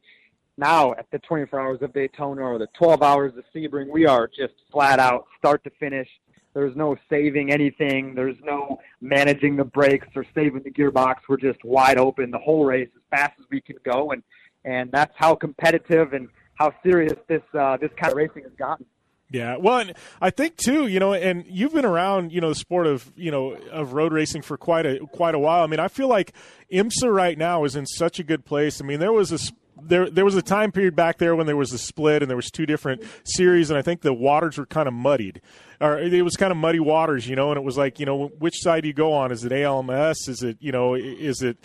[0.57, 4.27] now at the 24 hours of Daytona or the 12 hours of Sebring, we are
[4.27, 6.09] just flat out start to finish.
[6.55, 8.15] There's no saving anything.
[8.15, 11.17] There's no managing the brakes or saving the gearbox.
[11.29, 14.23] We're just wide open the whole race as fast as we can go, and
[14.65, 18.87] and that's how competitive and how serious this uh, this kind of racing has gotten.
[19.31, 22.55] Yeah, well, and I think too, you know, and you've been around, you know, the
[22.55, 25.65] sport of, you know, of road racing for quite a quite a while.
[25.65, 26.33] I mean, I feel like
[26.73, 28.81] IMSA right now is in such a good place.
[28.81, 29.39] I mean, there was a
[29.83, 32.37] there there was a time period back there when there was a split and there
[32.37, 35.41] was two different series, and I think the waters were kind of muddied,
[35.81, 38.29] or it was kind of muddy waters, you know, and it was like, you know,
[38.39, 39.33] which side do you go on?
[39.33, 40.29] Is it ALMS?
[40.29, 41.59] Is it, you know, is it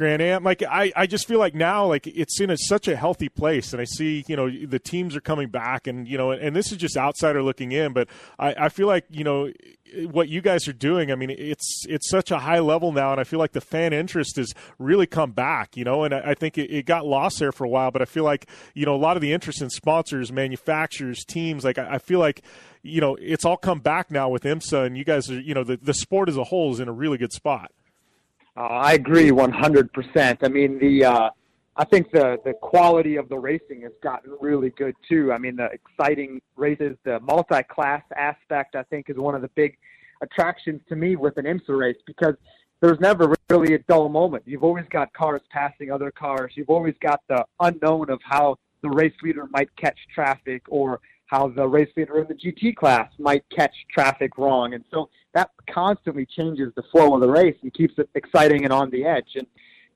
[0.00, 0.42] Grand Am.
[0.42, 3.74] Like I, I just feel like now, like it's in a, such a healthy place,
[3.74, 6.72] and I see you know the teams are coming back, and you know, and this
[6.72, 8.08] is just outsider looking in, but
[8.38, 9.52] I, I feel like you know
[10.10, 11.12] what you guys are doing.
[11.12, 13.92] I mean, it's it's such a high level now, and I feel like the fan
[13.92, 15.76] interest has really come back.
[15.76, 18.00] You know, and I, I think it, it, got lost there for a while, but
[18.00, 21.62] I feel like you know a lot of the interest in sponsors, manufacturers, teams.
[21.62, 22.42] Like I, I feel like
[22.82, 25.62] you know it's all come back now with IMSA, and you guys are you know
[25.62, 27.70] the the sport as a whole is in a really good spot.
[28.60, 30.36] Uh, I agree 100%.
[30.42, 31.30] I mean, the uh,
[31.76, 35.32] I think the the quality of the racing has gotten really good too.
[35.32, 39.78] I mean, the exciting races, the multi-class aspect, I think, is one of the big
[40.20, 42.34] attractions to me with an IMSA race because
[42.82, 44.42] there's never really a dull moment.
[44.44, 46.52] You've always got cars passing other cars.
[46.54, 51.00] You've always got the unknown of how the race leader might catch traffic or
[51.30, 54.74] how the race leader in the GT class might catch traffic wrong.
[54.74, 58.72] And so that constantly changes the flow of the race and keeps it exciting and
[58.72, 59.36] on the edge.
[59.36, 59.46] And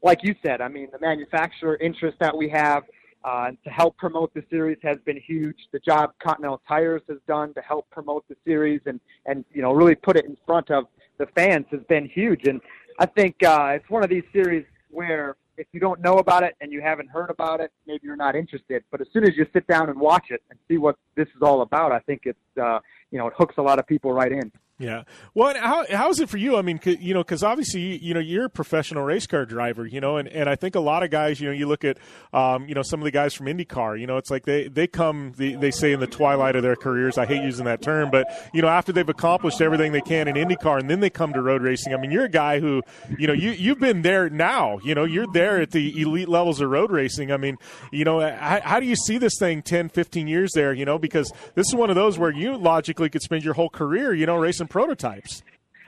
[0.01, 2.85] like you said, I mean, the manufacturer interest that we have
[3.24, 5.56] uh, to help promote the series has been huge.
[5.73, 9.73] The job Continental Tires has done to help promote the series and, and you know,
[9.73, 10.85] really put it in front of
[11.19, 12.47] the fans has been huge.
[12.47, 12.61] And
[13.01, 16.55] I think uh, it's one of these series where if you don't know about it
[16.61, 18.85] and you haven't heard about it, maybe you're not interested.
[18.91, 21.43] But as soon as you sit down and watch it and see what this is
[21.43, 24.33] all about, I think it's uh, you know it hooks a lot of people right
[24.33, 24.51] in.
[24.77, 25.05] Yeah.
[25.35, 26.57] Well, how how is it for you?
[26.57, 30.01] I mean, you know, because obviously, you know, you're a professional race car driver, you
[30.01, 31.97] know, and, and I think a lot of guys, you know, you look at,
[32.33, 34.89] um, you know, some of the guys from IndyCar, you know, it's like they they
[34.89, 37.19] come, they, they say in the twilight of their careers.
[37.19, 40.35] I hate using that term, but you know, after they've accomplished everything they can in
[40.35, 41.95] IndyCar, and then they come to road racing.
[41.95, 42.83] I mean, you're a guy who,
[43.17, 44.81] you know, you you've been there now.
[44.83, 47.31] You know, you're there at the elite levels of road racing.
[47.31, 47.59] I mean,
[47.93, 50.73] you know, how, how do you see this thing 10, 15 years there?
[50.73, 53.71] You know, because this is one of those where you logically could spend your whole
[53.71, 55.43] career, you know, racing prototypes.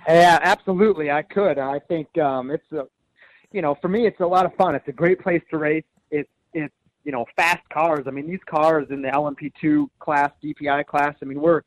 [0.09, 1.11] Yeah, absolutely.
[1.11, 1.59] I could.
[1.59, 2.87] I think um, it's a,
[3.53, 4.75] you know, for me, it's a lot of fun.
[4.75, 5.85] It's a great place to race.
[6.11, 6.75] It's it's
[7.05, 8.05] you know fast cars.
[8.07, 11.15] I mean, these cars in the LMP2 class, DPI class.
[11.21, 11.63] I mean, we're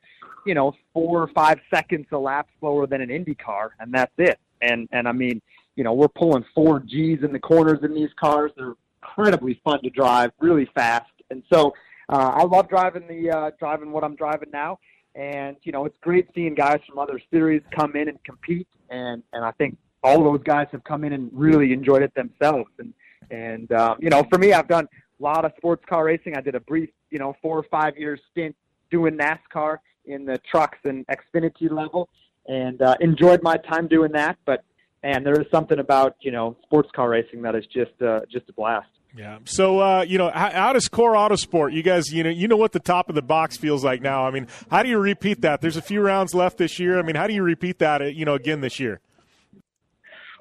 [0.46, 4.14] you know four or five seconds a lap slower than an Indy car, and that's
[4.18, 4.40] it.
[4.62, 5.42] And and I mean,
[5.76, 8.52] you know, we're pulling four Gs in the corners in these cars.
[8.56, 11.12] They're incredibly fun to drive, really fast.
[11.30, 11.74] And so
[12.10, 14.80] uh, I love driving the uh, driving what I'm driving now.
[15.16, 18.68] And you know, it's great seeing guys from other series come in and compete.
[18.90, 22.70] And and I think all those guys have come in and really enjoyed it themselves.
[22.80, 22.94] And
[23.32, 24.88] and um, you know, for me, I've done
[25.20, 26.36] a lot of sports car racing.
[26.36, 28.56] I did a brief, you know, four or five year stint
[28.92, 32.10] doing NASCAR in the trucks and Xfinity level,
[32.48, 34.38] and uh, enjoyed my time doing that.
[34.46, 34.64] But
[35.04, 38.50] and there is something about you know sports car racing that is just uh, just
[38.50, 38.90] a blast.
[39.16, 39.40] Yeah.
[39.46, 41.74] So, uh, you know, how, how, does Core Autosport?
[41.74, 44.26] You guys, you know, you know what the top of the box feels like now.
[44.26, 45.62] I mean, how do you repeat that?
[45.62, 47.00] There's a few rounds left this year.
[47.00, 48.02] I mean, how do you repeat that?
[48.02, 49.02] Uh, you know, again this year.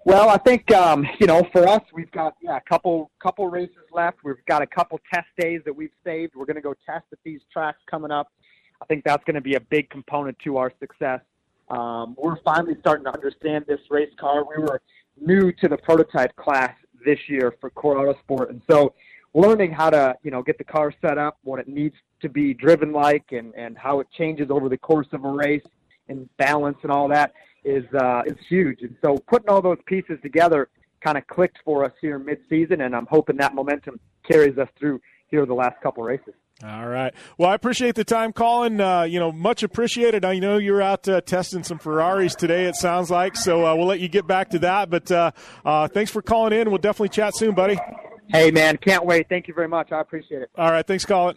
[0.04, 3.76] Well, I think um, you know, for us, we've got yeah, a couple couple races
[3.92, 4.18] left.
[4.22, 6.34] We've got a couple test days that we've saved.
[6.34, 8.32] We're going to go test at these tracks coming up.
[8.80, 11.20] I think that's going to be a big component to our success.
[11.68, 14.44] Um, we're finally starting to understand this race car.
[14.44, 14.80] We were
[15.20, 16.74] new to the prototype class
[17.04, 18.50] this year for Core Autosport.
[18.50, 18.94] And so
[19.34, 22.54] learning how to, you know, get the car set up, what it needs to be
[22.54, 25.62] driven like and, and how it changes over the course of a race
[26.08, 27.32] and balance and all that
[27.64, 28.82] is uh, is huge.
[28.82, 30.68] And so putting all those pieces together
[31.00, 35.00] kind of clicked for us here mid-season, and I'm hoping that momentum carries us through
[35.28, 36.34] here the last couple races.
[36.64, 37.14] All right.
[37.36, 38.80] Well, I appreciate the time, Colin.
[38.80, 40.24] Uh, you know, much appreciated.
[40.24, 42.64] I know you're out uh, testing some Ferraris today.
[42.64, 43.64] It sounds like so.
[43.64, 44.90] Uh, we'll let you get back to that.
[44.90, 45.30] But uh,
[45.64, 46.68] uh, thanks for calling in.
[46.68, 47.78] We'll definitely chat soon, buddy.
[48.28, 49.28] Hey, man, can't wait.
[49.28, 49.92] Thank you very much.
[49.92, 50.50] I appreciate it.
[50.56, 50.84] All right.
[50.84, 51.36] Thanks, Colin.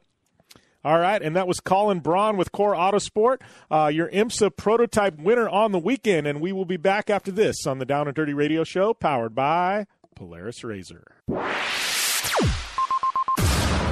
[0.84, 3.38] All right, and that was Colin Braun with Core Autosport,
[3.70, 6.26] uh, your IMSA prototype winner on the weekend.
[6.26, 9.36] And we will be back after this on the Down and Dirty Radio Show, powered
[9.36, 9.86] by
[10.16, 11.06] Polaris Razor.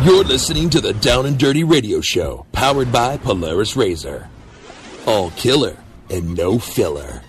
[0.01, 4.29] You're listening to the Down and Dirty Radio Show, powered by Polaris Razor.
[5.05, 5.75] All killer
[6.09, 7.21] and no filler.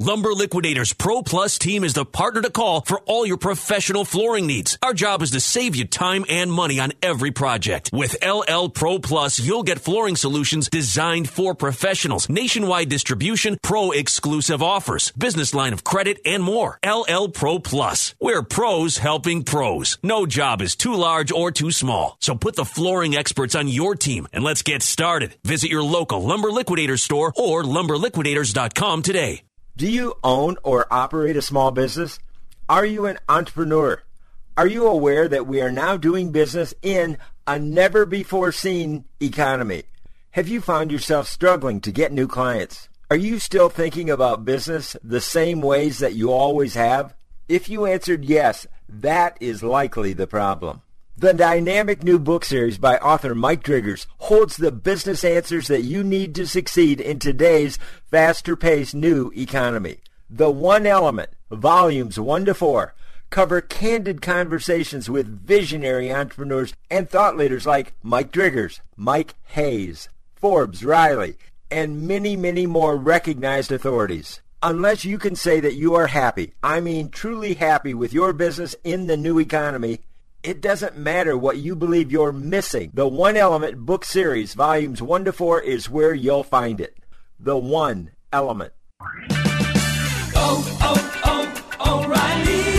[0.00, 4.46] Lumber Liquidators Pro Plus team is the partner to call for all your professional flooring
[4.46, 4.78] needs.
[4.80, 7.90] Our job is to save you time and money on every project.
[7.92, 14.62] With LL Pro Plus, you'll get flooring solutions designed for professionals, nationwide distribution, pro exclusive
[14.62, 16.78] offers, business line of credit, and more.
[16.86, 18.14] LL Pro Plus.
[18.20, 19.98] We're pros helping pros.
[20.04, 22.16] No job is too large or too small.
[22.20, 25.34] So put the flooring experts on your team and let's get started.
[25.42, 29.42] Visit your local Lumber Liquidators store or lumberliquidators.com today.
[29.78, 32.18] Do you own or operate a small business?
[32.68, 34.02] Are you an entrepreneur?
[34.56, 39.84] Are you aware that we are now doing business in a never before seen economy?
[40.32, 42.88] Have you found yourself struggling to get new clients?
[43.08, 47.14] Are you still thinking about business the same ways that you always have?
[47.48, 50.82] If you answered yes, that is likely the problem.
[51.20, 56.04] The dynamic new book series by author Mike Driggers holds the business answers that you
[56.04, 57.76] need to succeed in today's
[58.08, 59.96] faster paced new economy.
[60.30, 62.94] The One Element, volumes 1 to 4,
[63.30, 70.84] cover candid conversations with visionary entrepreneurs and thought leaders like Mike Driggers, Mike Hayes, Forbes
[70.84, 71.36] Riley,
[71.68, 74.40] and many, many more recognized authorities.
[74.62, 78.76] Unless you can say that you are happy, I mean truly happy with your business
[78.84, 79.98] in the new economy,
[80.42, 82.90] it doesn't matter what you believe you're missing.
[82.94, 86.96] The One Element book series, volumes 1 to 4, is where you'll find it.
[87.40, 88.72] The One Element.
[90.40, 91.17] Oh, oh.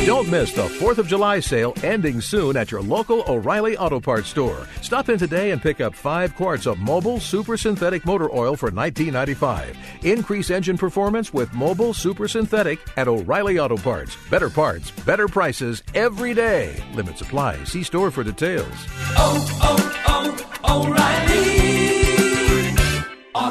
[0.05, 4.29] Don't miss the 4th of July sale ending soon at your local O'Reilly Auto Parts
[4.29, 4.65] store.
[4.81, 8.71] Stop in today and pick up 5 quarts of Mobil Super Synthetic Motor Oil for
[8.71, 9.75] $19.95.
[10.03, 14.15] Increase engine performance with Mobil Super Synthetic at O'Reilly Auto Parts.
[14.29, 16.81] Better parts, better prices every day.
[16.93, 17.61] Limit supply.
[17.65, 18.73] See store for details.
[19.17, 20.87] Oh, oh, oh,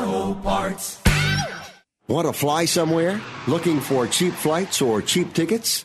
[0.03, 0.15] O'Reilly.
[0.25, 1.03] Auto Parts.
[2.09, 3.21] Want to fly somewhere?
[3.47, 5.85] Looking for cheap flights or cheap tickets?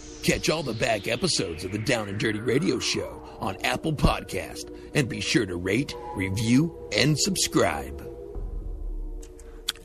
[0.23, 4.71] Catch all the back episodes of the Down and Dirty Radio Show on Apple Podcast
[4.93, 8.07] and be sure to rate, review, and subscribe.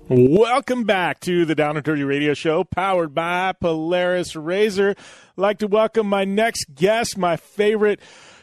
[0.09, 4.91] Welcome back to the Down and Dirty Radio Show, powered by Polaris Razor.
[4.91, 7.99] I'd like to welcome my next guest, my favorite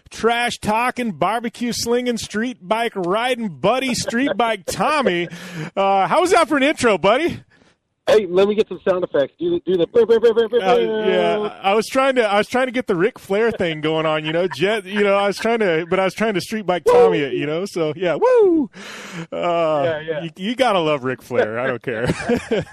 [0.09, 5.27] trash talking, barbecue slinging, street bike riding buddy, street bike Tommy.
[5.75, 7.39] Uh, how was that for an intro, buddy?
[8.05, 9.33] Hey, let me get some sound effects.
[9.39, 9.87] Do the do the.
[9.87, 10.77] brr, brr, brr, Uh,
[11.07, 14.05] yeah, I was trying to I was trying to get the Ric Flair thing going
[14.05, 16.41] on, you know, jet, you know, I was trying to, but I was trying to
[16.41, 18.69] street bike Tommy it, you know, so yeah, woo.
[19.31, 20.23] Uh, Yeah, yeah.
[20.23, 21.57] You, you gotta love Ric Flair.
[21.57, 22.07] I don't care.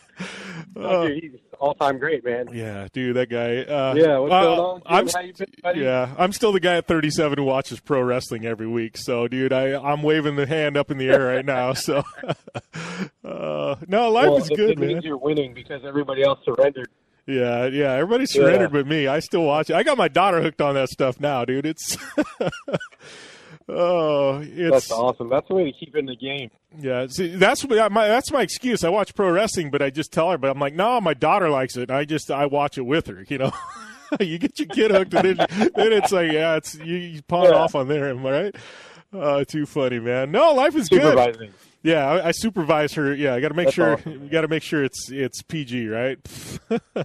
[0.76, 2.48] Oh, dude, he's all time great, man.
[2.52, 3.58] Yeah, dude, that guy.
[3.58, 4.82] Uh, Yeah, what's uh, going on?
[4.86, 5.80] I'm, How you been, buddy?
[5.80, 8.96] yeah, I'm still the guy at 37 who watches pro wrestling every week.
[8.96, 11.74] So, dude, I I'm waving the hand up in the air right now.
[11.74, 12.02] So,
[13.24, 15.02] uh, no, life well, is good, it means man.
[15.02, 16.88] you're winning because everybody else surrendered.
[17.26, 18.80] Yeah, yeah, everybody surrendered Yeah.
[18.80, 19.06] but me.
[19.06, 19.76] I still watch it.
[19.76, 21.66] I got my daughter hooked on that stuff now, dude.
[21.66, 21.96] It's
[23.70, 25.28] oh, it's That's awesome.
[25.28, 26.50] That's the way to keep in the game.
[26.78, 28.84] Yeah, see, that's what- my that's my excuse.
[28.84, 30.38] I watch pro wrestling, but I just tell her.
[30.38, 31.90] But I'm like, no, my daughter likes it.
[31.90, 33.24] I just I watch it with her.
[33.28, 33.52] You know,
[34.20, 37.44] you get your kid hooked, and then, then it's like, yeah, it's you, you pawn
[37.46, 37.54] Yeah.
[37.58, 38.10] off on there.
[38.10, 38.56] Am I right?
[39.12, 40.30] Uh, too funny, man.
[40.30, 41.50] No, life is good.
[41.82, 43.12] Yeah, I, I supervise her.
[43.14, 43.94] Yeah, I got to make That's sure.
[43.94, 44.28] awesome.
[44.28, 46.18] Got to make sure it's it's PG, right?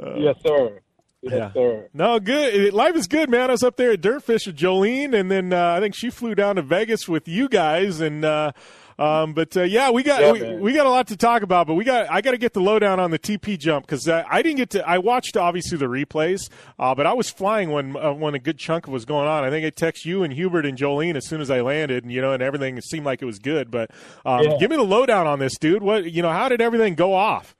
[0.00, 0.78] Uh, yes, sir.
[1.22, 1.80] Yes, yeah.
[1.92, 2.72] No, good.
[2.72, 3.50] Life is good, man.
[3.50, 6.34] I was up there at Dirtfish with Jolene, and then uh, I think she flew
[6.34, 8.52] down to Vegas with you guys, and uh,
[9.00, 11.66] um, but uh, yeah, we got Yeah, we, we got a lot to talk about.
[11.66, 14.22] But we got I got to get the lowdown on the TP jump because uh,
[14.30, 14.88] I didn't get to.
[14.88, 18.58] I watched obviously the replays, uh, but I was flying when uh, when a good
[18.58, 19.42] chunk was going on.
[19.42, 22.12] I think I text you and Hubert and Jolene as soon as I landed, and
[22.12, 23.72] you know, and everything seemed like it was good.
[23.72, 23.90] But
[24.24, 24.56] um, Yeah.
[24.60, 25.82] give me the lowdown on this, dude.
[25.82, 26.30] What you know?
[26.30, 27.56] How did everything go off?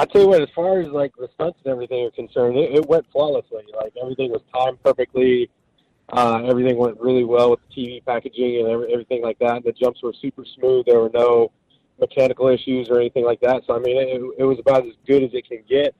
[0.00, 2.74] I tell you what, as far as like the stunts and everything are concerned, it,
[2.74, 3.64] it went flawlessly.
[3.76, 5.50] Like everything was timed perfectly.
[6.08, 9.62] Uh, everything went really well with the TV packaging and every, everything like that.
[9.62, 10.86] The jumps were super smooth.
[10.86, 11.52] There were no
[11.98, 13.62] mechanical issues or anything like that.
[13.66, 15.94] So I mean, it, it was about as good as it can get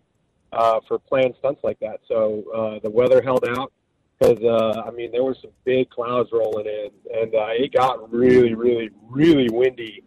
[0.50, 2.00] uh, for playing stunts like that.
[2.08, 3.70] So uh, the weather held out
[4.18, 8.10] because uh, I mean there were some big clouds rolling in, and uh, it got
[8.10, 10.04] really, really, really windy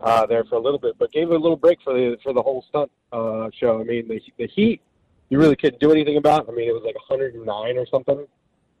[0.00, 2.32] uh, there for a little bit, but gave it a little break for the for
[2.32, 3.80] the whole stunt uh, show.
[3.80, 4.80] I mean, the the heat
[5.28, 6.48] you really couldn't do anything about.
[6.48, 8.26] I mean, it was like 109 or something,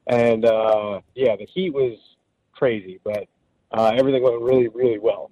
[0.06, 1.98] and uh, yeah, the heat was
[2.52, 3.26] crazy, but
[3.72, 5.30] uh, everything went really, really well.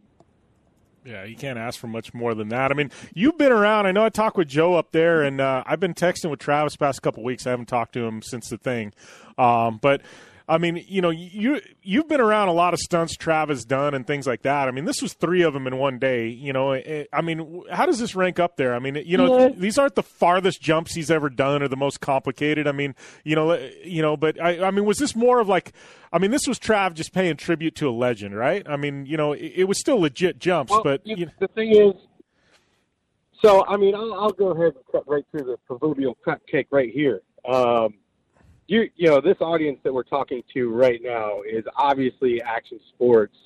[1.05, 2.71] Yeah, you can't ask for much more than that.
[2.71, 3.87] I mean, you've been around.
[3.87, 6.77] I know I talked with Joe up there, and uh, I've been texting with Travis
[6.77, 7.47] past couple weeks.
[7.47, 8.93] I haven't talked to him since the thing,
[9.39, 10.03] um, but
[10.49, 14.07] I mean, you know, you you've been around a lot of stunts Travis done and
[14.07, 14.67] things like that.
[14.67, 16.29] I mean, this was three of them in one day.
[16.29, 18.75] You know, eh, eh, I mean, how does this rank up there?
[18.75, 19.49] I mean, you know, yeah.
[19.55, 22.67] these aren't the farthest jumps he's ever done or the most complicated.
[22.67, 22.95] I mean,
[23.25, 25.75] you know, eh, you know, but I, I mean, was this more of like,
[26.15, 28.67] I mean, this was Trav just paying tribute to a legend, right?
[28.67, 31.33] I mean, you know, it, it was still legit jumps, well, but you know.
[31.41, 31.95] the thing is.
[33.43, 36.91] So I mean, I'll, I'll go ahead and cut right through the proverbial cupcake right
[36.91, 37.21] here.
[37.47, 37.95] Um,
[38.69, 43.37] you you know this audience that we're talking to right now is obviously action sports.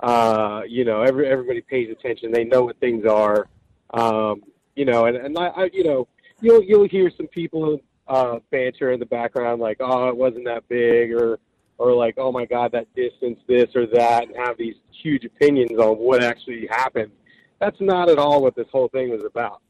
[0.00, 2.32] Uh, you know, every everybody pays attention.
[2.32, 3.46] They know what things are.
[3.92, 4.42] Um,
[4.74, 6.08] you know, and and I, I you know
[6.40, 7.78] you'll you'll hear some people
[8.08, 11.38] uh, banter in the background like, oh, it wasn't that big, or
[11.76, 15.78] or like, oh my God, that distance, this or that, and have these huge opinions
[15.78, 17.12] on what actually happened.
[17.60, 19.60] That's not at all what this whole thing was about.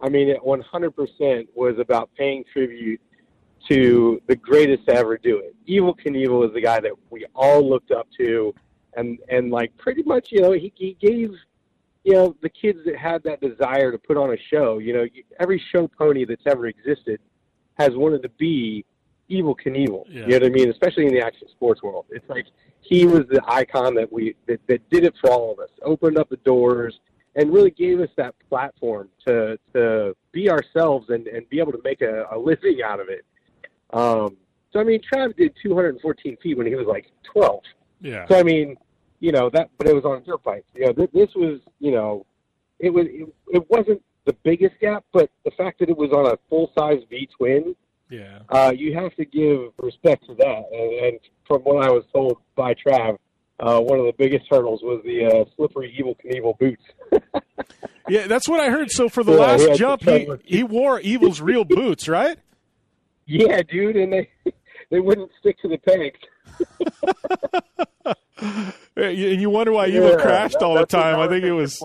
[0.00, 3.00] I mean, it 100% was about paying tribute
[3.68, 5.54] to the greatest to ever do it.
[5.68, 8.54] Evel Knievel is the guy that we all looked up to,
[8.94, 11.34] and and like pretty much, you know, he, he gave
[12.04, 14.78] you know the kids that had that desire to put on a show.
[14.78, 15.06] You know,
[15.38, 17.20] every show pony that's ever existed
[17.78, 18.84] has wanted to be
[19.30, 20.04] Evel Knievel.
[20.08, 20.20] Yeah.
[20.20, 20.70] You know what I mean?
[20.70, 22.46] Especially in the action sports world, it's like
[22.80, 25.70] he was the icon that we that, that did it for all of us.
[25.82, 26.98] Opened up the doors
[27.36, 31.80] and really gave us that platform to to be ourselves and, and be able to
[31.84, 33.24] make a, a living out of it.
[33.92, 34.36] Um,
[34.72, 37.62] so I mean, Trav did 214 feet when he was like 12.
[38.00, 38.26] Yeah.
[38.28, 38.76] So I mean,
[39.20, 40.66] you know that, but it was on dirt bikes.
[40.74, 42.24] You know, th- this was, you know,
[42.78, 46.26] it was it, it wasn't the biggest gap, but the fact that it was on
[46.26, 47.74] a full size V twin,
[48.10, 50.62] yeah, uh, you have to give respect to that.
[50.72, 53.18] And, and from what I was told by Trav,
[53.60, 56.82] uh, one of the biggest hurdles was the uh, slippery Evel Knievel boots.
[58.08, 58.90] yeah, that's what I heard.
[58.90, 62.38] So for the yeah, last jump, he, he wore Evel's real boots, right?
[63.30, 64.28] Yeah, dude, and they
[64.90, 66.18] they wouldn't stick to the pegs.
[68.96, 71.18] and you wonder why yeah, Evel crashed all the time.
[71.20, 71.80] I think it was.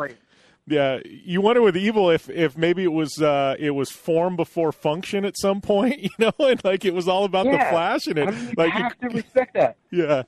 [0.68, 4.72] Yeah, you wonder with Evel if if maybe it was uh, it was form before
[4.72, 7.66] function at some point, you know, and like it was all about yeah.
[7.66, 8.28] the flash and it.
[8.28, 9.78] I mean, you like have to respect that.
[9.92, 10.24] Yeah.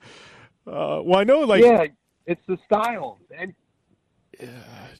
[0.67, 1.87] Uh, well, I know, like yeah,
[2.27, 3.55] it's the style, and
[4.39, 4.49] yeah,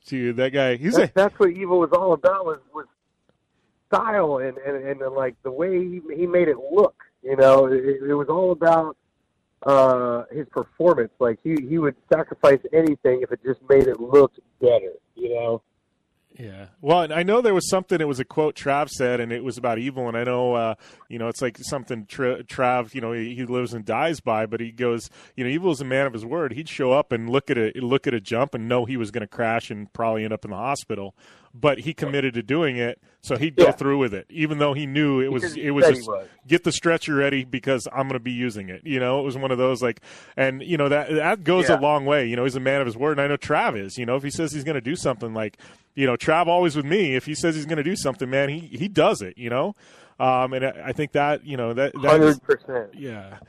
[0.07, 0.77] dude, that guy.
[0.77, 2.87] He's that, a, that's what Evel was all about was was
[3.87, 6.95] style and, and, and like the way he, he made it look.
[7.23, 8.95] You know, it, it was all about
[9.63, 11.11] uh, his performance.
[11.19, 14.93] Like he, he would sacrifice anything if it just made it look better.
[15.15, 15.61] You know.
[16.37, 16.67] Yeah.
[16.81, 17.99] Well, I know there was something.
[17.99, 20.07] It was a quote Trav said, and it was about Evel.
[20.07, 20.75] And I know, uh,
[21.09, 24.45] you know, it's like something Tra- Trav, you know, he, he, lives and dies by.
[24.45, 26.53] But he goes, you know, Evel is a man of his word.
[26.53, 29.09] He'd show up and look at a look at a jump and know he was
[29.09, 31.15] going to crash and probably end up in the hospital
[31.53, 33.71] but he committed to doing it, so he'd go yeah.
[33.71, 36.09] through with it, even though he knew it was it was just
[36.47, 38.81] get the stretcher ready because I'm going to be using it.
[38.85, 40.01] You know, it was one of those like,
[40.35, 41.77] and you know that that goes yeah.
[41.77, 42.27] a long way.
[42.27, 43.97] You know, he's a man of his word, and I know Trav is.
[43.97, 45.57] You know, if he says he's going to do something, like
[45.95, 47.15] you know, Trav always with me.
[47.15, 49.37] If he says he's going to do something, man, he he does it.
[49.37, 49.75] You know,
[50.19, 53.39] um, and I, I think that you know that hundred percent, yeah.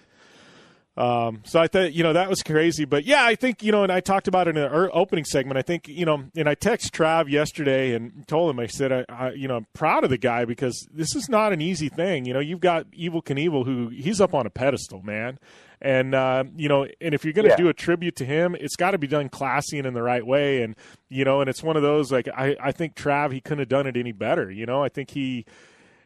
[0.99, 2.85] Um, so I thought, you know, that was crazy.
[2.85, 5.57] But yeah, I think, you know, and I talked about it in the opening segment.
[5.57, 9.05] I think, you know, and I texted Trav yesterday and told him, I said, I,
[9.09, 12.25] I, you know, I'm proud of the guy because this is not an easy thing.
[12.25, 15.39] You know, you've got Evel Knievel who he's up on a pedestal, man.
[15.81, 17.57] And, uh, you know, and if you're going to yeah.
[17.57, 20.27] do a tribute to him, it's got to be done classy and in the right
[20.27, 20.63] way.
[20.63, 20.75] And,
[21.09, 23.69] you know, and it's one of those, like, I, I think Trav, he couldn't have
[23.69, 24.51] done it any better.
[24.51, 25.47] You know, I think he,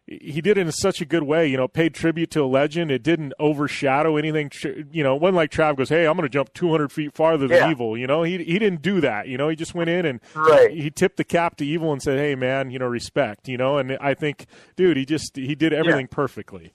[0.07, 1.47] he did it in such a good way.
[1.47, 2.91] You know, paid tribute to a legend.
[2.91, 4.51] It didn't overshadow anything.
[4.91, 7.47] You know, it wasn't like Trav goes, "Hey, I'm going to jump 200 feet farther
[7.47, 7.73] than yeah.
[7.73, 9.29] Evel." You know, he he didn't do that.
[9.29, 10.71] You know, he just went in and right.
[10.71, 13.57] he, he tipped the cap to Evel and said, "Hey, man, you know, respect." You
[13.57, 14.47] know, and I think,
[14.77, 16.15] dude, he just he did everything yeah.
[16.15, 16.73] perfectly.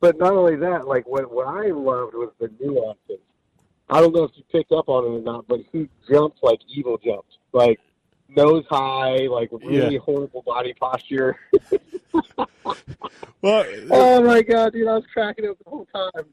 [0.00, 3.18] But not only that, like what what I loved was the nuances.
[3.90, 6.60] I don't know if you picked up on it or not, but he jumped like
[6.76, 7.78] Evel jumped, like
[8.36, 10.00] nose high, like really yeah.
[10.00, 11.38] horrible body posture.
[13.42, 16.26] well, oh my god, dude, I was cracking up the whole time.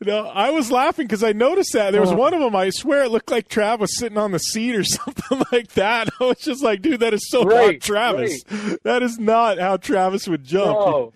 [0.00, 2.16] No, I was laughing because I noticed that there was oh.
[2.16, 2.54] one of them.
[2.54, 6.08] I swear it looked like Trav was sitting on the seat or something like that.
[6.20, 8.44] I was just like, dude, that is so right, not Travis.
[8.48, 8.78] Right.
[8.84, 10.78] That is not how Travis would jump.
[10.78, 11.12] No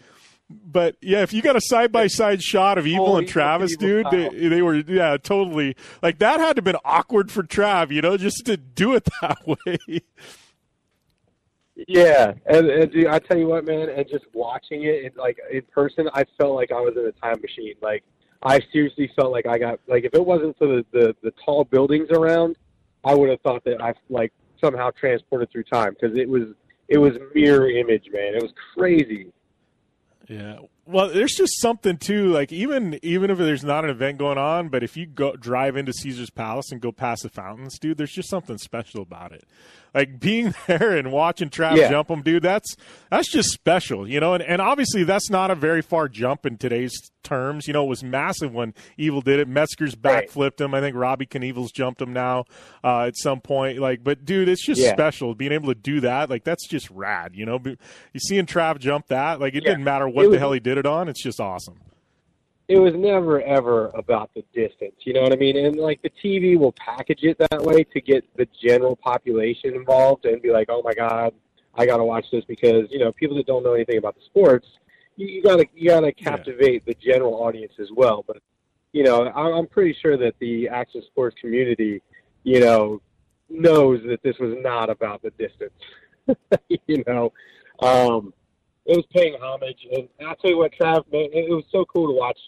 [0.64, 4.06] but yeah, if you got a side by side shot of Evel and Travis, dude,
[4.10, 8.02] they, they, were yeah, totally like that had to have been awkward for Trav, you
[8.02, 10.00] know, just to do it that way.
[11.88, 15.38] Yeah, and, and dude, I tell you what, man, and just watching it, in, like
[15.50, 17.74] in person, I felt like I was in a time machine.
[17.80, 18.04] Like
[18.42, 21.64] I seriously felt like I got like if it wasn't for the the, the tall
[21.64, 22.56] buildings around,
[23.04, 26.48] I would have thought that I like somehow transported through time because it was
[26.88, 28.34] it was mirror image, man.
[28.34, 29.32] It was crazy.
[30.32, 30.60] Yeah.
[30.84, 32.26] Well, there's just something too.
[32.28, 35.76] Like even even if there's not an event going on, but if you go drive
[35.76, 39.44] into Caesar's Palace and go past the fountains, dude, there's just something special about it.
[39.94, 41.88] Like being there and watching Trav Yeah.
[41.88, 42.42] jump them, dude.
[42.42, 42.76] That's
[43.10, 44.34] that's just special, you know.
[44.34, 46.92] And, and obviously that's not a very far jump in today's
[47.22, 47.68] terms.
[47.68, 49.46] You know, it was massive when Evel did it.
[49.46, 50.28] Metzger's Right.
[50.28, 50.74] backflipped him.
[50.74, 52.44] I think Robbie Knievel's jumped him now
[52.82, 53.78] uh, at some point.
[53.78, 54.92] Like, but dude, it's just Yeah.
[54.94, 56.28] special being able to do that.
[56.28, 57.32] Like, that's just rad.
[57.36, 57.76] You know, you
[58.18, 59.38] seeing Trav jump that.
[59.40, 59.70] Like, it Yeah.
[59.72, 61.08] didn't matter what the hell he did it on.
[61.08, 61.78] It's just awesome.
[62.68, 64.94] it was never ever about the distance.
[65.00, 65.56] You know what I mean?
[65.58, 70.24] And like the TV will package it that way to get the general population involved
[70.24, 71.34] and be like, oh my god,
[71.74, 74.22] I got to watch this because you know people that don't know anything about the
[74.24, 74.66] sports,
[75.16, 78.24] you, you gotta you gotta captivate the general audience as well.
[78.26, 78.38] But
[78.92, 82.00] you know, I, I'm pretty sure that the action sports community,
[82.44, 83.02] you know,
[83.50, 85.72] knows that this was not about the distance.
[86.86, 87.32] you know,
[87.80, 88.32] um,
[88.84, 92.08] it was paying homage, and I'll tell you what, Trav, man, it, was so cool
[92.08, 92.38] to watch.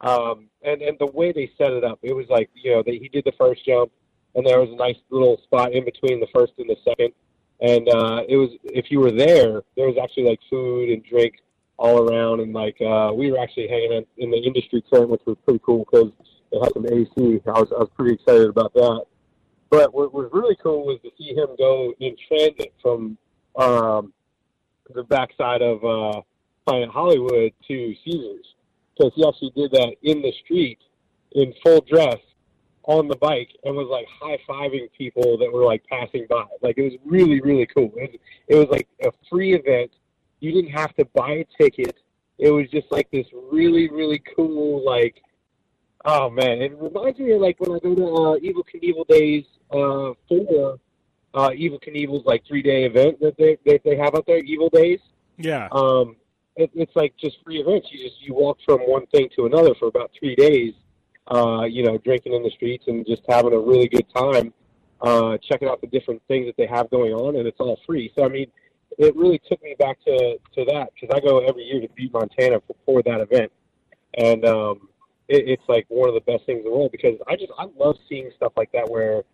[0.00, 2.98] Um, and and the way they set it up, it was like you know they,
[2.98, 3.92] he did the first jump,
[4.34, 7.12] and there was a nice little spot in between the first and the second,
[7.60, 11.36] and uh, it was if you were there, there was actually like food and drink
[11.76, 15.22] all around, and like uh, we were actually hanging out in the industry tent, which
[15.26, 16.10] was pretty cool because
[16.50, 17.40] it had some AC.
[17.46, 19.04] I was I was pretty excited about that.
[19.70, 23.16] But what was really cool was to see him go in transit from
[23.56, 24.12] um,
[24.92, 26.20] the backside of uh,
[26.66, 28.54] Planet Hollywood to Caesars
[28.96, 30.78] because he actually did that in the street
[31.32, 32.18] in full dress
[32.84, 36.44] on the bike and was like high fiving people that were like passing by.
[36.62, 37.92] Like it was really really cool.
[37.96, 39.90] It was, it was like a free event.
[40.40, 41.96] You didn't have to buy a ticket.
[42.38, 45.20] It was just like this really really cool like.
[46.06, 49.44] Oh man, it reminds me of like when I go to uh, Evel Knievel Days
[49.70, 50.78] uh, for
[51.34, 54.70] uh, Evel Knievel's like three day event that they that they have out there, Evel
[54.70, 55.00] Days.
[55.36, 55.68] Yeah.
[55.72, 56.16] Um,
[56.56, 57.88] it, it's like just free events.
[57.90, 60.74] You just you walk from one thing to another for about three days.
[61.26, 64.52] Uh, you know, drinking in the streets and just having a really good time.
[65.00, 68.12] Uh, checking out the different things that they have going on, and it's all free.
[68.16, 68.46] So I mean,
[68.96, 72.12] it really took me back to to that because I go every year to Butte,
[72.12, 73.50] Montana for, for that event,
[74.16, 74.88] and um,
[75.28, 77.66] it, it's like one of the best things in the world because I just I
[77.76, 79.24] love seeing stuff like that where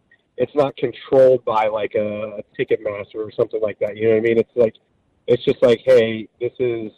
[0.41, 3.95] it's not controlled by like a, a ticket master or something like that.
[3.97, 4.39] You know what I mean?
[4.39, 4.75] It's like
[5.27, 6.91] it's just like, hey, this is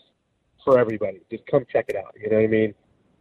[0.65, 1.21] for everybody.
[1.29, 2.15] Just come check it out.
[2.19, 2.75] You know what I mean?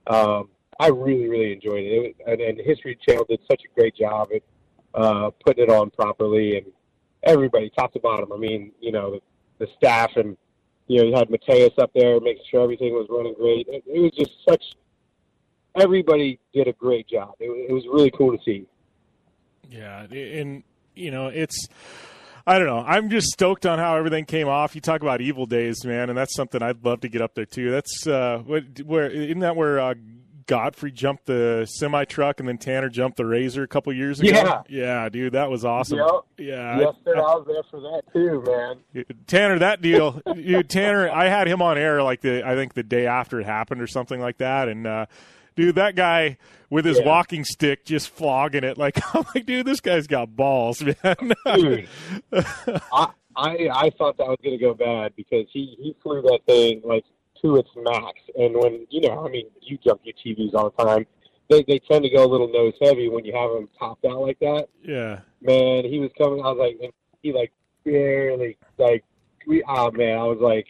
[0.07, 0.49] Um,
[0.79, 3.95] I really, really enjoyed it, it was, and, and History Channel did such a great
[3.95, 4.43] job at
[4.93, 6.67] uh, putting it on properly, and
[7.23, 8.31] everybody, top to bottom.
[8.31, 10.37] I mean, you know, the, the staff and
[10.87, 13.67] you know, you had Mateus up there making sure everything was running great.
[13.69, 14.63] It, it was just such.
[15.79, 17.35] Everybody did a great job.
[17.39, 18.67] It, it was really cool to see.
[19.71, 20.63] Yeah, and
[20.95, 21.67] you know, it's
[22.45, 22.79] I don't know.
[22.79, 24.75] I'm just stoked on how everything came off.
[24.75, 27.45] You talk about Evel days, man, and that's something I'd love to get up there
[27.45, 27.71] too.
[27.71, 29.93] That's uh, what where isn't that where uh,
[30.47, 34.29] Godfrey jumped the semi truck and then Tanner jumped the Razor a couple years ago?
[34.29, 34.61] Yeah.
[34.67, 35.99] yeah, dude, that was awesome.
[35.99, 36.09] Yep.
[36.39, 37.15] Yeah, yes, sir.
[37.15, 39.05] I was there for that too, man.
[39.27, 42.83] Tanner, that deal, you, Tanner, I had him on air like the I think the
[42.83, 45.05] day after it happened or something like that, and uh,
[45.55, 46.37] dude, that guy
[46.69, 47.05] with his Yeah.
[47.05, 51.15] walking stick just flogging it, like I'm like, dude, this guy's got balls, man.
[51.55, 51.87] Dude.
[52.33, 56.39] I, I I thought that was going to go bad because he he flew that
[56.45, 57.05] thing like
[57.41, 60.83] to its max, and when you know, I mean, you jump your TVs all the
[60.83, 61.05] time.
[61.49, 64.21] They they tend to go a little nose heavy when you have them topped out
[64.21, 64.67] like that.
[64.83, 66.39] yeah, Man, he was coming.
[66.45, 67.51] I was like, and he like
[67.83, 69.03] barely like
[69.47, 69.63] we.
[69.67, 70.67] Oh man, I was like,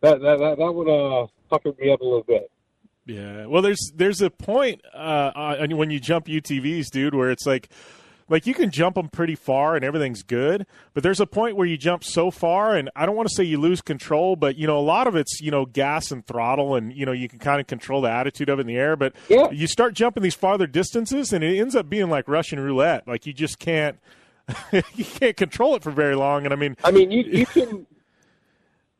[0.00, 2.50] that that that, that would uh puckered me up a little bit.
[3.06, 3.46] Yeah.
[3.46, 7.68] Well, there's there's a point uh, when you jump UTVs, dude, where it's like.
[8.28, 10.64] Like you can jump them pretty far and everything's good,
[10.94, 13.42] but there's a point where you jump so far, and I don't want to say
[13.44, 16.74] you lose control, but you know a lot of it's you know gas and throttle,
[16.74, 18.96] and you know you can kind of control the attitude of it in the air.
[18.96, 19.50] But Yeah.
[19.50, 23.06] you start jumping these farther distances, and it ends up being like Russian roulette.
[23.06, 23.98] Like you just can't
[24.72, 26.44] you can't control it for very long.
[26.46, 27.86] And I mean, I mean, you you can,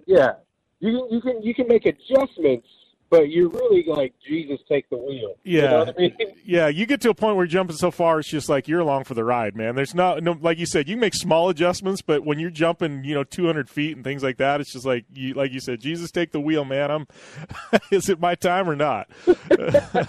[0.05, 0.33] yeah,
[0.81, 2.67] you can you can you can make adjustments,
[3.13, 5.35] but you're really like Jesus take the wheel.
[5.45, 6.17] Yeah, you know I mean?
[6.47, 6.69] yeah.
[6.69, 9.05] You get to a point where you're jumping so far, it's just like you're along
[9.05, 9.75] for the ride, man.
[9.75, 13.05] There's not, no, like you said, you can make small adjustments, but when you're jumping,
[13.05, 15.79] you know, 200 feet and things like that, it's just like you, like you said,
[15.79, 16.91] Jesus, take the wheel, man.
[16.91, 17.07] I'm,
[17.91, 19.09] is it my time or not?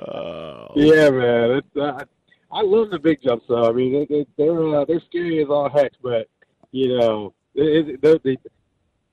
[0.00, 0.68] Oh.
[0.76, 1.50] Yeah, man.
[1.50, 2.04] It's, uh,
[2.52, 3.68] I love the big jumps though.
[3.68, 6.28] I mean, they, they, they're uh, they're scary as all heck, but
[6.70, 8.38] you know, it, it, they, they,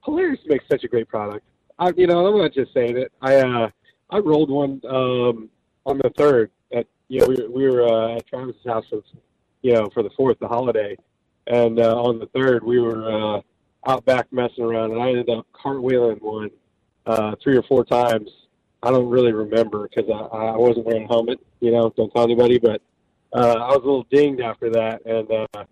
[0.04, 1.44] Polaris makes such a great product.
[1.78, 3.12] I, you know, I'm not just saying it.
[3.22, 3.70] I uh,
[4.10, 5.50] I rolled one um,
[5.86, 9.02] on the third at you know we were, we were uh, at Travis's house for
[9.66, 10.96] you know, for the fourth, the holiday.
[11.48, 13.42] And uh, on the third, we were uh,
[13.88, 16.52] out back messing around, and I ended up cartwheeling one
[17.08, 18.30] uh, three or four times.
[18.84, 21.40] I don't really remember because I, I wasn't wearing a helmet.
[21.62, 22.60] You know, don't tell anybody.
[22.60, 22.80] But
[23.34, 25.64] uh, I was a little dinged after that, and uh,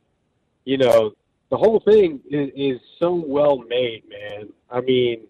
[0.66, 1.12] you know,
[1.52, 4.50] the whole thing is, is so well made, man.
[4.72, 5.28] I mean,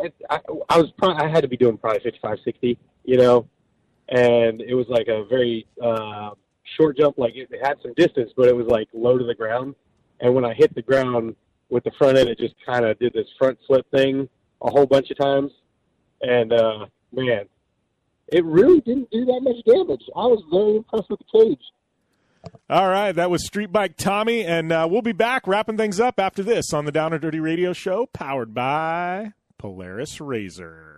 [0.00, 3.46] it, I, I was probably, I had to be doing probably 55, 60, you know,
[4.08, 6.30] and it was like a very uh,
[6.76, 7.18] short jump.
[7.18, 9.74] Like it had some distance, but it was like low to the ground.
[10.20, 11.36] And when I hit the ground
[11.68, 14.28] with the front end, it just kind of did this front flip thing
[14.62, 15.52] a whole bunch of times.
[16.22, 17.46] And uh, man,
[18.28, 20.02] it really didn't do that much damage.
[20.16, 21.62] I was very impressed with the cage.
[22.70, 26.20] All right, that was Street Bike Tommy, and uh, we'll be back wrapping things up
[26.20, 30.97] after this on the Down and Dirty Radio Show, powered by Polaris Razor.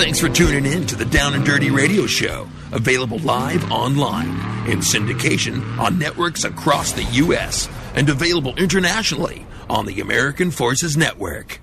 [0.00, 2.48] Thanks for tuning in to the Down and Dirty Radio Show.
[2.72, 4.30] Available live online,
[4.66, 11.60] in syndication on networks across the U.S., and available internationally on the American Forces Network.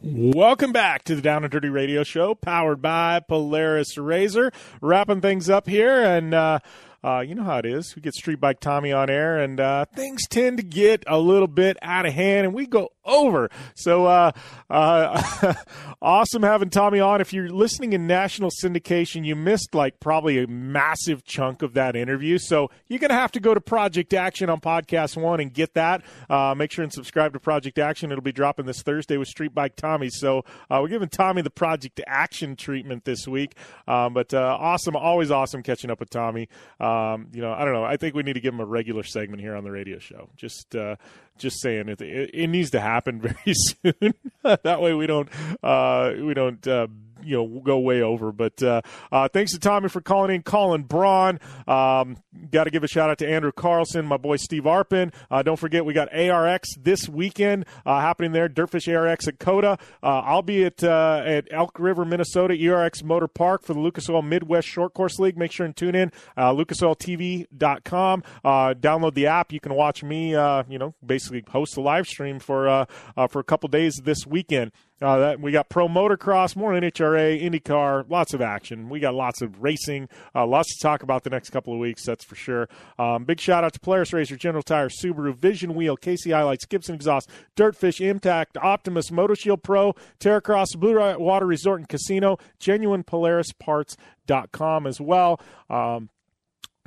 [0.00, 4.50] Welcome back to the Down and Dirty Radio Show, powered by Polaris Razor.
[4.80, 6.60] Wrapping things up here, and uh,
[7.02, 7.94] uh, you know how it is.
[7.94, 11.46] We get Street Bike Tommy on air, and uh, things tend to get a little
[11.46, 13.50] bit out of hand, and we go over.
[13.74, 14.32] So uh,
[14.68, 15.54] uh,
[16.02, 17.20] awesome having Tommy on.
[17.20, 21.96] If you're listening in national syndication, you missed like probably a massive chunk of that
[21.96, 22.38] interview.
[22.38, 25.74] So you're going to have to go to Project Action on Podcast One and get
[25.74, 26.02] that.
[26.28, 28.10] Uh, make sure and subscribe to Project Action.
[28.12, 30.10] It'll be dropping this Thursday with Street Bike Tommy.
[30.10, 33.54] So uh, we're giving Tommy the Project Action treatment this week.
[33.86, 36.48] Um, but uh, awesome, always awesome catching up with Tommy.
[36.88, 37.84] Um, you know, I don't know.
[37.84, 40.28] I think we need to give him a regular segment here on the radio show.
[40.36, 40.96] Just uh,
[41.38, 44.14] just saying it, it, it needs to happen very soon.
[44.42, 45.28] that way we don't
[45.62, 46.86] uh, we don't uh,
[47.28, 48.32] you know go way over.
[48.32, 48.80] But uh,
[49.12, 51.38] uh, thanks to Tommy for calling in, Colin Braun.
[51.66, 52.16] Um,
[52.50, 55.12] got to give a shout out to Andrew Carlson, my boy Steve Arpin.
[55.30, 58.48] Uh, don't forget we got ARX this weekend uh, happening there.
[58.48, 59.78] Dirtfish ARX at COTA.
[60.02, 64.22] Uh, I'll be at at Elk River, Minnesota, ERX Motor Park for the Lucas Oil
[64.22, 65.36] Midwest Short Course League.
[65.36, 66.10] Make sure and tune in.
[66.36, 68.22] Uh, LucasOilTV.com.
[68.44, 69.52] Download the app.
[69.52, 70.30] You can watch me.
[70.30, 72.86] You know, basically host a live stream for
[73.28, 74.72] for a couple days this weekend.
[75.00, 78.88] Uh, that we got pro motocross, more NHRA, IndyCar, lots of action.
[78.88, 82.04] We got lots of racing, uh, lots to talk about the next couple of weeks.
[82.04, 82.68] That's for sure.
[82.98, 86.96] Um, big shout out to Polaris Razor, General Tire, Subaru, Vision Wheel, KC HiLiTES, Gibson
[86.96, 95.40] Exhaust, Dirtfish, Impact, Optimus, MotoShield Pro, Terracross, Blue Water Resort and Casino, GenuinePolarisParts.com as well.
[95.70, 96.08] Um,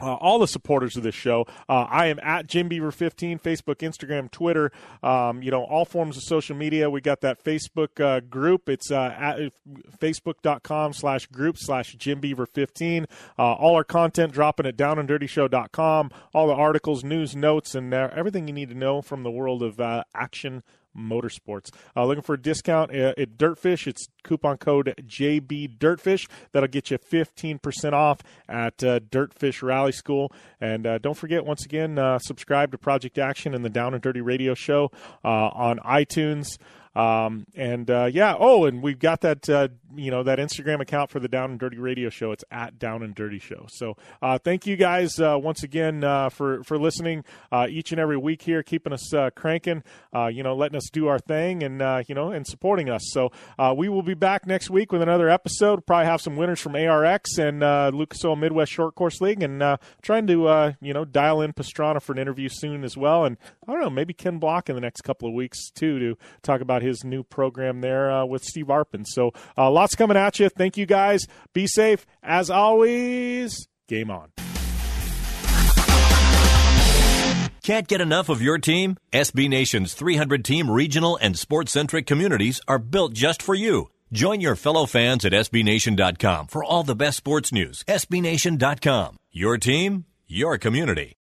[0.01, 1.45] uh, all the supporters of this show.
[1.69, 4.71] Uh, I am at Jim Beaver 15, Facebook, Instagram, Twitter,
[5.03, 6.89] um, you know, all forms of social media.
[6.89, 8.69] We got that Facebook uh, group.
[8.69, 9.39] It's uh, at
[9.99, 13.05] facebook.com slash group slash Jim Beaver 15.
[13.37, 16.11] Uh, all our content dropping at downanddirtyshow.com.
[16.33, 19.63] All the articles, news, notes, and uh, everything you need to know from the world
[19.63, 19.79] of
[20.13, 20.63] action
[20.97, 21.69] Motorsports.
[21.95, 23.87] Uh, looking for a discount at, at Dirtfish?
[23.87, 26.29] It's coupon code JB Dirtfish.
[26.51, 30.31] That'll get you 15% off at uh, Dirtfish Rally School.
[30.59, 34.01] And uh, don't forget, once again, uh, subscribe to Project Action and the Down and
[34.01, 34.91] Dirty Radio Show
[35.23, 36.57] uh, on iTunes.
[36.95, 41.09] Um, and uh, yeah, oh, and we've got that uh, you know that Instagram account
[41.09, 42.31] for the Down and Dirty Radio Show.
[42.31, 43.65] It's at Down and Dirty Show.
[43.69, 47.99] So uh, thank you guys uh, once again uh, for for listening uh, each and
[48.01, 49.83] every week here, keeping us cranking.
[50.31, 53.03] you know, letting us do our thing, and you know, and supporting us.
[53.13, 53.31] So
[53.75, 55.85] we will be back next week with another episode.
[55.85, 57.61] Probably have some winners from ARX and
[57.95, 62.11] Lucas Oil Midwest Short Course League, and trying to you know dial in Pastrana for
[62.11, 63.23] an interview soon as well.
[63.23, 66.17] And I don't know, maybe Ken Block in the next couple of weeks too to
[66.41, 69.05] talk about about his new program there uh, with Steve Arpin.
[69.05, 70.49] So uh, lots coming at you.
[70.49, 71.27] Thank you guys.
[71.53, 72.05] Be safe.
[72.23, 74.31] As always, game on.
[77.63, 78.97] Can't get enough of your team?
[79.13, 83.89] SB Nation's 300 team regional and sports centric communities are built just for you.
[84.11, 87.83] Join your fellow fans at SBNation.com for all the best sports news.
[87.87, 89.17] SBNation.com.
[89.31, 91.20] Your team, your community.